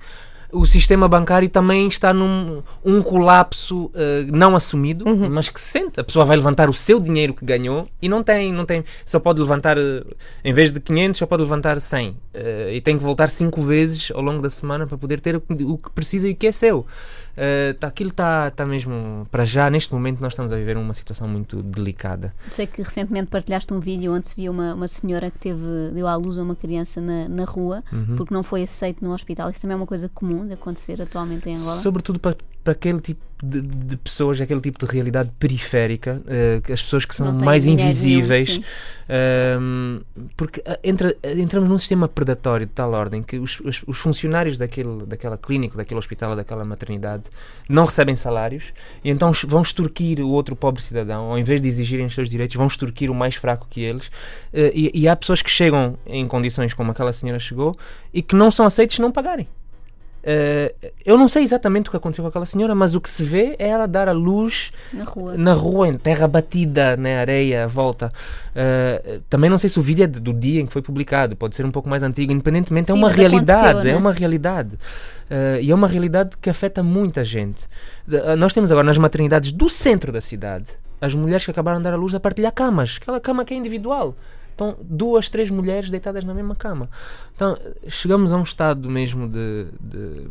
o 0.55 0.67
sistema 0.67 1.09
bancário 1.09 1.49
também 1.49 1.89
está 1.89 2.13
num 2.13 2.63
um 2.85 3.01
colapso 3.01 3.91
eh, 3.95 4.27
não 4.31 4.55
assumido, 4.55 5.09
Uhum. 5.09 5.31
mas 5.31 5.49
que 5.49 5.59
se 5.59 5.67
sente. 5.69 5.99
A 5.99 6.05
pessoa 6.05 6.27
vai 6.27 6.37
levantar 6.37 6.69
o 6.69 6.75
seu 6.75 7.01
dinheiro 7.01 7.33
que 7.33 7.43
ganhou 7.43 7.89
e 8.03 8.07
não 8.07 8.23
tem, 8.23 8.53
não 8.53 8.67
tem, 8.67 8.85
só 9.07 9.19
pode 9.19 9.41
levantar, 9.41 9.79
eh, 9.79 10.05
em 10.45 10.53
vez 10.53 10.71
de 10.71 10.79
500, 10.79 11.17
só 11.19 11.25
pode 11.27 11.43
levantar 11.43 11.81
100. 11.81 12.15
eh, 12.35 12.73
e 12.75 12.81
tem 12.83 12.99
que 12.99 13.03
voltar 13.03 13.31
cinco 13.31 13.63
vezes 13.63 14.11
ao 14.15 14.21
longo 14.21 14.43
da 14.43 14.51
semana 14.51 14.87
para 14.87 14.99
poder 14.99 15.21
ter 15.23 15.37
o 15.37 15.41
que, 15.41 15.55
o 15.65 15.79
que 15.79 15.91
precisa 15.91 16.29
e 16.29 16.33
o 16.33 16.37
que 16.37 16.47
é 16.47 16.53
seu. 16.53 16.87
Eh, 17.37 17.75
tá, 17.79 17.87
aquilo 17.89 18.11
está 18.11 18.51
tá 18.51 18.67
mesmo, 18.67 19.27
para 19.31 19.45
já, 19.45 19.71
neste 19.71 19.93
momento, 19.93 20.21
nós 20.21 20.33
estamos 20.33 20.53
a 20.53 20.57
viver 20.57 20.77
uma 20.77 20.95
situação 20.95 21.27
muito 21.27 21.63
delicada. 21.63 22.35
Sei 22.51 22.67
que 22.67 22.83
recentemente 22.83 23.29
partilhaste 23.29 23.73
um 23.73 23.81
vídeo 23.81 24.13
onde 24.13 24.29
se 24.29 24.37
via 24.37 24.51
uma, 24.51 24.75
uma 24.75 24.89
senhora 24.89 25.31
que 25.31 25.39
teve, 25.39 25.63
deu 25.95 26.07
à 26.07 26.15
luz 26.17 26.37
a 26.39 26.43
uma 26.43 26.55
criança 26.57 27.01
na, 27.01 27.29
na 27.29 27.45
rua 27.45 27.83
Uhum. 27.93 28.17
porque 28.17 28.33
não 28.35 28.43
foi 28.43 28.63
aceito 28.65 29.05
no 29.05 29.13
hospital. 29.13 29.51
Isso 29.51 29.61
também 29.61 29.75
é 29.75 29.77
uma 29.77 29.87
coisa 29.87 30.09
comum 30.09 30.47
de 30.47 30.55
acontecer 30.55 31.01
atualmente 31.01 31.49
em 31.49 31.55
Angola. 31.55 31.77
Sobretudo 31.77 32.19
para, 32.21 32.37
para 32.63 32.73
aquele 32.73 33.01
tipo 33.01 33.21
de, 33.43 33.61
de 33.61 33.97
pessoas, 33.97 34.41
aquele 34.41 34.61
tipo 34.61 34.79
de 34.79 34.91
realidade 34.91 35.29
periférica, 35.37 36.23
eh, 36.29 36.61
que 36.63 36.73
as 36.73 36.81
pessoas 36.81 37.05
que 37.05 37.13
são 37.13 37.33
mais 37.33 37.65
dinheiro 37.65 37.83
nenhum, 37.83 37.91
invisíveis, 37.91 38.55
sim. 38.55 38.65
ehm, 39.09 40.01
porque 40.37 40.63
ah, 40.65 40.79
entra, 40.85 41.17
entramos 41.37 41.69
num 41.69 41.77
sistema 41.77 42.07
predatório 42.07 42.67
de 42.67 42.73
tal 42.73 42.93
ordem 42.93 43.21
que 43.21 43.41
os, 43.41 43.59
os, 43.59 43.83
os 43.85 43.99
funcionários 43.99 44.57
daquele, 44.57 45.05
daquela 45.07 45.37
clínica, 45.37 45.77
daquele 45.77 45.99
hospital, 45.99 46.31
ou 46.31 46.37
daquela 46.37 46.65
maternidade 46.65 47.25
não 47.69 47.85
recebem 47.85 48.15
salários 48.15 48.73
e 49.03 49.11
então 49.11 49.33
vão 49.49 49.63
extorquir 49.63 50.21
o 50.21 50.29
outro 50.29 50.55
pobre 50.55 50.81
cidadão, 50.81 51.33
ao 51.33 51.39
invés 51.39 51.61
de 51.61 51.67
exigirem 51.67 52.07
os 52.07 52.15
seus 52.15 52.31
direitos, 52.31 52.55
vão 52.55 52.69
extorquir 52.69 53.11
o 53.11 53.15
mais 53.15 53.35
fraco 53.35 53.67
que 53.69 53.81
eles. 53.81 54.09
Eh, 54.53 54.71
e, 54.73 55.01
e 55.03 55.09
há 55.09 55.17
pessoas 55.17 55.43
que 55.43 55.51
chegam 55.51 55.99
em 56.07 56.29
condições 56.29 56.73
como 56.75 56.93
aquela 56.93 57.13
senhora 57.13 57.41
chegou 57.41 57.77
e 58.15 58.23
que 58.23 58.37
não 58.37 58.53
são 58.53 58.65
aceitos 58.65 58.95
se 58.95 59.03
não 59.03 59.11
pagarem. 59.11 59.49
Eh, 60.25 60.73
eu 61.05 61.19
não 61.19 61.27
sei 61.27 61.43
exatamente 61.43 61.89
o 61.89 61.91
que 61.91 61.97
aconteceu 61.97 62.23
com 62.23 62.29
aquela 62.29 62.47
senhora, 62.47 62.75
mas 62.75 62.95
o 62.95 63.01
que 63.01 63.09
se 63.11 63.25
vê 63.25 63.57
é 63.59 63.69
ela 63.69 63.87
dar 63.87 64.09
a 64.09 64.13
luz 64.13 64.71
Na 64.93 65.05
rua. 65.05 65.37
na 65.37 65.53
rua, 65.53 65.89
em 65.89 65.97
terra 65.99 66.29
batida, 66.29 66.97
na 66.97 67.19
areia, 67.21 67.67
volta. 67.67 68.13
Eh, 68.55 69.21
também 69.29 69.51
não 69.51 69.59
sei 69.59 69.69
se 69.69 69.79
o 69.81 69.83
vídeo 69.83 70.05
é 70.05 70.07
de- 70.07 70.21
do 70.21 70.33
dia 70.33 70.61
em 70.61 70.67
que 70.67 70.73
foi 70.73 70.83
publicado, 70.83 71.35
pode 71.35 71.57
ser 71.57 71.67
um 71.67 71.71
pouco 71.73 71.89
mais 71.89 72.03
antigo. 72.03 72.33
Independentemente, 72.33 72.91
é 72.91 72.95
Sim, 72.95 72.99
uma 73.01 73.09
mas 73.09 73.17
realidade, 73.17 73.69
aconteceu, 73.69 73.91
é 73.91 73.93
né? 73.95 73.99
uma 73.99 74.13
realidade. 74.13 74.79
E 75.61 75.71
é 75.71 75.75
uma 75.75 75.89
realidade 75.89 76.37
que 76.41 76.51
afeta 76.51 76.83
muita 76.83 77.25
gente. 77.25 77.63
Eh, 78.11 78.37
nós 78.37 78.53
temos 78.55 78.71
agora 78.71 78.87
nas 78.87 78.99
maternidades 78.99 79.51
do 79.51 79.69
centro 79.69 80.13
da 80.13 80.21
cidade 80.21 80.67
as 81.01 81.15
mulheres 81.17 81.45
que 81.45 81.51
acabaram 81.51 81.79
de 81.79 81.85
dar 81.85 81.95
a 81.95 81.97
luz 81.97 82.15
a 82.15 82.21
partilhar 82.21 82.53
camas, 82.53 82.97
aquela 83.03 83.19
cama 83.19 83.45
que 83.45 83.53
é 83.53 83.57
individual. 83.57 84.15
Então, 84.71 84.77
duas, 84.83 85.29
três 85.29 85.51
mulheres 85.51 85.91
deitadas 85.91 86.25
na 86.25 86.33
mesma 86.33 86.55
cama. 86.55 86.89
Então, 87.35 87.57
chegamos 87.89 88.33
a 88.33 88.37
um 88.37 88.43
estado 88.43 88.89
mesmo 88.89 89.29
de. 89.29 89.67
de- 89.81 90.29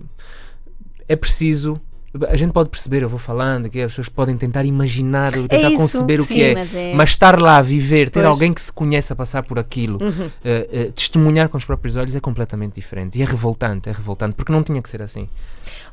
é 1.08 1.16
preciso 1.16 1.82
a 2.30 2.36
gente 2.36 2.52
pode 2.52 2.70
perceber, 2.70 3.04
eu 3.04 3.10
vou 3.10 3.20
falando, 3.20 3.70
que 3.70 3.80
as 3.82 3.92
pessoas 3.92 4.10
podem 4.10 4.36
tentar 4.38 4.66
imaginar, 4.66 5.32
tentar 5.32 5.72
É 5.72 5.76
conceber 5.76 6.20
o 6.20 6.24
sim, 6.24 6.34
que 6.36 6.44
é, 6.44 6.54
mas 6.54 6.76
é- 6.76 6.94
mas 6.94 7.10
estar 7.10 7.42
lá, 7.42 7.62
viver, 7.62 8.10
ter 8.10 8.20
Pois. 8.20 8.26
Uhum. 8.26 8.32
alguém 8.32 8.54
que 8.54 8.62
se 8.62 8.72
conhece 8.72 9.14
a 9.14 9.16
passar 9.16 9.44
por 9.44 9.58
aquilo, 9.58 9.98
eh, 10.44 10.68
eh, 10.72 10.92
testemunhar 10.96 11.48
com 11.50 11.58
os 11.58 11.66
próprios 11.66 11.96
olhos 11.96 12.14
é 12.16 12.20
completamente 12.20 12.76
diferente. 12.76 13.18
E 13.18 13.22
é 13.22 13.26
revoltante, 13.26 13.90
é 13.90 13.92
revoltante, 13.92 14.36
porque 14.36 14.52
não 14.52 14.62
tinha 14.64 14.82
que 14.82 14.90
ser 14.90 15.02
assim. 15.02 15.30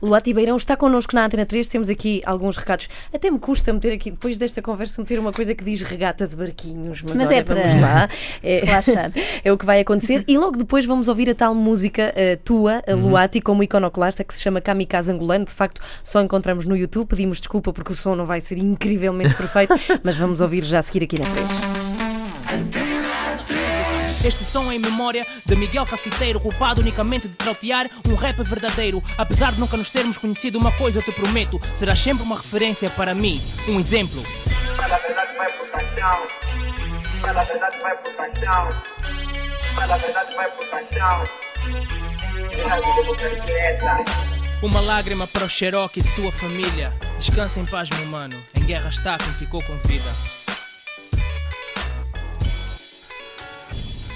Luati 0.03 0.33
Beirão 0.33 0.57
está 0.57 0.77
connosco 0.77 1.15
na 1.15 1.25
Antena 1.27 1.45
3. 1.47 1.69
Temos 1.69 1.89
aqui 1.89 2.21
alguns 2.25 2.57
recados. 2.57 2.89
Até 3.13 3.31
me 3.31 3.39
custa 3.39 3.73
meter 3.73 3.93
aqui, 3.93 4.11
depois 4.11 4.39
desta 4.39 4.63
conversa, 4.63 5.01
meter 5.01 5.19
uma 5.19 5.33
coisa 5.33 5.55
que 5.55 5.63
diz 5.65 5.83
regata 5.83 6.27
de 6.27 6.35
barquinhos. 6.37 7.03
Mas, 7.03 7.15
Mas 7.15 7.29
olha, 7.29 7.37
é 7.37 7.43
para 7.45 7.55
vamos 7.63 7.81
lá. 7.81 8.09
É, 8.43 8.61
relaxar. 8.65 9.13
é 9.45 9.53
o 9.53 9.59
que 9.59 9.65
vai 9.67 9.81
acontecer. 9.81 10.25
E 10.29 10.39
logo 10.39 10.57
depois 10.57 10.85
vamos 10.85 11.09
ouvir 11.09 11.29
a 11.31 11.35
tal 11.35 11.55
música 11.55 12.13
eh, 12.17 12.37
tua, 12.37 12.83
a 12.87 12.95
Luati, 12.95 13.41
como 13.41 13.63
iconoclasta, 13.63 14.23
que 14.25 14.35
se 14.35 14.41
chama 14.41 14.61
Kamikaze 14.61 15.11
Angolano. 15.11 15.45
De 15.45 15.51
facto, 15.53 15.81
só 16.09 16.23
encontramos 16.23 16.65
no 16.65 16.75
YouTube. 16.75 17.09
Pedimos 17.09 17.39
desculpa 17.39 17.71
porque 17.73 17.93
o 17.93 17.95
som 17.95 18.17
não 18.17 18.25
vai 18.25 18.41
ser 18.41 18.57
incrivelmente 18.57 19.35
perfeito, 19.35 19.75
mas 20.03 20.17
vamos 20.17 20.41
ouvir 20.41 20.65
já 20.65 20.79
a 20.79 20.83
seguir 20.83 21.05
aqui 21.05 21.19
na 21.19 21.27
3. 21.29 21.51
Este 24.25 24.43
som 24.43 24.73
é 24.73 24.77
em 24.77 24.79
memória 24.79 25.27
de 25.45 25.55
Miguel 25.55 25.87
Cafiteiro, 25.87 26.41
culpado 26.41 26.81
unicamente 26.81 27.29
de 27.29 27.35
trautear 27.35 27.89
um 28.09 28.15
rap 28.15 28.43
verdadeiro. 28.43 29.03
Apesar 29.17 29.53
de 29.53 29.61
nunca 29.61 29.77
nos 29.77 29.91
termos 29.91 30.17
conhecido, 30.17 30.59
uma 30.59 30.73
coisa 30.73 30.99
eu 30.99 31.03
te 31.03 31.13
prometo: 31.13 31.61
serás 31.75 31.99
sempre 31.99 32.25
uma 32.25 32.37
referência 32.37 32.89
para 32.91 33.15
mim, 33.15 33.41
um 33.69 33.79
exemplo. 33.79 34.23
Mas 34.77 34.91
a 34.91 34.97
verdade 34.97 35.37
vai 35.37 35.53
por 35.53 35.67
paixão. 35.69 36.27
Mas 37.21 37.37
a 37.37 37.45
verdade 37.45 37.79
vai 37.81 37.97
por 37.99 38.13
paixão. 38.15 38.69
Mas 39.75 39.91
a 39.91 39.97
verdade 39.99 40.35
vai 40.35 40.51
por 40.51 40.67
paixão. 40.67 41.25
Uma 42.65 42.77
vida 42.77 43.03
não 43.07 43.15
quero 43.17 43.41
que 43.43 43.53
essa. 43.53 44.38
Uma 44.61 44.81
lágrima 44.81 45.25
para 45.25 45.45
o 45.45 45.49
Cherokee 45.49 46.01
e 46.01 46.03
sua 46.03 46.33
família. 46.33 46.93
Descansa 47.17 47.61
em 47.61 47.65
paz, 47.65 47.89
meu 47.91 48.07
mano. 48.07 48.35
Em 48.57 48.65
guerra 48.65 48.89
está 48.89 49.17
quem 49.17 49.33
ficou 49.35 49.63
com 49.63 49.77
vida. 49.87 50.38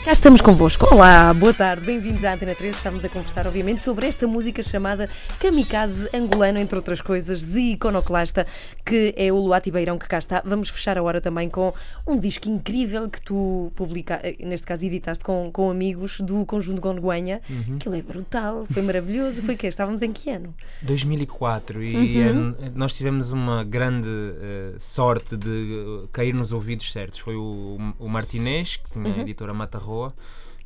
Cá 0.04 0.10
estamos 0.10 0.40
convosco. 0.40 0.92
Olá, 0.92 1.32
boa 1.32 1.54
tarde, 1.54 1.86
bem-vindos 1.86 2.24
à 2.24 2.34
Antena 2.34 2.56
3. 2.56 2.76
Estamos 2.76 3.04
a 3.04 3.08
conversar, 3.08 3.46
obviamente, 3.46 3.84
sobre 3.84 4.08
esta 4.08 4.26
música 4.26 4.60
chamada 4.60 5.08
Kamikaze 5.38 6.08
Angolano, 6.12 6.58
entre 6.58 6.74
outras 6.74 7.00
coisas, 7.00 7.44
de 7.44 7.60
iconoclasta, 7.60 8.44
que 8.84 9.14
é 9.16 9.32
o 9.32 9.36
Luati 9.36 9.70
Beirão 9.70 9.96
que 9.96 10.08
cá 10.08 10.18
está. 10.18 10.42
Vamos 10.44 10.70
fechar 10.70 10.98
a 10.98 11.02
hora 11.04 11.20
também 11.20 11.48
com 11.48 11.72
um 12.04 12.18
disco 12.18 12.48
incrível 12.48 13.08
que 13.08 13.22
tu 13.22 13.70
publica, 13.76 14.18
eh, 14.24 14.34
neste 14.40 14.66
caso 14.66 14.84
editaste 14.84 15.22
com, 15.22 15.50
com 15.52 15.70
amigos 15.70 16.18
do 16.18 16.44
Conjunto 16.46 16.80
Gonguenha. 16.80 17.40
Uhum. 17.48 17.76
Aquilo 17.76 17.94
é 17.94 18.02
brutal, 18.02 18.66
foi 18.72 18.82
maravilhoso. 18.82 19.40
Foi 19.42 19.54
que 19.54 19.68
Estávamos 19.68 20.02
em 20.02 20.12
que 20.12 20.30
ano? 20.30 20.52
2004 20.82 21.80
e 21.80 22.18
eh, 22.18 22.32
nós 22.74 22.96
tivemos 22.96 23.30
uma 23.30 23.62
grande 23.62 24.08
eh, 24.08 24.74
sorte 24.80 25.36
de 25.36 26.08
cair 26.12 26.34
nos 26.34 26.52
ouvidos 26.52 26.90
certos. 26.90 27.20
Foi 27.20 27.36
o, 27.36 27.78
o 28.00 28.08
Martinez, 28.08 28.78
que 28.78 28.90
tinha 28.90 29.14
a 29.14 29.18
editora 29.20 29.54
Mata 29.54 29.78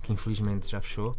Que 0.03 0.13
infelizmente 0.13 0.69
já 0.71 0.81
fechou. 0.81 1.17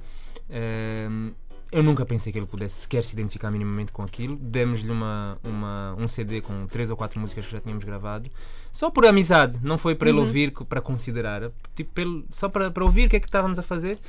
Ehm, 0.49 1.32
eu 1.72 1.84
nunca 1.84 2.05
pensei 2.05 2.32
que 2.32 2.39
ele 2.39 2.45
pudesse 2.45 2.82
sequer 2.82 3.03
se 3.03 3.14
identificar 3.14 3.51
minimamente 3.51 3.91
com 3.91 4.01
aquilo. 4.01 4.38
Demos-lhe 4.38 4.89
uma, 4.89 5.38
uma, 5.43 5.95
um 5.99 6.08
CD 6.08 6.39
com 6.41 6.66
três 6.68 6.89
ou 6.89 6.95
quatro 6.95 7.20
músicas 7.20 7.45
que 7.45 7.51
já 7.51 7.60
tínhamos 7.60 7.84
gravado, 7.84 8.30
só 8.72 8.89
por 8.89 9.05
amizade, 9.05 9.60
não 9.62 9.78
foi 9.78 9.93
para 9.93 10.10
ele 10.10 10.18
ouvir, 10.28 10.51
co- 10.51 10.64
para 10.64 10.80
considerar, 10.80 11.51
tipo, 11.76 11.91
pelo- 11.93 12.24
só 12.32 12.47
para, 12.47 12.72
para 12.72 12.86
ouvir 12.86 13.08
o 13.08 13.10
que 13.10 13.18
é 13.18 13.20
que 13.20 13.26
estávamos 13.28 13.60
a 13.60 13.62
fazer. 13.62 13.99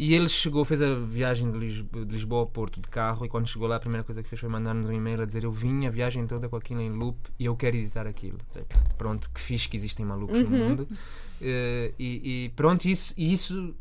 E 0.00 0.14
ele 0.14 0.28
chegou, 0.28 0.64
fez 0.64 0.80
a 0.80 0.94
viagem 0.94 1.50
de, 1.50 1.82
de 1.82 2.04
Lisboa 2.04 2.44
a 2.44 2.46
Porto 2.46 2.80
de 2.80 2.88
carro 2.88 3.24
e 3.24 3.28
quando 3.28 3.48
chegou 3.48 3.66
lá 3.66 3.76
a 3.76 3.80
primeira 3.80 4.04
coisa 4.04 4.22
que 4.22 4.28
fez 4.28 4.38
foi 4.40 4.48
mandar-nos 4.48 4.86
um 4.86 4.92
e-mail 4.92 5.20
a 5.22 5.24
dizer 5.24 5.42
eu 5.42 5.50
vim 5.50 5.86
a 5.86 5.90
viagem 5.90 6.24
toda 6.24 6.48
com 6.48 6.54
aquilo 6.54 6.80
em 6.80 6.88
loop 6.90 7.18
e 7.36 7.44
eu 7.46 7.56
quero 7.56 7.76
editar 7.76 8.06
aquilo. 8.06 8.38
Dizer, 8.48 8.64
Pronto, 8.96 9.28
que 9.30 9.40
fixe 9.40 9.68
que 9.68 9.76
existem 9.76 10.06
malucos 10.06 10.38
no 10.38 10.50
mundo. 10.68 10.88
Eh, 11.40 11.92
e, 11.98 12.44
e 12.44 12.48
pronto, 12.56 12.84
isso, 12.86 13.14
e 13.16 13.32
isso 13.32 13.74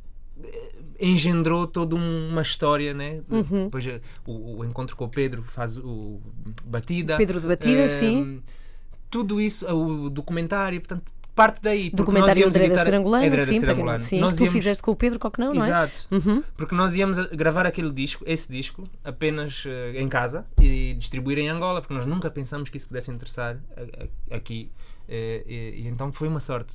eh, 0.43 0.69
engendrou 0.99 1.65
toda 1.67 1.95
um- 1.95 2.29
uma 2.29 2.41
história, 2.41 2.93
né? 2.93 3.21
Depois 3.65 3.85
eh, 3.87 4.01
o, 4.25 4.57
o 4.59 4.65
encontro 4.65 4.95
com 4.95 5.05
o 5.05 5.09
Pedro 5.09 5.43
faz 5.43 5.77
o 5.77 6.19
Batida. 6.65 7.17
Pedro 7.17 7.39
de 7.41 7.47
Batida, 7.47 7.89
sim. 7.89 8.41
Tudo 9.09 9.39
isso, 9.39 9.65
o 9.73 10.09
documentário, 10.09 10.81
portanto, 10.81 11.11
parte 11.33 11.61
daí. 11.61 11.89
Documentário 11.91 12.45
André 12.47 12.67
da 12.67 12.75
editar- 12.75 12.93
André 12.97 13.29
da 13.29 13.45
sim, 13.45 13.45
para 13.45 13.45
quem 13.45 13.53
não- 13.53 13.59
Serangolano. 13.59 13.99
sim, 13.99 14.19
Nós 14.19 14.33
que 14.33 14.37
tu 14.39 14.43
íamos- 14.43 14.53
fizeste 14.53 14.83
com 14.83 14.91
o 14.91 14.95
Pedro 14.95 15.17
Coquenão, 15.19 15.53
não 15.53 15.63
é? 15.63 15.67
Exato. 15.67 16.07
Uhum. 16.11 16.43
Porque 16.57 16.75
nós 16.75 16.95
íamos 16.95 17.17
gravar 17.29 17.65
aquele 17.65 17.91
disco, 17.91 18.23
esse 18.27 18.51
disco, 18.51 18.83
apenas 19.03 19.63
eh, 19.65 20.01
em 20.01 20.09
casa 20.09 20.45
e 20.59 20.93
distribuir 20.97 21.37
em 21.37 21.47
Angola, 21.47 21.79
porque 21.79 21.93
nós 21.93 22.05
nunca 22.05 22.29
pensamos 22.29 22.69
que 22.69 22.75
isso 22.77 22.87
pudesse 22.87 23.09
interessar 23.11 23.57
a- 23.77 24.33
a- 24.33 24.35
aqui. 24.35 24.71
E, 25.07 25.75
e 25.83 25.87
então 25.87 26.11
foi 26.11 26.27
uma 26.27 26.39
sorte 26.41 26.73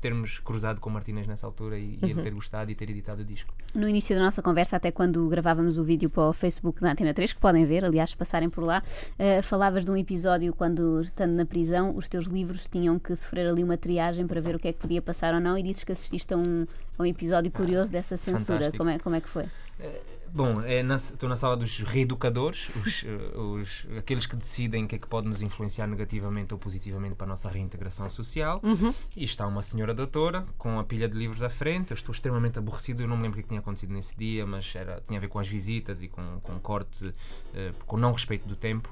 termos 0.00 0.38
cruzado 0.38 0.80
com 0.80 0.88
o 0.88 0.92
Martínez 0.92 1.26
nessa 1.26 1.46
altura 1.46 1.78
e, 1.78 1.98
e 2.00 2.04
Uhum. 2.04 2.10
ele 2.10 2.22
ter 2.22 2.30
gostado 2.32 2.70
e 2.70 2.74
ter 2.74 2.88
editado 2.90 3.22
o 3.22 3.24
disco. 3.24 3.54
No 3.74 3.88
início 3.88 4.16
da 4.16 4.22
nossa 4.22 4.40
conversa, 4.42 4.76
até 4.76 4.90
quando 4.90 5.28
gravávamos 5.28 5.78
o 5.78 5.84
vídeo 5.84 6.08
para 6.10 6.22
o 6.28 6.32
Facebook 6.32 6.80
da 6.80 6.92
Antena 6.92 7.12
3, 7.14 7.32
que 7.32 7.40
podem 7.40 7.64
ver, 7.66 7.84
aliás, 7.84 8.14
passarem 8.14 8.48
por 8.50 8.64
lá, 8.64 8.82
eh, 9.18 9.42
falavas 9.42 9.84
de 9.84 9.90
um 9.90 9.96
episódio 9.96 10.52
quando, 10.54 11.00
estando 11.02 11.32
na 11.32 11.44
prisão, 11.46 11.94
os 11.96 12.08
teus 12.08 12.26
livros 12.26 12.66
tinham 12.68 12.98
que 12.98 13.14
sofrer 13.14 13.46
ali 13.46 13.62
uma 13.62 13.76
triagem 13.76 14.26
para 14.26 14.40
ver 14.40 14.56
o 14.56 14.58
que 14.58 14.68
é 14.68 14.72
que 14.72 14.78
podia 14.78 15.02
passar 15.02 15.34
ou 15.34 15.40
não, 15.40 15.56
e 15.58 15.62
dizes 15.62 15.84
que 15.84 15.92
assististe 15.92 16.32
a 16.34 16.36
um, 16.36 16.66
a 16.98 17.02
um 17.02 17.06
episódio 17.06 17.50
curioso 17.50 17.90
dessa 17.92 18.16
censura. 18.16 18.58
fantástico. 18.58 18.78
Como 18.78 18.90
é, 18.90 18.98
como 18.98 19.14
é 19.16 19.20
que 19.20 19.28
foi? 19.28 19.44
Bom, 20.32 20.62
é 20.62 20.82
na- 20.82 20.96
estou 20.96 21.28
na 21.28 21.34
sala 21.36 21.56
dos 21.56 21.80
reeducadores, 21.80 22.68
os, 22.76 23.02
eh, 23.06 23.36
os- 23.38 23.86
aqueles 23.98 24.26
que 24.26 24.36
decidem 24.36 24.84
o 24.84 24.88
que 24.88 24.94
é 24.94 24.98
que 24.98 25.08
pode 25.08 25.28
nos 25.28 25.42
influenciar 25.42 25.86
negativamente 25.88 26.54
ou 26.54 26.58
positivamente 26.58 27.16
para 27.16 27.26
a 27.26 27.28
nossa 27.28 27.48
reintegração 27.48 28.08
social. 28.08 28.60
E 29.16 29.24
está 29.24 29.46
uma 29.46 29.62
senhora 29.62 29.92
doutora 29.92 30.46
com 30.56 30.78
a 30.78 30.84
pilha 30.84 31.08
de 31.08 31.18
livros 31.18 31.42
à 31.42 31.50
frente. 31.50 31.90
Eu 31.90 31.94
estou 31.96 32.12
extremamente 32.12 32.58
aborrecido, 32.58 33.02
eu 33.02 33.08
não 33.08 33.16
me 33.16 33.24
lembro 33.24 33.32
o 33.32 33.36
que, 33.36 33.40
é 33.40 33.42
que 33.44 33.48
tinha 33.48 33.60
acontecido 33.60 33.92
nesse 33.92 34.16
dia, 34.16 34.46
mas 34.46 34.72
era, 34.76 35.02
tinha 35.06 35.18
a 35.18 35.20
ver 35.20 35.28
com 35.28 35.38
as 35.40 35.48
visitas 35.48 36.02
e 36.02 36.08
com, 36.08 36.40
com 36.42 36.58
corte, 36.60 37.12
eh, 37.54 37.72
com 37.86 37.96
não 37.96 38.12
respeito 38.12 38.46
do 38.46 38.54
tempo. 38.54 38.88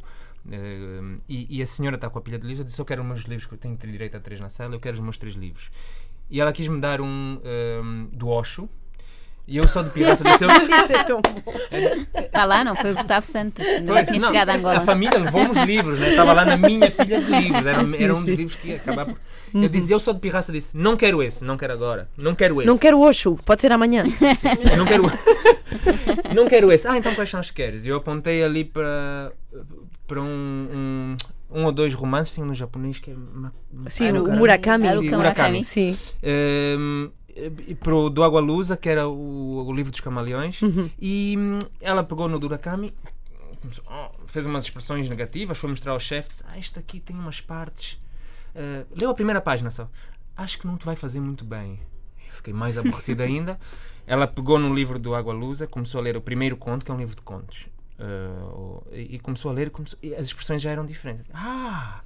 Eh, 0.50 1.18
e, 1.28 1.58
e 1.58 1.62
a 1.62 1.66
senhora 1.66 1.94
está 1.96 2.10
com 2.10 2.18
a 2.18 2.22
pilha 2.22 2.38
de 2.38 2.46
livros. 2.46 2.60
Eu 2.60 2.64
disse: 2.64 2.80
Eu 2.80 2.84
quero 2.84 3.02
os 3.02 3.06
meus 3.06 3.20
livros, 3.20 3.48
tenho 3.60 3.76
direito 3.76 4.16
a 4.16 4.20
três 4.20 4.40
na 4.40 4.48
sala, 4.48 4.74
eu 4.74 4.80
quero 4.80 4.94
os 4.96 5.00
meus 5.02 5.16
três 5.18 5.34
livros. 5.34 5.70
E 6.30 6.40
ela 6.40 6.52
quis-me 6.52 6.80
dar 6.80 7.00
um 7.00 7.40
eh, 7.44 7.80
do 8.12 8.28
Osho. 8.28 8.68
E 9.50 9.56
eu 9.56 9.66
só 9.66 9.82
de 9.82 9.88
pirraça 9.88 10.22
disse: 10.22 10.44
eu, 10.44 10.50
Isso 10.84 10.92
é 10.92 11.04
tão 11.04 11.22
bom. 11.22 11.54
Está 12.14 12.44
lá, 12.44 12.62
não? 12.62 12.76
Foi 12.76 12.92
o 12.92 12.94
Gustavo 12.94 13.24
Santos, 13.24 13.64
ainda 13.66 13.94
não 13.94 14.04
tinha 14.04 14.20
não, 14.20 14.28
chegado 14.28 14.50
a 14.50 14.54
Angola. 14.56 14.76
A 14.76 14.80
família 14.82 15.18
levou-me 15.18 15.50
os 15.50 15.64
livros, 15.64 15.98
né? 15.98 16.10
estava 16.10 16.34
lá 16.34 16.44
na 16.44 16.58
minha 16.58 16.90
pilha 16.90 17.18
de 17.18 17.30
livros. 17.30 17.64
Era, 17.64 17.82
Sim, 17.82 18.04
era 18.04 18.14
um 18.14 18.18
sim. 18.20 18.26
dos 18.26 18.34
livros 18.34 18.56
que 18.56 18.68
ia 18.68 18.76
acabar 18.76 19.06
por. 19.06 19.16
Eu 19.54 19.68
disse, 19.70 19.90
eu 19.90 19.98
sou 19.98 20.12
de 20.12 20.20
pirraça, 20.20 20.52
disse, 20.52 20.76
não 20.76 20.94
quero 20.98 21.22
esse, 21.22 21.42
não 21.42 21.56
quero 21.56 21.72
agora, 21.72 22.10
não 22.18 22.34
quero 22.34 22.60
esse. 22.60 22.66
Não 22.66 22.76
quero 22.76 23.00
Oxo, 23.00 23.38
pode 23.42 23.62
ser 23.62 23.72
amanhã. 23.72 24.04
Eu 24.70 24.76
não 24.76 24.84
quero. 24.84 25.04
não 26.36 26.46
quero 26.46 26.70
esse. 26.70 26.86
Ah, 26.86 26.98
então 26.98 27.14
quais 27.14 27.30
são 27.30 27.40
os 27.40 27.50
que 27.50 27.56
queres? 27.62 27.86
E 27.86 27.88
eu 27.88 27.96
apontei 27.96 28.44
ali 28.44 28.64
para, 28.64 29.32
para 30.06 30.20
um, 30.20 30.26
um, 30.30 31.16
um 31.50 31.64
ou 31.64 31.72
dois 31.72 31.94
romances, 31.94 32.34
tem 32.34 32.44
um 32.44 32.48
no 32.48 32.54
japonês 32.54 32.98
que 32.98 33.12
é. 33.12 33.14
Sim, 33.88 34.08
Ah. 34.08 34.36
Murakami. 34.36 34.86
Haruka 34.88 35.16
Murakami. 35.16 35.64
Sim. 35.64 35.96
Um, 36.22 37.10
e 37.66 37.74
para 37.74 37.94
o 37.94 38.10
do 38.10 38.22
Água 38.22 38.40
Lusa, 38.40 38.76
que 38.76 38.88
era 38.88 39.08
o, 39.08 39.64
o 39.66 39.72
livro 39.72 39.90
dos 39.90 40.00
camaleões, 40.00 40.60
e 41.00 41.36
hum, 41.38 41.58
ela 41.80 42.02
pegou 42.02 42.28
no 42.28 42.38
Durakami, 42.38 42.92
fez 44.26 44.46
umas 44.46 44.64
expressões 44.64 45.08
negativas, 45.08 45.58
foi 45.58 45.70
mostrar 45.70 45.92
ao 45.92 46.00
chefe, 46.00 46.30
disse, 46.30 46.44
ah, 46.48 46.58
este 46.58 46.78
aqui 46.78 47.00
tem 47.00 47.16
umas 47.16 47.40
partes. 47.40 47.94
Uh, 48.54 48.86
leu 48.98 49.10
a 49.10 49.14
primeira 49.14 49.40
página 49.40 49.70
só. 49.70 49.88
Acho 50.36 50.58
que 50.58 50.66
não 50.66 50.76
te 50.76 50.84
vai 50.86 50.96
fazer 50.96 51.20
muito 51.20 51.44
bem. 51.44 51.80
Eu 52.26 52.32
fiquei 52.34 52.52
mais 52.52 52.78
aborrecido 52.78 53.22
ainda. 53.22 53.58
Ela 54.06 54.26
pegou 54.26 54.58
no 54.58 54.74
livro 54.74 54.98
do 54.98 55.14
Água 55.14 55.34
Lusa, 55.34 55.66
começou 55.66 56.00
a 56.00 56.02
ler 56.02 56.16
o 56.16 56.20
primeiro 56.20 56.56
conto, 56.56 56.84
que 56.84 56.90
é 56.90 56.94
um 56.94 56.98
livro 56.98 57.14
de 57.14 57.22
contos. 57.22 57.68
Uh, 57.98 58.86
e, 58.92 59.16
e 59.16 59.18
começou 59.18 59.50
a 59.50 59.54
ler, 59.54 59.70
começou- 59.70 59.98
e 60.02 60.14
as 60.14 60.26
expressões 60.28 60.62
já 60.62 60.70
eram 60.70 60.86
diferentes. 60.86 61.26
Ah! 61.34 62.00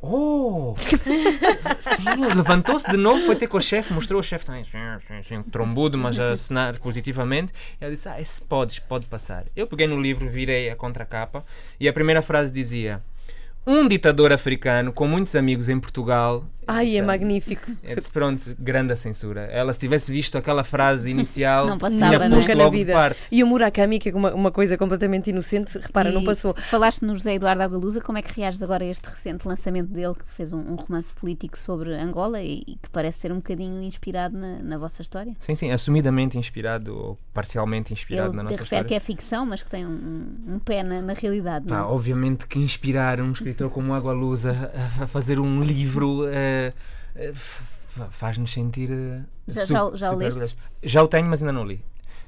Oh! 0.00 0.74
Sim, 1.80 2.24
levantou-se 2.34 2.88
de 2.88 2.96
novo, 2.96 3.24
foi 3.26 3.34
ter 3.34 3.48
com 3.48 3.56
o 3.56 3.60
chefe, 3.60 3.92
mostrou 3.92 4.20
o 4.20 4.22
chefe 4.22 4.44
também, 4.44 4.64
sim, 4.64 5.42
trombudo, 5.42 5.98
mas 5.98 6.18
a 6.20 6.30
assinar 6.30 6.78
positivamente. 6.78 7.52
Ela 7.80 7.90
disse: 7.90 8.08
Ah, 8.08 8.20
esse 8.20 8.40
podes, 8.40 8.78
pode 8.78 9.06
passar. 9.06 9.46
Eu 9.56 9.66
peguei 9.66 9.88
no 9.88 10.00
livro, 10.00 10.30
virei 10.30 10.70
a 10.70 10.76
contracapa 10.76 11.44
e 11.80 11.88
a 11.88 11.92
primeira 11.92 12.22
frase 12.22 12.52
dizia: 12.52 13.02
Um 13.66 13.86
ditador 13.86 14.32
africano 14.32 14.92
com 14.92 15.06
muitos 15.06 15.34
amigos 15.36 15.68
em 15.68 15.78
Portugal 15.78 16.44
Ai, 16.70 16.90
é 16.90 16.94
Sabe? 16.96 17.06
magnífico. 17.06 17.72
Disse, 17.82 18.10
pronto, 18.10 18.54
grande 18.58 18.92
a 18.92 18.96
censura. 18.96 19.40
Ela, 19.50 19.72
se 19.72 19.78
tivesse 19.80 20.12
visto 20.12 20.36
aquela 20.36 20.62
frase 20.62 21.08
inicial, 21.10 21.66
Não 21.66 21.78
passava, 21.78 21.96
tinha 21.96 22.18
não 22.18 22.26
é? 22.26 22.28
posto 22.28 22.40
Nunca 22.40 22.54
na 22.54 22.64
logo 22.64 22.72
de 22.76 22.78
vida. 22.82 22.92
parte. 22.92 23.34
E 23.34 23.42
o 23.42 23.46
Murakami, 23.46 23.98
que 23.98 24.10
é 24.10 24.14
uma, 24.14 24.34
uma 24.34 24.50
coisa 24.52 24.76
completamente 24.76 25.30
inocente, 25.30 25.78
repara, 25.78 26.12
não 26.12 26.20
E 26.20 26.24
passou. 26.26 26.54
Falaste 26.54 27.00
no 27.06 27.14
José 27.14 27.36
Eduardo 27.36 27.62
Agualusa, 27.62 28.02
como 28.02 28.18
é 28.18 28.22
que 28.22 28.38
reages 28.38 28.62
agora 28.62 28.84
a 28.84 28.86
este 28.86 29.06
recente 29.06 29.48
lançamento 29.48 29.88
dele, 29.88 30.12
que 30.14 30.30
fez 30.34 30.52
um, 30.52 30.58
um 30.58 30.74
romance 30.74 31.10
político 31.14 31.58
sobre 31.58 31.94
Angola 31.94 32.42
e, 32.42 32.62
e 32.66 32.76
que 32.76 32.90
parece 32.92 33.20
ser 33.20 33.32
um 33.32 33.36
bocadinho 33.36 33.82
inspirado 33.82 34.36
na, 34.36 34.58
na 34.58 34.76
vossa 34.76 35.00
história? 35.00 35.34
Sim, 35.38 35.54
sim, 35.54 35.70
assumidamente 35.70 36.36
inspirado 36.36 36.94
ou 36.94 37.18
parcialmente 37.32 37.94
inspirado 37.94 38.28
Ele 38.28 38.36
na 38.36 38.42
nossa 38.42 38.56
refere 38.56 38.64
história. 38.66 38.84
que 38.88 38.94
é 38.94 39.00
ficção, 39.00 39.46
mas 39.46 39.62
que 39.62 39.70
tem 39.70 39.86
um, 39.86 40.28
um 40.48 40.58
pé 40.58 40.82
na, 40.82 41.00
na 41.00 41.14
realidade. 41.14 41.64
Pá, 41.66 41.78
não 41.78 41.84
é? 41.84 41.86
obviamente 41.86 42.46
que 42.46 42.58
inspirar 42.58 43.22
um 43.22 43.32
escritor 43.32 43.57
como 43.70 43.94
Água 43.94 44.12
Luz 44.12 44.46
a, 44.46 44.52
a 45.02 45.06
fazer 45.06 45.38
um 45.40 45.62
livro 45.62 46.24
eh, 46.28 46.72
eh, 47.16 47.32
faz-nos 48.10 48.52
sentir. 48.52 48.90
eh, 48.90 49.20
Já- 49.48 49.64
já 49.74 49.90
já 49.96 50.10
leste? 50.38 50.56
Já 50.82 51.02
o 51.02 51.08
tenho, 51.08 51.26
mas 51.26 51.42
ainda 51.42 51.52
não 51.52 51.64
li. 51.64 51.80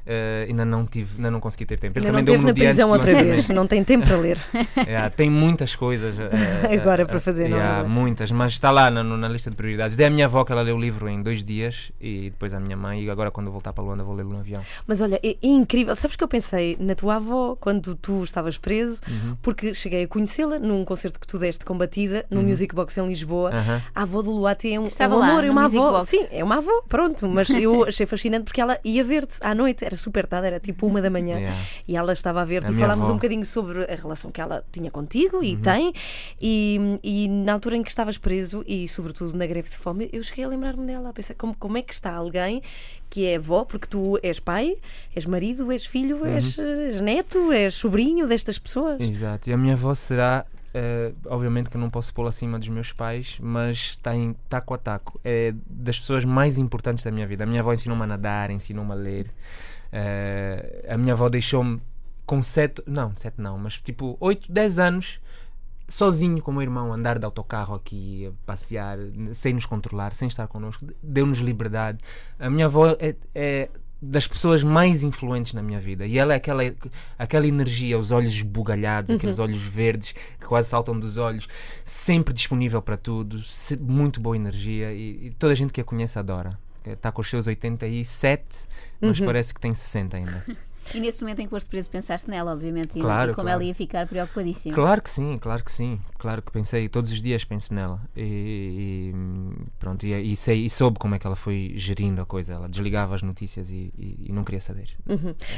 Eh, 0.07 0.47
ainda 0.49 0.65
não 0.65 0.87
tive, 0.87 1.17
ainda 1.17 1.31
não 1.31 1.41
consegui 1.41 1.67
ter 1.67 1.79
tempo. 1.79 1.99
Ele 1.99 2.07
Ainda 2.07 2.19
não 2.19 2.25
também 2.25 2.35
deu-me 2.35 2.45
na 2.45 2.51
no 2.51 2.55
dia 2.55 2.65
prisão 2.69 2.91
outra 2.91 3.15
vez, 3.15 3.49
não 3.49 3.67
tem 3.67 3.85
tempo 3.85 4.07
para 4.07 4.17
ler. 4.17 4.39
Yeah, 4.77 5.11
tem 5.15 5.31
muitas 5.31 5.77
coisas 5.77 6.19
eh, 6.19 6.31
Agora 6.81 7.03
eh, 7.03 7.05
para 7.05 7.21
fazer, 7.21 7.45
eh, 7.47 7.49
não 7.49 7.61
é 7.61 7.83
muitas, 7.85 8.31
mas 8.31 8.53
está 8.53 8.71
lá 8.71 8.91
na, 8.91 9.03
na 9.05 9.29
lista 9.29 9.51
de 9.51 9.57
prioridades. 9.57 9.97
Dei 9.97 10.07
à 10.07 10.11
minha 10.11 10.25
avó 10.27 10.45
que 10.45 10.53
ela 10.53 10.63
leu 10.63 10.77
o 10.77 10.81
livro 10.81 11.09
em 11.09 11.23
dois 11.23 11.45
dias 11.45 11.93
e 12.01 12.31
depois 12.31 12.55
à 12.55 12.61
minha 12.61 12.77
mãe. 12.77 13.03
E 13.05 13.11
agora, 13.11 13.31
quando 13.31 13.47
eu 13.49 13.53
voltar 13.53 13.73
para 13.73 13.85
Luanda, 13.85 14.03
vou 14.03 14.15
lê-lo 14.15 14.31
no 14.31 14.41
avião. 14.41 14.63
Mas 14.87 15.01
olha, 15.01 15.21
é, 15.23 15.31
é 15.31 15.37
incrível. 15.43 15.95
Sabes 15.95 16.17
que 16.17 16.25
eu 16.25 16.29
pensei 16.29 16.77
na 16.81 16.95
tua 16.95 17.17
avó 17.17 17.57
quando 17.61 17.95
tu 17.95 18.25
estavas 18.25 18.57
preso, 18.59 19.01
Uhum. 19.09 19.37
porque 19.43 19.75
cheguei 19.75 20.05
a 20.05 20.09
conhecê-la 20.09 20.59
num 20.59 20.85
concerto 20.85 21.19
que 21.21 21.27
tu 21.27 21.39
deste 21.39 21.65
combatida 21.65 22.25
no 22.31 22.43
Music 22.43 22.75
Box 22.75 22.97
em 22.99 23.07
Lisboa. 23.07 23.51
Uhum. 23.51 23.81
A 23.95 24.03
avó 24.03 24.23
do 24.23 24.31
Luati 24.31 24.73
é 24.73 24.81
um, 24.81 24.85
é 24.85 24.89
Estava 24.89 25.17
um 25.17 25.19
lá, 25.19 25.31
amor, 25.31 25.45
é 25.45 25.51
uma 25.51 25.65
avó. 25.65 25.93
Box. 25.93 26.09
Sim, 26.09 26.27
é 26.31 26.43
uma 26.45 26.57
avó, 26.57 26.83
pronto. 26.89 27.29
Mas 27.29 27.51
eu 27.51 27.85
achei 27.89 28.07
fascinante 28.07 28.45
porque 28.45 28.61
ela 28.61 28.79
ia 28.85 29.03
ver-te 29.05 29.39
à 29.41 29.55
noite, 29.55 29.85
era 29.91 29.97
super 29.97 30.27
tarde, 30.27 30.47
era 30.47 30.61
tipo 30.61 30.87
uma 30.87 31.01
da 31.03 31.11
manhã. 31.11 31.37
Yeah. 31.37 31.57
E 31.87 31.97
ela 31.97 32.13
estava 32.13 32.41
a 32.41 32.45
ver-te 32.45 32.69
A 32.69 32.71
e 32.71 32.75
falámos 32.75 33.05
avó. 33.05 33.13
um 33.13 33.17
bocadinho 33.17 33.45
sobre 33.45 33.85
a 33.85 33.95
relação 33.97 34.31
que 34.31 34.41
ela 34.41 34.65
tinha 34.73 34.91
contigo 34.91 35.39
Uhum. 35.39 35.43
e 35.45 35.57
tem. 35.57 35.93
E, 36.41 36.99
e 37.03 37.29
na 37.29 37.53
altura 37.53 37.77
em 37.77 37.83
que 37.83 37.91
estavas 37.91 38.17
preso, 38.19 38.65
e 38.67 38.87
sobretudo 38.89 39.37
na 39.37 39.47
greve 39.47 39.69
de 39.71 39.77
fome, 39.77 40.09
eu 40.13 40.23
cheguei 40.23 40.45
a 40.45 40.49
lembrar-me 40.49 40.87
dela, 40.87 41.11
a 41.11 41.13
pensar 41.13 41.35
como, 41.35 41.55
como 41.55 41.77
é 41.79 41.83
que 41.83 41.93
está 41.93 42.13
alguém 42.15 42.63
que 43.09 43.27
é 43.27 43.37
avó, 43.37 43.65
porque 43.65 43.89
tu 43.89 44.19
és 44.23 44.39
pai, 44.39 44.77
és 45.17 45.27
marido, 45.27 45.71
és 45.73 45.85
filho, 45.85 46.25
és, 46.25 46.57
Uhum. 46.59 46.65
és 46.65 47.01
neto, 47.01 47.53
és 47.53 47.75
sobrinho 47.75 48.27
destas 48.29 48.59
pessoas. 48.59 49.01
Exato. 49.01 49.51
E 49.51 49.53
a 49.53 49.57
minha 49.57 49.75
avó 49.75 49.95
será. 49.95 50.47
eh, 50.73 51.13
obviamente 51.27 51.69
que 51.69 51.77
eu 51.77 51.81
não 51.81 51.91
posso 51.91 52.15
pô-la 52.15 52.29
acima 52.29 52.57
dos 52.57 52.69
meus 52.69 52.93
pais, 52.93 53.37
mas 53.43 53.77
está 53.77 54.15
em 54.15 54.37
taco 54.49 54.73
a 54.73 54.79
taco. 54.79 55.19
É 55.25 55.53
das 55.69 55.99
pessoas 55.99 56.25
mais 56.25 56.59
importantes 56.59 57.03
da 57.03 57.11
minha 57.11 57.27
vida. 57.27 57.43
A 57.43 57.47
minha 57.49 57.61
avó 57.61 57.73
ensinou-me 57.73 58.05
a 58.05 58.07
nadar, 58.07 58.53
ensinou-me 58.53 58.93
a 58.93 58.95
ler. 58.95 59.27
Eh, 59.93 60.87
a 60.89 60.97
minha 60.97 61.13
avó 61.13 61.29
deixou-me 61.29 61.81
com 62.27 62.43
sete. 62.43 62.83
Não, 62.87 63.13
sete 63.17 63.41
não, 63.41 63.59
mas 63.59 63.81
tipo 63.81 64.17
oito, 64.21 64.51
dez 64.51 64.79
anos. 64.79 65.21
Sozinho 65.89 66.41
com 66.41 66.53
o 66.53 66.55
meu 66.55 66.63
irmão, 66.63 66.93
andar 66.93 67.19
de 67.19 67.25
autocarro 67.25 67.75
aqui, 67.75 68.27
a 68.27 68.47
passear, 68.47 68.97
sem 69.33 69.55
nos 69.55 69.67
controlar, 69.67 70.13
sem 70.13 70.29
estar 70.29 70.47
connosco, 70.47 70.87
deu-nos 71.03 71.39
liberdade. 71.39 71.99
A 72.39 72.49
minha 72.49 72.67
avó 72.67 72.91
é, 72.91 73.17
é 73.35 73.69
das 74.03 74.27
pessoas 74.27 74.63
mais 74.63 75.03
influentes 75.03 75.53
na 75.53 75.63
minha 75.63 75.79
vida. 75.79 76.07
E 76.07 76.17
ela 76.17 76.33
é 76.33 76.37
aquela, 76.37 76.63
aquela 77.19 77.47
energia, 77.47 77.99
os 77.99 78.13
olhos 78.13 78.33
esbugalhados, 78.33 79.11
aqueles 79.11 79.39
olhos 79.39 79.61
verdes 79.61 80.13
que 80.13 80.47
quase 80.47 80.69
saltam 80.69 80.99
dos 80.99 81.17
olhos, 81.17 81.47
sempre 81.85 82.33
disponível 82.33 82.81
para 82.81 82.97
tudo, 82.97 83.41
muito 83.81 84.21
boa 84.21 84.37
energia 84.37 84.93
e, 84.93 85.27
e 85.27 85.31
toda 85.33 85.53
a 85.53 85.57
gente 85.57 85.73
que 85.73 85.81
a 85.81 85.85
conhece 85.85 86.19
adora. 86.19 86.59
Está 86.87 87.13
com 87.13 87.21
os 87.21 87.29
seus 87.29 87.47
87, 87.47 88.67
mas 89.01 89.21
parece 89.21 89.55
que 89.55 89.61
tem 89.61 89.75
60 89.75 90.17
ainda. 90.17 90.45
E 90.95 91.01
nesse 91.01 91.21
momento 91.23 91.41
em 91.41 91.45
que 91.45 91.51
foste 91.51 91.67
preso, 91.69 91.89
pensaste 91.91 92.29
nela, 92.29 92.53
obviamente, 92.53 92.99
e, 92.99 93.01
Claro, 93.01 93.33
e 93.33 93.35
como 93.35 93.45
claro. 93.47 93.61
ela 93.61 93.65
ia 93.65 93.75
ficar 93.75 94.07
preocupadíssima. 94.07 94.75
Claro 94.75 95.03
que 95.03 95.11
sim, 95.11 95.39
claro 95.39 95.63
que 95.65 95.71
sim. 95.73 96.01
Claro 96.19 96.43
que 96.43 96.51
pensei, 96.53 96.89
todos 96.89 97.11
os 97.11 97.23
dias 97.23 97.45
penso 97.45 97.73
nela. 97.73 98.01
E, 98.17 99.13
e, 99.13 99.15
pronto, 99.79 100.05
e, 100.05 100.33
e 100.33 100.37
sei, 100.37 100.65
e 100.67 100.71
soube 100.71 100.99
como 100.99 101.15
é 101.15 101.19
que 101.19 101.27
ela 101.27 101.37
foi 101.37 101.73
gerindo 101.77 102.21
a 102.21 102.27
coisa. 102.27 102.55
Ela 102.55 102.69
desligava 102.69 103.15
as 103.15 103.23
notícias 103.23 103.71
e, 103.71 103.93
e- 103.99 104.27
e 104.29 104.33
não 104.33 104.45
queria 104.45 104.61
saber. 104.61 104.89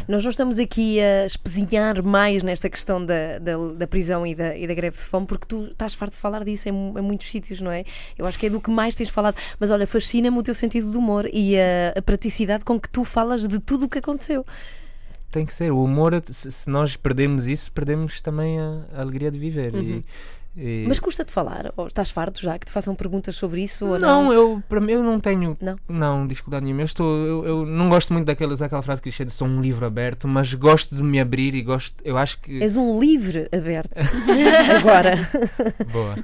Nós 0.07 0.23
não 0.23 0.31
estamos 0.31 0.59
aqui 0.59 1.01
a 1.01 1.27
espezinhar 1.27 2.03
mais 2.05 2.43
nesta 2.43 2.69
questão 2.71 3.05
da, 3.05 3.39
da, 3.39 3.57
da 3.77 3.87
prisão 3.87 4.27
e 4.27 4.35
da, 4.35 4.57
e 4.57 4.67
da 4.67 4.75
greve 4.75 4.97
de 4.97 5.03
fome, 5.03 5.27
porque 5.27 5.47
tu 5.47 5.65
estás 5.65 5.95
farto 5.95 6.13
de 6.13 6.19
falar 6.19 6.45
disso 6.45 6.69
em, 6.69 6.73
em 6.73 7.03
muitos 7.03 7.27
sítios, 7.29 7.61
não 7.61 7.71
é? 7.71 7.85
Eu 8.17 8.27
acho 8.27 8.39
que 8.39 8.47
é 8.47 8.51
do 8.51 8.61
que 8.61 8.71
mais 8.71 8.95
tens 8.95 9.09
falado. 9.09 9.37
Mas 9.59 9.71
olha, 9.71 9.87
fascina-me 9.87 10.39
o 10.39 10.43
teu 10.43 10.55
sentido 10.55 10.91
de 10.91 10.97
humor 10.97 11.29
e 11.33 11.57
a, 11.59 11.99
a 11.99 12.03
praticidade 12.03 12.65
com 12.65 12.79
que 12.79 12.89
tu 12.89 13.05
falas 13.05 13.47
de 13.49 13.59
tudo 13.59 13.87
o 13.87 13.89
que 13.89 13.99
aconteceu. 13.99 14.45
Tem 15.33 15.47
que 15.47 15.55
ser. 15.55 15.73
O 15.73 15.83
humor, 15.83 16.23
se, 16.27 16.53
se 16.53 16.71
nós 16.71 16.95
perdemos 16.95 17.49
isso, 17.49 17.73
perdemos 17.73 18.21
também 18.21 18.61
a, 18.61 18.85
a 18.93 19.01
alegria 19.01 19.31
de 19.31 19.39
viver. 19.39 19.75
E, 19.75 20.05
e- 20.57 20.85
Mas 20.87 20.99
custa-te 20.99 21.33
falar? 21.33 21.73
Ou 21.77 21.87
estás 21.87 22.11
farto 22.11 22.41
já 22.41 22.59
que 22.59 22.67
te 22.67 22.73
façam 22.73 22.95
perguntas 22.95 23.37
sobre 23.37 23.63
isso? 23.63 23.87
Ou 23.87 23.99
não? 23.99 24.25
não, 24.25 24.33
eu, 24.33 24.63
para 24.69 24.81
mim, 24.81 24.93
eu 24.93 25.03
não 25.03 25.19
tenho 25.21 25.57
Não? 25.89 26.27
dificuldade 26.27 26.65
nenhuma. 26.65 26.83
Eu, 26.83 26.87
estou, 26.87 27.17
eu, 27.27 27.47
eu 27.47 27.67
não 27.67 27.89
gosto 27.89 28.13
muito 28.13 28.27
daquela, 28.27 28.55
daquela 28.57 28.83
frase 28.83 29.01
clichê 29.03 29.25
de 29.25 29.31
sou 29.33 29.47
um 29.49 29.61
livro 29.61 29.87
aberto, 29.87 30.29
mas 30.29 30.53
gosto 30.55 30.95
de 30.95 31.03
me 31.03 31.21
abrir 31.21 31.55
e 31.55 31.63
gosto. 31.63 32.03
Eu 32.05 32.19
acho 32.19 32.39
que. 32.41 32.63
És 32.63 32.77
um 32.77 33.01
livre 33.01 33.49
aberto. 33.53 33.93
Agora. 34.79 35.15
Boa. 35.93 36.17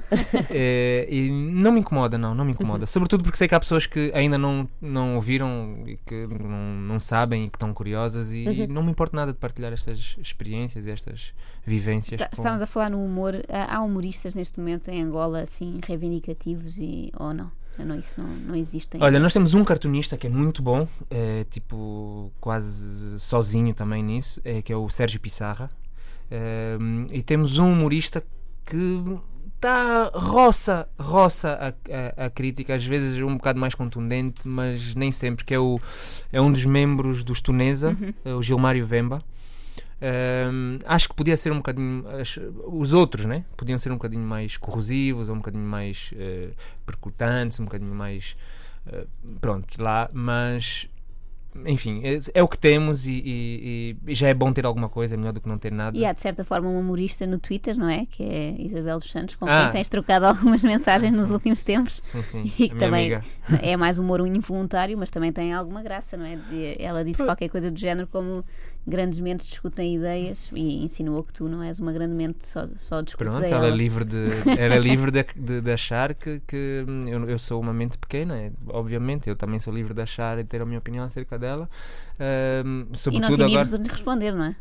É, 0.51 1.07
e 1.09 1.29
não 1.29 1.71
me 1.71 1.79
incomoda, 1.79 2.17
não, 2.17 2.33
não 2.35 2.45
me 2.45 2.51
incomoda. 2.51 2.85
Sobretudo 2.85 3.23
porque 3.23 3.37
sei 3.37 3.47
que 3.47 3.55
há 3.55 3.59
pessoas 3.59 3.85
que 3.85 4.11
ainda 4.13 4.37
não, 4.37 4.69
não 4.81 5.15
ouviram 5.15 5.83
e 5.85 5.97
que 6.05 6.27
não, 6.27 6.73
não 6.81 6.99
sabem 6.99 7.45
e 7.45 7.49
que 7.49 7.55
estão 7.57 7.73
curiosas 7.73 8.31
e, 8.31 8.43
e 8.63 8.67
não 8.67 8.83
me 8.83 8.91
importa 8.91 9.15
nada 9.15 9.31
de 9.33 9.37
partilhar 9.39 9.73
estas 9.73 10.15
experiências 10.21 10.85
e 10.85 10.91
estas 10.91 11.33
vivências. 11.65 12.13
Está- 12.21 12.27
com- 12.29 12.35
Estávamos 12.41 12.61
a 12.61 12.67
falar 12.67 12.89
no 12.89 13.03
humor. 13.03 13.35
Há 13.49 13.77
há 13.77 13.81
neste 14.35 14.59
momento 14.59 14.89
em 14.89 15.01
Angola 15.01 15.41
assim 15.41 15.79
reivindicativos 15.87 16.77
e, 16.77 17.11
ou 17.17 17.33
não? 17.33 17.51
Não, 17.77 17.97
isso 17.97 18.21
não, 18.21 18.27
não 18.29 18.55
existe 18.55 18.95
ainda. 18.95 19.05
Olha, 19.05 19.19
nós 19.21 19.31
temos 19.31 19.53
um 19.53 19.63
cartunista 19.63 20.17
que 20.17 20.27
é 20.27 20.29
muito 20.29 20.61
bom, 20.61 20.85
é, 21.09 21.45
tipo, 21.49 22.29
quase 22.41 23.17
sozinho 23.19 23.73
também 23.73 24.03
nisso, 24.03 24.41
é, 24.43 24.61
que 24.61 24.73
é 24.73 24.75
o 24.75 24.89
Sérgio 24.89 25.17
Pissarra. 25.21 25.69
É, 26.29 26.77
e 27.13 27.23
temos 27.23 27.57
um 27.57 27.71
humorista 27.71 28.21
que 28.65 29.01
está 29.55 30.11
roça, 30.13 30.87
roça 30.99 31.53
a, 31.53 32.23
a- 32.23 32.25
a 32.25 32.29
crítica, 32.29 32.75
às 32.75 32.85
vezes 32.85 33.17
um 33.21 33.35
bocado 33.37 33.57
mais 33.59 33.73
contundente, 33.73 34.45
mas 34.47 34.93
nem 34.93 35.11
sempre, 35.11 35.45
que 35.45 35.53
é, 35.53 35.59
o, 35.59 35.79
é 36.33 36.41
um 36.41 36.51
dos 36.51 36.65
membros 36.65 37.23
dos 37.23 37.39
Tunesa, 37.41 37.97
é 38.25 38.33
o 38.33 38.41
Gilmário 38.41 38.85
Vemba. 38.85 39.23
Acho 40.85 41.09
que 41.09 41.15
podia 41.15 41.35
ser 41.37 41.51
um 41.51 41.57
bocadinho. 41.57 42.05
as- 42.19 42.39
os 42.65 42.93
outros, 42.93 43.25
né? 43.25 43.43
Podiam 43.57 43.77
ser 43.77 43.91
um 43.91 43.95
bocadinho 43.95 44.23
mais 44.25 44.57
corrosivos, 44.57 45.29
ou 45.29 45.35
um 45.35 45.39
bocadinho 45.39 45.65
mais 45.65 46.11
eh, 46.17 46.49
percutantes, 46.85 47.59
um 47.59 47.65
bocadinho 47.65 47.93
mais. 47.95 48.35
eh, 48.87 49.05
pronto, 49.41 49.81
lá, 49.81 50.09
mas. 50.13 50.87
Enfim, 51.65 52.01
é, 52.05 52.19
é 52.35 52.43
o 52.43 52.47
que 52.47 52.57
temos 52.57 53.07
e, 53.07 53.11
e- 53.25 53.97
e 54.07 54.13
já 54.13 54.27
é 54.29 54.35
bom 54.35 54.53
ter 54.53 54.67
alguma 54.67 54.87
coisa, 54.87 55.15
é 55.15 55.17
melhor 55.17 55.33
do 55.33 55.41
que 55.41 55.49
não 55.49 55.57
ter 55.57 55.71
nada. 55.71 55.97
E 55.97 56.05
há, 56.05 56.13
de 56.13 56.21
certa 56.21 56.43
forma, 56.45 56.69
um 56.69 56.79
humorista 56.79 57.25
no 57.25 57.39
Twitter, 57.39 57.75
não 57.75 57.89
é? 57.89 58.05
Que 58.05 58.21
é 58.23 58.55
Isabel 58.61 58.99
dos 58.99 59.09
Santos, 59.11 59.33
com 59.35 59.47
Ah. 59.47 59.63
quem 59.63 59.71
tens 59.71 59.89
trocado 59.89 60.27
algumas 60.27 60.63
mensagens 60.63 61.15
nos 61.17 61.25
sim. 61.27 61.33
últimos 61.33 61.63
tempos. 61.63 61.99
Sim, 62.03 62.21
sim. 62.21 62.43
E 62.59 62.69
que 62.69 62.75
também 62.75 63.15
amiga. 63.15 63.25
é 63.63 63.75
mais 63.75 63.97
humor 63.97 64.25
involuntário, 64.27 64.95
mas 64.95 65.09
também 65.09 65.33
tem 65.33 65.51
alguma 65.51 65.81
graça, 65.81 66.15
não 66.15 66.23
é? 66.25 66.37
Ela 66.77 67.03
disse 67.03 67.23
qualquer 67.25 67.49
coisa 67.49 67.71
do 67.71 67.79
género 67.79 68.07
como 68.07 68.45
grandes 68.89 69.19
mentes 69.19 69.47
discutem 69.47 69.95
ideias 69.95 70.49
e 70.53 70.83
insinuou 70.83 71.23
que 71.23 71.31
tu 71.33 71.47
não 71.47 71.63
és 71.63 71.79
uma 71.79 71.93
grande 71.93 72.13
mente, 72.15 72.47
só, 72.47 72.67
só 72.77 73.01
discutes 73.01 73.39
Pronto, 73.39 73.41
a 73.41 73.47
ela 73.47 73.67
é 73.67 73.69
ela. 73.69 73.75
livre 73.75 74.03
de, 74.05 74.29
era 74.57 74.77
livre 74.79 75.11
de, 75.11 75.23
de, 75.35 75.61
de 75.61 75.71
achar 75.71 76.13
que, 76.15 76.41
que 76.47 76.85
hum, 76.87 77.01
eu, 77.07 77.29
eu 77.29 77.39
sou 77.39 77.61
uma 77.61 77.73
mente 77.73 77.97
pequena, 77.97 78.37
é, 78.37 78.51
obviamente. 78.67 79.29
Eu 79.29 79.35
também 79.35 79.59
sou 79.59 79.73
livre 79.73 79.93
de 79.93 80.01
achar 80.01 80.39
e 80.39 80.43
ter 80.43 80.61
a 80.61 80.65
minha 80.65 80.79
opinião 80.79 81.03
acerca 81.05 81.37
dela. 81.39 81.69
Hum, 82.65 82.87
E 83.09 83.19
não 83.19 83.31
sobretudo 83.31 83.35
te 83.35 83.43
agora. 83.43 83.65
de 83.65 83.77
lhe 83.77 83.89
responder, 83.89 84.31
não 84.33 84.45
é? 84.45 84.55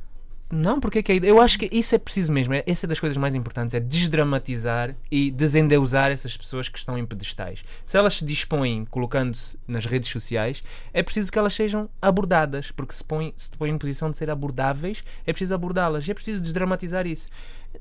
Não, 0.50 0.80
porque 0.80 1.00
é 1.00 1.02
que 1.02 1.12
ideia- 1.12 1.30
eu 1.30 1.40
acho 1.42 1.58
que 1.58 1.68
isso 1.70 1.94
é 1.94 1.98
preciso 1.98 2.32
mesmo. 2.32 2.54
É, 2.54 2.64
essa 2.66 2.86
é 2.86 2.88
das 2.88 2.98
coisas 2.98 3.18
mais 3.18 3.34
importantes, 3.34 3.74
é 3.74 3.80
desdramatizar 3.80 4.96
e 5.10 5.30
desendeusar 5.30 6.10
essas 6.10 6.36
pessoas 6.38 6.70
que 6.70 6.78
estão 6.78 6.96
em 6.96 7.04
pedestais. 7.04 7.62
Se 7.84 7.98
elas 7.98 8.14
se 8.14 8.24
dispõem 8.24 8.86
colocando-se 8.86 9.58
nas 9.68 9.84
redes 9.84 10.08
sociais, 10.08 10.62
é 10.92 11.02
preciso 11.02 11.30
que 11.30 11.38
elas 11.38 11.52
sejam 11.52 11.90
abordadas, 12.00 12.70
porque 12.70 12.94
se 12.94 13.04
põem, 13.04 13.34
se 13.36 13.50
põem 13.50 13.72
em 13.72 13.78
posição 13.78 14.10
de 14.10 14.16
ser 14.16 14.30
abordáveis, 14.30 15.04
é 15.26 15.32
preciso 15.34 15.54
abordá-las. 15.54 16.08
É 16.08 16.14
preciso 16.14 16.42
desdramatizar 16.42 17.06
isso. 17.06 17.28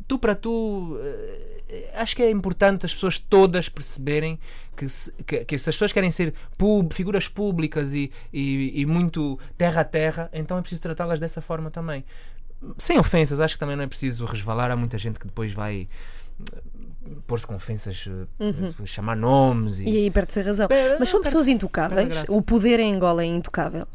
Tu 0.06 0.20
para 0.20 0.36
tu, 0.36 1.00
eh, 1.70 1.92
acho 1.96 2.18
que 2.18 2.22
é 2.22 2.30
importante 2.30 2.86
as 2.86 2.94
pessoas 2.94 3.18
todas 3.18 3.70
perceberem 3.70 4.38
que 4.76 4.90
se, 4.90 5.12
que, 5.26 5.46
que 5.46 5.58
se 5.58 5.70
as 5.70 5.76
pessoas 5.76 5.94
querem 5.94 6.12
ser 6.12 6.34
pub- 6.58 6.92
figuras 6.94 7.30
públicas 7.30 7.94
e, 7.94 8.12
e, 8.32 8.82
e 8.82 8.86
muito 8.86 9.40
terra 9.58 9.82
a 9.82 9.86
terra, 9.86 10.30
então 10.34 10.58
é 10.58 10.62
preciso 10.62 10.82
tratá-las 10.82 11.20
dessa 11.22 11.40
forma 11.42 11.72
também 11.72 12.04
sem 12.78 12.98
ofensas, 13.00 13.40
acho 13.40 13.56
que 13.56 13.60
também 13.60 13.76
não 13.76 13.84
é 13.84 13.88
preciso 13.88 14.26
resvalar. 14.26 14.72
Há 14.72 14.76
muita 14.76 14.98
gente 14.98 15.20
que 15.20 15.26
depois 15.28 15.54
vai 15.54 15.88
pôr-se 17.26 17.48
com 17.48 17.56
ofensas, 17.56 18.06
eh, 18.40 18.86
chamar 18.86 19.16
nomes 19.16 19.80
e, 19.80 19.86
E 19.86 19.98
aí 19.98 20.12
perde-se 20.12 20.40
a 20.40 20.44
razão. 20.44 20.68
É, 20.70 20.98
Mas 21.00 21.10
são 21.10 21.22
pessoas 21.22 21.48
intocáveis. 21.48 22.24
O 22.30 22.42
poder 22.42 22.80
em 22.80 22.96
Angola 22.96 23.24
é 23.24 23.26
intocável. 23.26 23.88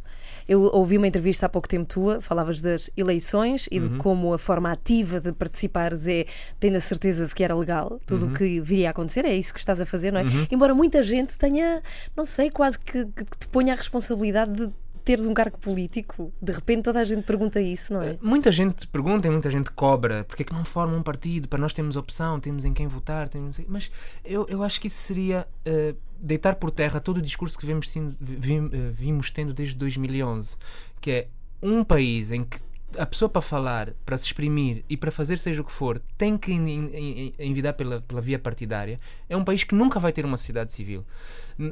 Eu 0.49 0.63
ouvi 0.63 0.99
uma 0.99 1.07
entrevista 1.07 1.47
há 1.47 1.49
pouco 1.49 1.69
tempo 1.69 1.87
tua, 1.87 2.21
falavas 2.21 2.61
das 2.61 2.91
eleições 2.97 3.69
e 3.71 3.79
Uhum. 3.79 3.89
de 3.91 3.97
como 3.99 4.35
a 4.35 4.39
forma 4.39 4.73
ativa 4.73 5.21
de 5.21 5.31
participares 5.33 6.09
é 6.09 6.27
tendo 6.59 6.77
a 6.77 6.81
certeza 6.81 7.27
de 7.29 7.35
que 7.35 7.45
era 7.45 7.55
legal, 7.55 8.01
tudo 8.05 8.27
Uhum. 8.27 8.33
o 8.33 8.35
que 8.35 8.61
viria 8.61 8.89
a 8.89 8.91
acontecer, 8.91 9.25
é 9.25 9.35
isso 9.37 9.55
que 9.55 9.61
estás 9.61 9.81
a 9.81 9.87
fazer, 9.87 10.13
não 10.13 10.19
é? 10.21 10.25
Embora 10.51 10.75
muita 10.75 11.01
gente 11.01 11.39
tenha, 11.39 11.81
não 12.17 12.25
sei, 12.25 12.51
quase 12.51 12.77
que, 12.77 13.05
que 13.07 13.25
te 13.39 13.47
ponha 13.49 13.73
a 13.73 13.77
responsabilidade 13.77 14.53
de 14.53 14.69
teres 15.05 15.27
um 15.27 15.35
cargo 15.35 15.59
político. 15.59 16.33
De 16.41 16.53
repente 16.53 16.83
toda 16.83 17.01
a 17.01 17.05
gente 17.05 17.23
pergunta 17.23 17.61
isso, 17.61 17.93
não 17.93 18.03
é? 18.03 18.19
Muita 18.21 18.51
gente 18.51 18.87
pergunta 18.87 19.27
e 19.27 19.31
muita 19.31 19.51
gente 19.51 19.71
cobra 19.71 20.25
porque 20.25 20.43
é 20.43 20.47
que 20.47 20.53
não 20.53 20.65
forma 20.65 20.97
um 20.97 21.03
partido 21.03 21.49
para 21.49 21.59
nós 21.59 21.75
termos 21.75 21.97
opção, 21.97 22.41
temos 22.41 22.65
em 22.65 22.73
quem 22.73 22.87
votar, 22.87 23.29
temos... 23.29 23.59
mas 23.69 23.91
eu, 24.25 24.47
eu 24.49 24.63
acho 24.63 24.81
que 24.81 24.87
isso 24.87 24.97
seria 24.97 25.47
eh, 25.65 25.95
deitar 26.21 26.57
por 26.57 26.71
terra 26.71 27.01
todo 27.01 27.19
o 27.19 27.23
discurso 27.23 27.59
que 27.59 27.67
vimos, 27.67 27.95
eh, 27.97 28.93
vimos 28.95 29.31
tendo 29.31 29.53
desde 29.53 29.77
2011, 29.77 30.57
que 31.01 31.11
é 31.11 31.29
um 31.63 31.85
país 31.85 32.31
em 32.31 32.45
que 32.45 32.59
a 32.99 33.07
pessoa 33.07 33.29
para 33.29 33.43
falar, 33.43 33.93
para 34.05 34.17
se 34.19 34.27
exprimir 34.27 34.85
e 34.89 34.97
para 34.97 35.11
fazer 35.11 35.39
seja 35.39 35.61
o 35.63 35.65
que 35.65 35.73
for, 35.73 36.01
tem 36.19 36.37
que 36.37 36.53
en- 36.53 36.69
en- 36.69 36.91
en- 36.95 37.33
envidar 37.39 37.73
pela, 37.75 38.01
pela 38.01 38.21
via 38.21 38.39
partidária, 38.39 38.99
é 39.29 39.37
um 39.37 39.45
país 39.45 39.65
que 39.65 39.75
nunca 39.75 39.99
vai 40.01 40.13
ter 40.13 40.25
uma 40.25 40.37
sociedade 40.37 40.73
civil. 40.73 41.05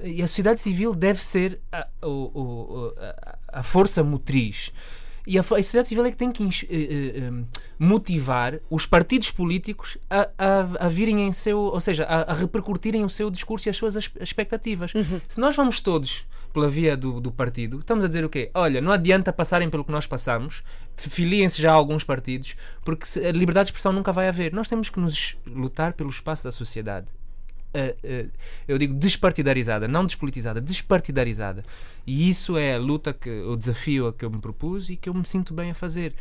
E 0.05 0.23
a 0.23 0.29
sociedade 0.29 0.61
civil 0.61 0.95
deve 0.95 1.23
ser 1.23 1.61
a, 1.73 1.87
a- 2.03 3.61
a 3.61 3.63
força 3.63 4.03
motriz. 4.05 4.73
E 5.27 5.39
a, 5.39 5.43
a 5.43 5.45
sociedade 5.45 5.89
civil 5.89 6.05
é 6.07 6.11
que 6.11 6.17
tem 6.17 6.33
que 6.33 6.43
eh, 6.45 6.69
eh, 6.71 7.31
motivar 7.79 8.59
os 8.71 8.87
partidos 8.87 9.31
políticos 9.31 9.99
a, 10.09 10.29
a, 10.39 10.87
a 10.87 10.89
virem 10.89 11.23
em 11.27 11.33
seu, 11.33 11.59
ou 11.59 11.81
seja, 11.81 12.05
a, 12.05 12.33
a 12.33 12.35
repercutirem 12.35 13.05
o 13.05 13.09
seu 13.11 13.31
discurso 13.31 13.69
e 13.69 13.71
as 13.71 13.77
suas 13.77 13.97
as- 13.97 14.11
expectativas. 14.21 14.93
Se 15.29 15.39
nós 15.39 15.55
vamos 15.55 15.81
todos 15.81 16.25
pela 16.53 16.69
via 16.69 16.97
do, 16.97 17.21
do 17.21 17.31
partido, 17.33 17.79
estamos 17.79 18.05
a 18.05 18.09
dizer 18.09 18.25
o 18.25 18.29
quê? 18.29 18.51
Olha, 18.55 18.81
não 18.81 18.93
adianta 18.93 19.33
passarem 19.33 19.71
pelo 19.71 19.85
que 19.85 19.93
nós 19.93 20.07
passamos, 20.07 20.63
filiem-se 20.97 21.61
já 21.61 21.71
a 21.71 21.75
alguns 21.75 22.05
partidos, 22.05 22.57
porque 22.85 23.07
a 23.21 23.33
liberdade 23.33 23.67
de 23.67 23.71
expressão 23.71 23.93
nunca 23.93 24.13
vai 24.13 24.29
haver. 24.29 24.53
Nós 24.53 24.69
temos 24.69 24.91
que 24.91 25.01
nos 25.01 25.37
lutar 25.47 25.93
pelo 25.95 26.11
espaço 26.11 26.45
da 26.45 26.53
sociedade. 26.53 27.07
eh, 27.73 27.97
eh, 28.03 28.27
eu 28.67 28.77
digo 28.79 28.95
despartidarizada, 28.95 29.87
não 29.87 30.05
despolitizada, 30.05 30.61
despartidarizada. 30.61 31.65
E 32.07 32.29
isso 32.29 32.57
é 32.57 32.75
a 32.75 32.79
luta, 32.79 33.13
que, 33.13 33.31
o 33.31 33.57
desafio 33.57 34.09
a 34.09 34.13
que 34.13 34.25
eu 34.25 34.31
me 34.31 34.41
propus 34.41 34.91
e 34.91 34.97
que 34.97 35.09
eu 35.09 35.15
me 35.15 35.25
sinto 35.25 35.55
bem 35.55 35.71
a 35.71 35.75
fazer. 35.75 36.15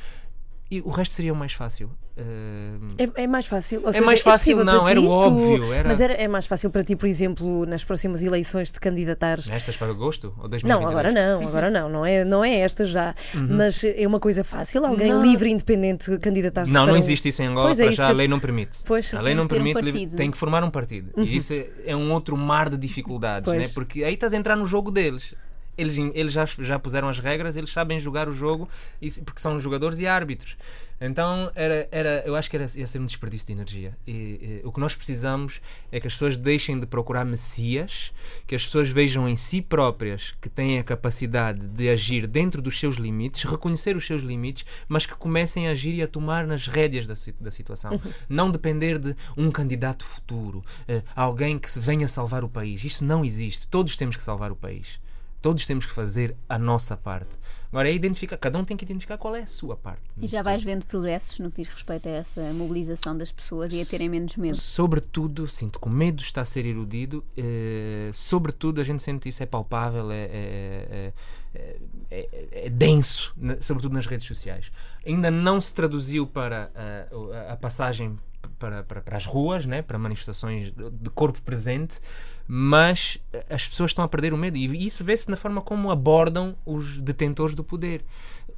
E 0.71 0.81
o 0.81 0.89
resto 0.89 1.13
seria 1.15 1.33
o 1.33 1.35
mais 1.35 1.51
fácil. 1.53 1.89
Eh, 2.15 3.03
É, 3.17 3.23
é 3.23 3.27
mais 3.27 3.47
fácil. 3.47 3.81
Ou 3.83 3.91
seja, 3.91 4.05
mais 4.05 4.19
fácil, 4.21 4.57
possível 4.57 4.65
não, 4.65 4.87
era 4.87 4.99
ti, 4.99 5.05
o 5.07 5.09
óbvio, 5.09 5.73
era- 5.73 5.87
Mas 5.87 5.99
era, 5.99 6.13
é 6.13 6.27
mais 6.27 6.45
fácil 6.45 6.69
para 6.69 6.83
ti, 6.83 6.95
por 6.95 7.07
exemplo, 7.07 7.65
nas 7.65 7.83
próximas 7.83 8.21
eleições 8.21 8.71
de 8.71 8.79
candidatares 8.79 9.47
nestas 9.47 9.77
para 9.77 9.87
agosto? 9.89 10.33
Ou 10.37 10.47
2022? 10.47 10.69
Não, 10.81 10.87
agora 10.87 11.11
não, 11.11 11.47
agora 11.47 11.69
não, 11.71 11.89
não 11.89 12.05
é, 12.05 12.23
não 12.25 12.45
é 12.45 12.55
esta 12.59 12.85
já. 12.85 13.15
Mas 13.33 13.83
é 13.83 14.05
uma 14.05 14.19
coisa 14.19 14.43
fácil, 14.43 14.85
alguém 14.85 15.09
Não. 15.11 15.23
livre 15.23 15.49
e 15.49 15.53
independente 15.53 16.17
candidatar-se 16.19 16.71
Não, 16.71 16.83
para 16.83 16.91
não 16.91 16.97
existe 16.99 17.29
isso 17.29 17.41
em 17.41 17.47
Angola, 17.47 17.67
Pois 17.67 17.79
é 17.79 17.91
já 17.91 18.09
a 18.09 18.11
lei 18.11 18.27
te- 18.27 18.29
não 18.29 18.39
permite. 18.39 18.77
Pois, 18.85 19.11
a 19.13 19.21
lei 19.21 19.33
não 19.33 19.47
tem 19.47 19.57
que 19.59 19.63
ter 19.73 19.79
um 19.79 19.81
permite, 19.83 20.05
li- 20.11 20.15
tem 20.17 20.29
que 20.29 20.37
formar 20.37 20.63
um 20.63 20.69
partido. 20.69 21.11
E 21.17 21.35
isso 21.37 21.51
é, 21.53 21.67
é 21.85 21.95
um 21.95 22.11
outro 22.11 22.37
mar 22.37 22.69
de 22.69 22.77
dificuldades, 22.77 23.51
né? 23.51 23.65
porque 23.73 24.03
aí 24.03 24.13
estás 24.13 24.33
a 24.33 24.37
entrar 24.37 24.55
no 24.55 24.65
jogo 24.67 24.91
deles. 24.91 25.33
Eles, 25.79 25.97
eles 25.97 26.33
já, 26.33 26.45
já 26.45 26.77
puseram 26.77 27.07
as 27.07 27.19
regras, 27.19 27.55
eles 27.55 27.71
sabem 27.71 27.99
jogar 27.99 28.27
o 28.27 28.33
jogo, 28.33 28.67
e 29.01 29.09
porque 29.21 29.39
são 29.39 29.59
jogadores 29.59 29.99
e 29.99 30.07
árbitros. 30.07 30.57
Então 31.01 31.49
era, 31.55 31.87
era, 31.91 32.23
eu 32.25 32.35
acho 32.35 32.49
que 32.49 32.57
era, 32.57 32.65
ia 32.75 32.85
ser 32.85 32.99
um 32.99 33.05
desperdício 33.05 33.47
de 33.47 33.53
energia. 33.53 33.97
E, 34.05 34.11
e, 34.11 34.61
o 34.65 34.71
que 34.71 34.79
nós 34.79 34.95
precisamos 34.95 35.61
é 35.91 35.99
que 35.99 36.07
as 36.07 36.13
pessoas 36.13 36.37
deixem 36.37 36.79
de 36.79 36.85
procurar 36.85 37.23
messias, 37.23 38.11
que 38.45 38.53
as 38.53 38.65
pessoas 38.65 38.89
vejam 38.89 39.27
em 39.27 39.35
si 39.35 39.61
próprias 39.61 40.35
que 40.41 40.49
têm 40.49 40.77
a 40.77 40.83
capacidade 40.83 41.67
de 41.67 41.89
agir 41.89 42.27
dentro 42.27 42.61
dos 42.61 42.77
seus 42.77 42.95
limites, 42.95 43.43
reconhecer 43.43 43.95
os 43.95 44.05
seus 44.05 44.21
limites, 44.21 44.65
mas 44.87 45.05
que 45.05 45.15
comecem 45.15 45.67
a 45.67 45.71
agir 45.71 45.95
e 45.95 46.03
a 46.03 46.07
tomar 46.07 46.45
nas 46.45 46.67
rédeas 46.67 47.07
da, 47.07 47.13
da 47.39 47.51
situação. 47.51 47.99
Não 48.27 48.51
depender 48.51 48.99
de 48.99 49.15
um 49.37 49.49
candidato 49.51 50.03
futuro, 50.03 50.63
eh, 50.87 51.01
alguém 51.15 51.57
que 51.57 51.79
venha 51.79 52.07
salvar 52.07 52.43
o 52.43 52.49
país. 52.49 52.83
Isso 52.83 53.05
não 53.05 53.23
existe. 53.23 53.67
Todos 53.67 53.95
temos 53.95 54.17
que 54.17 54.23
salvar 54.23 54.51
o 54.51 54.55
país. 54.55 54.99
Todos 55.41 55.65
temos 55.65 55.85
que 55.85 55.91
fazer 55.91 56.35
a 56.47 56.59
nossa 56.59 56.97
parte. 56.97 57.37
Agora 57.71 57.87
é 57.89 57.93
identificar, 57.93 58.35
cada 58.37 58.57
um 58.57 58.65
tem 58.65 58.75
que 58.75 58.83
identificar 58.83 59.17
qual 59.17 59.35
é 59.35 59.43
a 59.43 59.47
sua 59.47 59.75
parte. 59.77 60.03
E 60.17 60.27
já 60.27 60.41
vais 60.41 60.63
vendo 60.63 60.85
progressos 60.85 61.37
no 61.39 61.51
que 61.51 61.61
diz 61.61 61.71
respeito 61.71 62.07
a 62.09 62.11
essa 62.11 62.41
mobilização 62.53 63.15
das 63.15 63.31
pessoas 63.31 63.71
e 63.71 63.79
a 63.79 63.85
terem 63.85 64.09
menos 64.09 64.35
medo. 64.35 64.57
Sobretudo, 64.57 65.47
sinto 65.47 65.79
que 65.79 65.87
o 65.87 65.91
medo 65.91 66.21
está 66.21 66.41
a 66.41 66.45
ser 66.45 66.65
erudido. 66.65 67.23
eh, 67.37 68.09
sobretudo, 68.13 68.81
a 68.81 68.83
gente 68.83 69.01
sente 69.03 69.29
isso 69.29 69.41
é 69.43 69.45
palpável, 69.45 70.11
é, 70.11 70.23
é- 70.23 71.13
é- 71.53 71.77
é- 72.09 72.27
é- 72.31 72.65
é 72.65 72.69
denso, 72.69 73.35
sobretudo 73.61 73.93
nas 73.93 74.05
redes 74.05 74.25
sociais. 74.25 74.71
Ainda 75.05 75.29
não 75.29 75.59
se 75.61 75.73
traduziu 75.73 76.25
para 76.25 76.71
ah, 76.75 77.07
a, 77.49 77.53
a 77.53 77.57
passagem 77.57 78.17
para, 78.57 78.83
para, 78.83 79.01
para 79.01 79.17
as 79.17 79.25
ruas, 79.25 79.65
né, 79.65 79.81
para 79.81 79.97
manifestações 79.97 80.71
de 80.71 81.09
corpo 81.11 81.41
presente, 81.41 81.99
mas 82.47 83.19
as 83.49 83.67
pessoas 83.67 83.91
estão 83.91 84.03
a 84.03 84.07
perder 84.07 84.33
o 84.33 84.37
medo 84.37 84.57
e 84.57 84.85
isso 84.85 85.03
vê-se 85.03 85.29
na 85.29 85.37
forma 85.37 85.61
como 85.61 85.91
abordam 85.91 86.55
os 86.65 86.99
detentores 86.99 87.55
do 87.55 87.63
poder. 87.63 88.03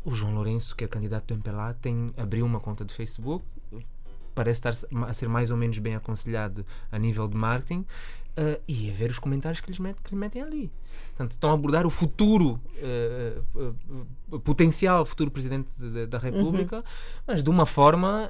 O 0.04 0.12
João 0.12 0.34
Lourenço, 0.34 0.76
que 0.76 0.84
é 0.84 0.88
candidato 0.88 1.28
do 1.28 1.34
MPLA, 1.36 1.76
tem, 1.76 2.12
abriu 2.18 2.46
uma 2.46 2.60
conta 2.60 2.84
de 2.84 2.94
Facebook, 2.94 3.46
parece 4.34 4.60
estar 4.60 4.88
a 5.08 5.14
ser 5.14 5.28
mais 5.28 5.52
ou 5.52 5.58
menos 5.58 5.78
bem 5.78 5.96
aconselhado 5.96 6.66
a 6.92 6.98
nível 6.98 7.28
de 7.28 7.36
marketing 7.36 7.86
eh, 8.38 8.60
e 8.68 8.90
a 8.90 8.94
ver 8.94 9.10
os 9.12 9.20
comentários 9.20 9.60
que, 9.62 9.70
lhes 9.70 9.80
met- 9.80 10.02
que 10.04 10.12
lhe 10.12 10.18
metem 10.20 10.42
ali. 10.42 10.72
Portanto, 11.10 11.32
estão 11.32 11.50
a 11.52 11.54
abordar 11.54 11.86
o 11.86 11.90
futuro 11.90 12.60
eh, 12.78 13.38
eh, 13.58 14.40
potencial 14.44 15.06
futuro 15.06 15.30
presidente 15.32 15.70
de- 15.78 16.06
da 16.08 16.18
República, 16.18 16.84
mas 17.28 17.44
de 17.44 17.50
uma 17.50 17.66
forma 17.66 18.30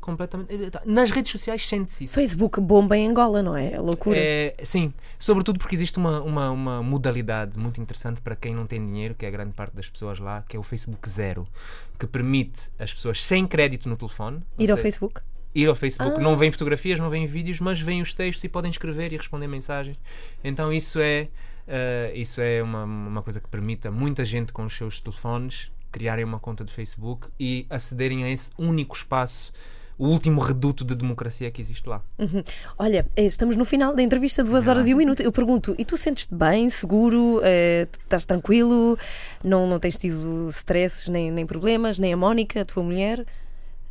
completamente. 0.00 0.52
eh, 0.54 0.70
tá- 0.70 0.82
Nas 0.84 1.10
redes 1.10 1.30
sociais 1.30 1.66
sente-se 1.66 2.04
isso. 2.04 2.14
Facebook 2.14 2.60
bomba 2.60 2.96
em 2.96 3.08
Angola, 3.08 3.42
não 3.42 3.56
é? 3.56 3.72
É 3.72 3.80
loucura. 3.80 4.16
É, 4.18 4.54
sim, 4.62 4.92
sobretudo 5.18 5.58
porque 5.58 5.74
existe 5.74 5.98
uma, 5.98 6.20
uma, 6.20 6.50
uma 6.50 6.82
modalidade 6.82 7.58
muito 7.58 7.80
interessante 7.80 8.20
para 8.20 8.36
quem 8.36 8.54
não 8.54 8.66
tem 8.66 8.84
dinheiro, 8.84 9.14
que 9.14 9.24
é 9.24 9.28
a 9.28 9.32
grande 9.32 9.52
parte 9.52 9.74
das 9.74 9.88
pessoas 9.88 10.18
lá, 10.18 10.42
que 10.48 10.56
é 10.56 10.60
o 10.60 10.62
Facebook 10.62 11.08
Zero, 11.08 11.46
que 11.98 12.06
permite 12.06 12.70
as 12.78 12.92
pessoas 12.92 13.22
sem 13.22 13.46
crédito 13.46 13.88
no 13.88 13.96
telefone 13.96 14.42
Ir 14.58 14.70
ao 14.70 14.76
Facebook. 14.76 15.20
Ir 15.54 15.68
ao 15.68 15.74
Facebook. 15.74 16.16
Ah. 16.18 16.22
Não 16.22 16.36
vêm 16.36 16.50
fotografias, 16.50 16.98
não 16.98 17.10
vêm 17.10 17.26
vídeos, 17.26 17.60
mas 17.60 17.80
vêm 17.80 18.00
os 18.00 18.14
textos 18.14 18.42
e 18.44 18.48
podem 18.48 18.70
escrever 18.70 19.12
e 19.12 19.16
responder 19.16 19.46
mensagens. 19.46 19.98
Então 20.42 20.72
isso 20.72 20.98
é, 21.00 21.28
eh, 21.66 22.12
isso 22.14 22.40
é 22.40 22.62
uma, 22.62 22.84
uma 22.84 23.22
coisa 23.22 23.40
que 23.40 23.48
permite 23.48 23.88
a 23.88 23.90
muita 23.90 24.24
gente 24.24 24.52
com 24.52 24.64
os 24.64 24.74
seus 24.74 25.00
telefones 25.00 25.70
criarem 25.92 26.24
uma 26.24 26.40
conta 26.40 26.64
de 26.64 26.72
Facebook 26.72 27.28
e 27.38 27.66
acederem 27.68 28.24
a 28.24 28.30
esse 28.30 28.50
único 28.58 28.96
espaço, 28.96 29.52
o 29.98 30.08
último 30.08 30.40
reduto 30.40 30.84
de 30.84 30.96
democracia 30.96 31.50
que 31.50 31.60
existe 31.60 31.86
lá. 31.86 32.02
Olha, 32.78 33.06
eh, 33.14 33.26
estamos 33.26 33.54
no 33.54 33.64
final 33.64 33.94
da 33.94 34.02
entrevista, 34.02 34.42
duas 34.42 34.66
horas 34.66 34.88
e 34.88 34.94
um 34.94 34.96
minuto. 34.96 35.20
Eu 35.20 35.30
pergunto, 35.30 35.76
e 35.78 35.84
tu 35.84 35.96
sentes-te 35.98 36.34
bem, 36.34 36.70
seguro? 36.70 37.40
Eh, 37.44 37.86
estás 38.00 38.24
tranquilo? 38.24 38.98
Não, 39.44 39.66
não 39.66 39.78
tens 39.78 39.98
tido 39.98 40.48
stresses, 40.48 41.08
nem, 41.08 41.30
nem 41.30 41.46
problemas? 41.46 41.98
Nem 41.98 42.14
a 42.14 42.16
Mónica, 42.16 42.62
a 42.62 42.64
tua 42.64 42.82
mulher? 42.82 43.24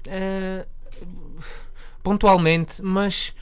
Eh, 0.07 0.65
pontualmente, 2.03 2.81
mas 2.81 3.33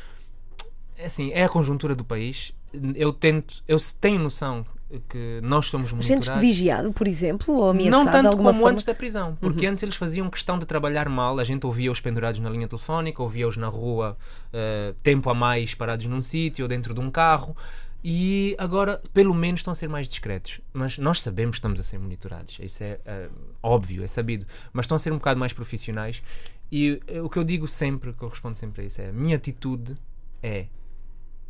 assim, 1.04 1.32
é 1.32 1.44
a 1.44 1.50
conjuntura 1.50 1.96
do 1.96 2.04
país. 2.04 2.54
Eu 2.96 3.12
tento, 3.12 3.64
eu 3.68 3.78
tenho 4.00 4.20
noção 4.20 4.66
que 5.08 5.40
nós 5.44 5.68
somos 5.68 5.90
Sentes-te 5.90 6.12
monitorados. 6.12 6.42
vigiado, 6.42 6.94
por 6.94 7.08
exemplo, 7.08 7.56
ou 7.56 7.70
ameaçado 7.70 8.06
Não 8.06 8.12
tanto 8.12 8.38
como 8.38 8.50
forma? 8.50 8.62
Uhum. 8.62 8.68
antes 8.70 8.86
da 8.86 8.94
prisão, 8.94 9.38
porque 9.40 9.68
antes 9.68 9.84
eles 9.84 9.96
faziam 9.96 10.30
questão 10.30 10.58
de 10.58 10.66
trabalhar 10.66 11.08
mal. 11.10 11.38
A 11.40 11.44
gente 11.44 11.66
ouvia-os 11.66 12.00
pendurados 12.00 12.40
na 12.40 12.50
linha 12.50 12.68
telefónica, 12.68 13.22
ouvia-os 13.22 13.56
na 13.56 13.68
rua 13.68 14.18
eh, 14.52 14.94
tempo 15.04 15.30
a 15.30 15.34
mais 15.36 15.76
parados 15.76 16.08
num 16.08 16.22
sítio 16.22 16.66
ou 16.66 16.70
dentro 16.70 16.94
de 16.94 17.00
um 17.00 17.12
carro. 17.12 17.56
E 18.04 18.56
agora, 18.58 19.02
pelo 19.14 19.34
menos, 19.34 19.60
estão 19.60 19.74
a 19.74 19.76
ser 19.76 19.90
mais 19.90 20.08
discretos. 20.08 20.60
Mas 20.74 20.98
nós 20.98 21.22
sabemos 21.22 21.56
que 21.56 21.60
estamos 21.60 21.80
a 21.80 21.84
ser 21.84 22.00
monitorados. 22.00 22.58
Isso 22.60 22.84
é 22.84 23.00
eh, 23.06 23.30
óbvio, 23.62 24.04
é 24.04 24.08
sabido. 24.08 24.46
Mas 24.74 24.86
estão 24.86 24.96
a 24.96 25.00
ser 25.00 25.12
um 25.12 25.18
bocado 25.18 25.40
mais 25.40 25.54
profissionais. 25.54 26.24
E 26.72 27.02
eh, 27.08 27.22
o 27.22 27.30
que 27.30 27.38
eu 27.38 27.44
digo 27.44 27.68
sempre, 27.68 28.14
que 28.14 28.22
eu 28.22 28.30
respondo 28.30 28.58
sempre 28.58 28.84
a 28.84 28.86
isso, 28.86 29.02
é: 29.02 29.10
a 29.10 29.14
minha 29.14 29.36
atitude 29.36 29.98
é 30.42 30.68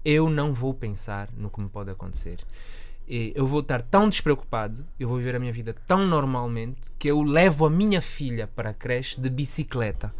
eu 0.04 0.30
não 0.30 0.54
vou 0.54 0.74
pensar 0.74 1.30
no 1.36 1.50
que 1.50 1.60
me 1.60 1.70
pode 1.70 1.90
acontecer. 1.90 2.40
Eu 3.08 3.48
vou 3.48 3.62
estar 3.62 3.82
tão 3.82 4.08
despreocupado, 4.08 4.86
eu 5.00 5.08
vou 5.08 5.18
viver 5.18 5.36
a 5.36 5.40
minha 5.40 5.52
vida 5.52 5.76
tão 5.88 6.06
normalmente 6.06 6.92
que 6.98 7.08
eu 7.08 7.24
levo 7.24 7.66
a 7.66 7.70
minha 7.70 8.02
filha 8.02 8.48
para 8.48 8.70
a 8.70 8.74
creche 8.74 9.20
de 9.20 9.30
bicicleta. 9.32 10.14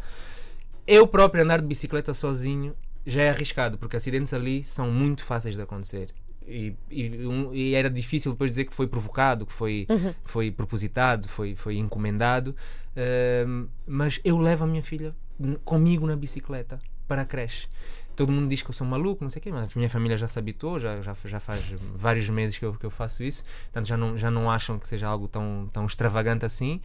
Eu 0.88 1.06
próprio 1.06 1.44
andar 1.44 1.62
de 1.62 1.68
bicicleta 1.68 2.16
sozinho 2.16 2.76
já 3.06 3.22
é 3.22 3.30
arriscado, 3.30 3.78
porque 3.78 3.96
acidentes 3.96 4.34
ali 4.34 4.64
são 4.64 4.92
muito 4.92 5.24
fáceis 5.24 5.56
de 5.56 5.62
acontecer. 5.62 6.14
E, 6.50 6.76
e, 6.90 7.28
um- 7.28 7.54
e 7.54 7.76
era 7.76 7.90
difícil 7.90 8.32
depois 8.32 8.52
dizer 8.52 8.66
que 8.66 8.74
foi 8.74 8.88
provocado, 8.88 9.46
que 9.46 9.54
foi, 9.54 9.86
foi 10.24 10.50
propositado, 10.52 11.28
foi, 11.28 11.56
foi 11.56 11.78
encomendado. 11.78 12.56
Ahm, 12.98 13.68
mas 13.88 14.20
eu 14.24 14.38
levo 14.38 14.64
a 14.64 14.68
minha 14.68 14.82
filha 14.84 15.16
comigo 15.64 16.08
na 16.08 16.16
bicicleta 16.16 16.80
para 17.08 17.22
a 17.22 17.26
creche. 17.26 17.68
Todo 18.16 18.32
mundo 18.32 18.50
diz 18.50 18.62
que 18.62 18.70
eu 18.70 18.74
sou 18.74 18.86
maluco, 18.86 19.24
não 19.24 19.30
sei 19.30 19.40
o 19.40 19.44
quê, 19.44 19.52
mas 19.52 19.72
a 19.74 19.80
minha 19.80 19.90
família 19.90 20.18
já 20.18 20.28
se 20.28 20.38
habituou, 20.38 20.78
já, 20.78 21.02
já, 21.02 21.16
já 21.24 21.40
faz 21.40 21.64
vários 21.96 22.30
meses 22.30 22.58
que 22.58 22.66
eu, 22.66 22.74
que 22.74 22.86
eu 22.86 22.90
faço 22.92 23.24
isso, 23.24 23.44
portanto 23.66 23.86
já 23.88 23.96
não, 23.96 24.18
já 24.18 24.30
não 24.30 24.52
acham 24.52 24.78
que 24.78 24.88
seja 24.88 25.08
algo 25.08 25.28
tão, 25.30 25.70
tão 25.72 25.86
extravagante 25.86 26.46
assim. 26.46 26.82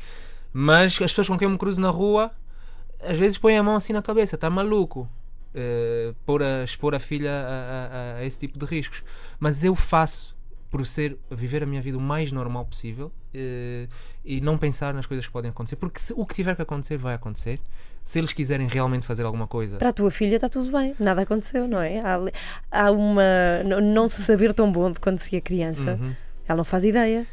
Mas 0.53 0.93
as 0.93 1.11
pessoas 1.11 1.27
com 1.27 1.37
quem 1.37 1.47
eu 1.47 1.51
me 1.51 1.59
cruzo 1.59 1.81
na 1.81 1.91
rua, 1.91 2.31
às 3.03 3.19
vezes 3.19 3.37
põem 3.39 3.59
a 3.59 3.63
mão 3.63 3.75
assim 3.75 3.93
na 3.93 4.01
cabeça, 4.03 4.37
está 4.37 4.49
maluco. 4.49 5.09
Eh, 5.55 6.13
pôr 6.27 6.43
a, 6.43 6.65
expor 6.65 6.95
a 6.95 6.99
filha 6.99 7.31
a, 7.31 8.17
a- 8.17 8.19
a 8.19 8.25
esse 8.25 8.39
tipo 8.39 8.59
de 8.59 8.65
riscos. 8.67 9.03
Mas 9.39 9.65
eu 9.65 9.75
faço 9.75 10.35
por 10.71 10.85
ser 10.85 11.17
viver 11.31 11.63
a 11.63 11.67
minha 11.67 11.81
vida 11.81 11.97
o 11.97 12.01
mais 12.01 12.33
normal 12.33 12.65
possível 12.65 13.13
eh, 13.33 13.87
e 14.25 14.41
não 14.41 14.59
pensar 14.59 14.93
nas 14.93 15.07
coisas 15.07 15.25
que 15.27 15.33
podem 15.33 15.51
acontecer, 15.51 15.77
porque 15.77 16.01
se- 16.01 16.13
o 16.17 16.27
que 16.27 16.35
tiver 16.35 16.57
que 16.57 16.63
acontecer 16.63 16.97
vai 16.97 17.15
acontecer. 17.15 17.61
Se 18.03 18.19
eles 18.19 18.33
quiserem 18.35 18.67
realmente 18.67 19.07
fazer 19.07 19.23
alguma 19.25 19.47
coisa, 19.47 19.79
Para 19.79 19.89
a 19.89 19.93
tua 19.93 20.11
filha 20.11 20.35
está 20.35 20.47
tudo 20.49 20.71
bem, 20.71 20.95
nada 21.01 21.23
aconteceu, 21.23 21.67
não 21.67 21.81
é? 21.81 22.01
Há, 22.01 22.19
há 22.71 22.91
uma. 22.91 23.23
não 23.83 24.09
se 24.09 24.21
saber 24.23 24.53
tão 24.53 24.71
bom 24.71 24.93
de 24.93 25.01
quando 25.01 25.19
se 25.19 25.35
é 25.37 25.41
criança. 25.41 25.93
Uhum. 25.99 26.15
Ela 26.47 26.59
não 26.59 26.65
faz 26.65 26.85
ideia. 26.85 27.27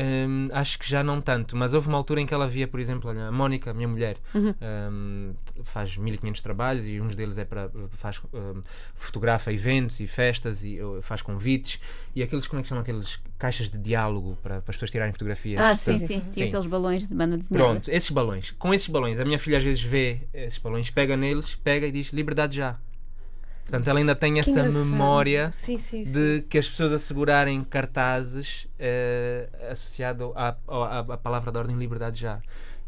Hum, 0.00 0.48
acho 0.52 0.78
que 0.78 0.88
já 0.88 1.02
não 1.02 1.20
tanto, 1.20 1.56
mas 1.56 1.74
houve 1.74 1.88
uma 1.88 1.98
altura 1.98 2.20
em 2.20 2.26
que 2.26 2.32
ela 2.32 2.46
via, 2.46 2.68
por 2.68 2.78
exemplo, 2.78 3.10
a 3.10 3.32
Mónica, 3.32 3.72
a 3.72 3.74
minha 3.74 3.88
mulher, 3.88 4.16
hum, 4.32 5.34
faz 5.64 5.96
1500 5.96 6.40
trabalhos 6.40 6.88
e 6.88 7.00
uns 7.00 7.16
deles 7.16 7.36
é 7.36 7.44
para 7.44 7.68
faz 7.90 8.22
hum, 8.32 8.62
fotografa 8.94 9.52
eventos 9.52 9.98
e 9.98 10.06
festas 10.06 10.62
e 10.62 10.78
faz 11.02 11.20
convites 11.20 11.80
e 12.14 12.22
aqueles 12.22 12.46
como 12.46 12.60
é 12.60 12.62
que 12.62 12.66
se 12.66 12.68
chamam 12.68 12.82
aqueles 12.82 13.18
caixas 13.36 13.70
de 13.70 13.78
diálogo 13.78 14.38
para, 14.40 14.60
para 14.60 14.70
as 14.70 14.76
pessoas 14.76 14.92
tirarem 14.92 15.12
fotografias. 15.12 15.60
Ah, 15.60 15.74
Sim, 15.74 15.98
Sim. 15.98 16.06
sim. 16.06 16.22
Sim. 16.30 16.44
E 16.44 16.46
aqueles 16.48 16.66
balões 16.66 17.08
de 17.08 17.14
banda 17.16 17.36
desenhada. 17.36 17.64
Pronto, 17.64 17.90
esses 17.90 18.10
balões. 18.10 18.52
Com 18.52 18.72
esses 18.72 18.86
balões, 18.86 19.18
a 19.18 19.24
minha 19.24 19.38
filha 19.38 19.58
às 19.58 19.64
vezes 19.64 19.82
vê 19.82 20.20
esses 20.32 20.58
balões, 20.58 20.90
pega 20.90 21.16
neles, 21.16 21.56
pega 21.56 21.88
e 21.88 21.90
diz 21.90 22.10
liberdade 22.12 22.56
já. 22.56 22.78
Portanto, 23.68 23.86
ela 23.88 23.98
ainda 23.98 24.14
tem 24.14 24.32
Que 24.34 24.40
essa 24.40 24.62
memória 24.62 25.50
Sim, 25.52 25.76
sim, 25.76 26.02
sim. 26.02 26.10
de 26.12 26.40
que 26.48 26.56
as 26.56 26.66
pessoas 26.66 26.90
assegurarem 26.90 27.62
cartazes 27.62 28.66
eh, 28.78 29.46
associado 29.70 30.32
à, 30.34 30.56
à, 30.66 30.98
à 31.00 31.16
palavra 31.18 31.52
de 31.52 31.58
ordem 31.58 31.76
liberdade 31.76 32.18
já. 32.18 32.40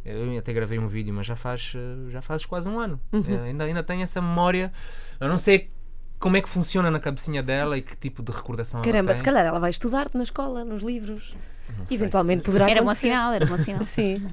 Eu 0.02 0.38
até 0.38 0.54
gravei 0.54 0.78
um 0.78 0.88
vídeo, 0.88 1.12
mas 1.12 1.26
já 1.26 1.36
faz, 1.36 1.74
eh, 1.76 2.10
já 2.10 2.22
faz 2.22 2.46
quase 2.46 2.66
um 2.66 2.80
ano. 2.80 2.98
Uhum. 3.12 3.22
Eh, 3.28 3.48
ainda, 3.50 3.64
ainda 3.64 3.82
tem 3.82 4.00
essa 4.02 4.22
memória. 4.22 4.72
Eu 5.20 5.28
não 5.28 5.36
sei 5.36 5.70
como 6.18 6.38
é 6.38 6.40
que 6.40 6.48
funciona 6.48 6.90
na 6.90 6.98
cabecinha 6.98 7.42
dela 7.42 7.76
e 7.76 7.82
que 7.82 7.94
tipo 7.94 8.22
de 8.22 8.32
recordação 8.32 8.80
Caramba, 8.80 9.10
ela 9.10 9.14
se 9.14 9.22
tem. 9.22 9.32
calhar 9.32 9.46
ela 9.46 9.58
vai 9.58 9.68
estudar-te 9.68 10.16
na 10.16 10.22
escola, 10.22 10.64
nos 10.64 10.82
livros. 10.82 11.34
sei. 11.86 11.96
Eventualmente 11.98 12.42
poderá 12.42 12.70
Era 12.70 12.80
acontecer. 12.80 13.08
sinal, 13.08 13.32
era 13.34 13.44
bom 13.44 13.58
sinal. 13.58 13.84
Sim. 13.84 14.26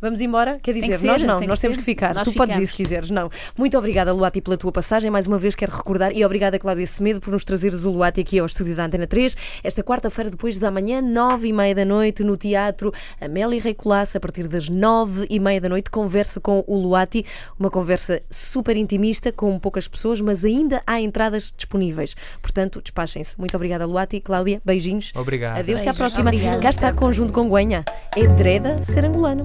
Vamos 0.00 0.20
embora? 0.20 0.58
Quer 0.62 0.72
que 0.74 0.80
dizer, 0.80 0.98
ser, 0.98 1.06
nós 1.06 1.22
não, 1.22 1.38
tem 1.38 1.48
nós 1.48 1.58
que 1.58 1.62
temos 1.62 1.76
ser. 1.76 1.80
que 1.80 1.84
ficar. 1.84 2.14
Nós 2.14 2.24
tu 2.24 2.32
podes 2.32 2.56
ir 2.56 2.60
ficamos. 2.60 2.70
se 2.70 2.76
quiseres, 2.76 3.10
não. 3.10 3.30
Muito 3.56 3.76
obrigada, 3.76 4.12
Luati, 4.12 4.40
pela 4.40 4.56
tua 4.56 4.72
passagem. 4.72 5.10
Mais 5.10 5.26
uma 5.26 5.38
vez 5.38 5.54
quero 5.54 5.76
recordar 5.76 6.12
e 6.14 6.24
obrigada, 6.24 6.58
Cláudia 6.58 6.86
Semedo, 6.86 7.20
por 7.20 7.30
nos 7.30 7.44
trazeres 7.44 7.84
o 7.84 7.90
Luati 7.90 8.20
aqui 8.20 8.38
ao 8.38 8.46
estúdio 8.46 8.74
da 8.74 8.84
Antena 8.84 9.06
3. 9.06 9.36
Esta 9.62 9.82
quarta-feira, 9.82 10.30
depois 10.30 10.58
da 10.58 10.70
manhã, 10.70 11.00
nove 11.00 11.48
e 11.48 11.52
meia 11.52 11.74
da 11.74 11.84
noite, 11.84 12.22
no 12.22 12.36
Teatro 12.36 12.92
Amélia 13.20 13.60
Rei 13.60 13.74
Colasso, 13.74 14.16
a 14.16 14.20
partir 14.20 14.46
das 14.46 14.68
nove 14.68 15.26
e 15.28 15.40
meia 15.40 15.60
da 15.60 15.68
noite, 15.68 15.90
conversa 15.90 16.40
com 16.40 16.64
o 16.66 16.78
Luati. 16.78 17.24
Uma 17.58 17.70
conversa 17.70 18.22
super 18.30 18.76
intimista, 18.76 19.32
com 19.32 19.58
poucas 19.58 19.88
pessoas, 19.88 20.20
mas 20.20 20.44
ainda 20.44 20.82
há 20.86 21.00
entradas 21.00 21.52
disponíveis. 21.56 22.14
Portanto, 22.40 22.80
despachem-se. 22.80 23.38
Muito 23.38 23.56
obrigada, 23.56 23.86
Luati. 23.86 24.20
Cláudia, 24.20 24.60
beijinhos. 24.64 25.12
Obrigado. 25.14 25.58
Adeus, 25.58 25.80
até 25.80 25.90
à 25.90 25.94
próxima. 25.94 26.22
Obrigada. 26.22 26.60
Cá 26.60 26.70
está, 26.70 26.92
conjunto 26.92 27.32
com 27.32 27.48
Guenha. 27.48 27.84
É 28.16 28.26
Dreda 28.26 28.82
ser 28.84 29.04
angolano. 29.04 29.44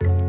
Thank 0.00 0.20
you. 0.22 0.27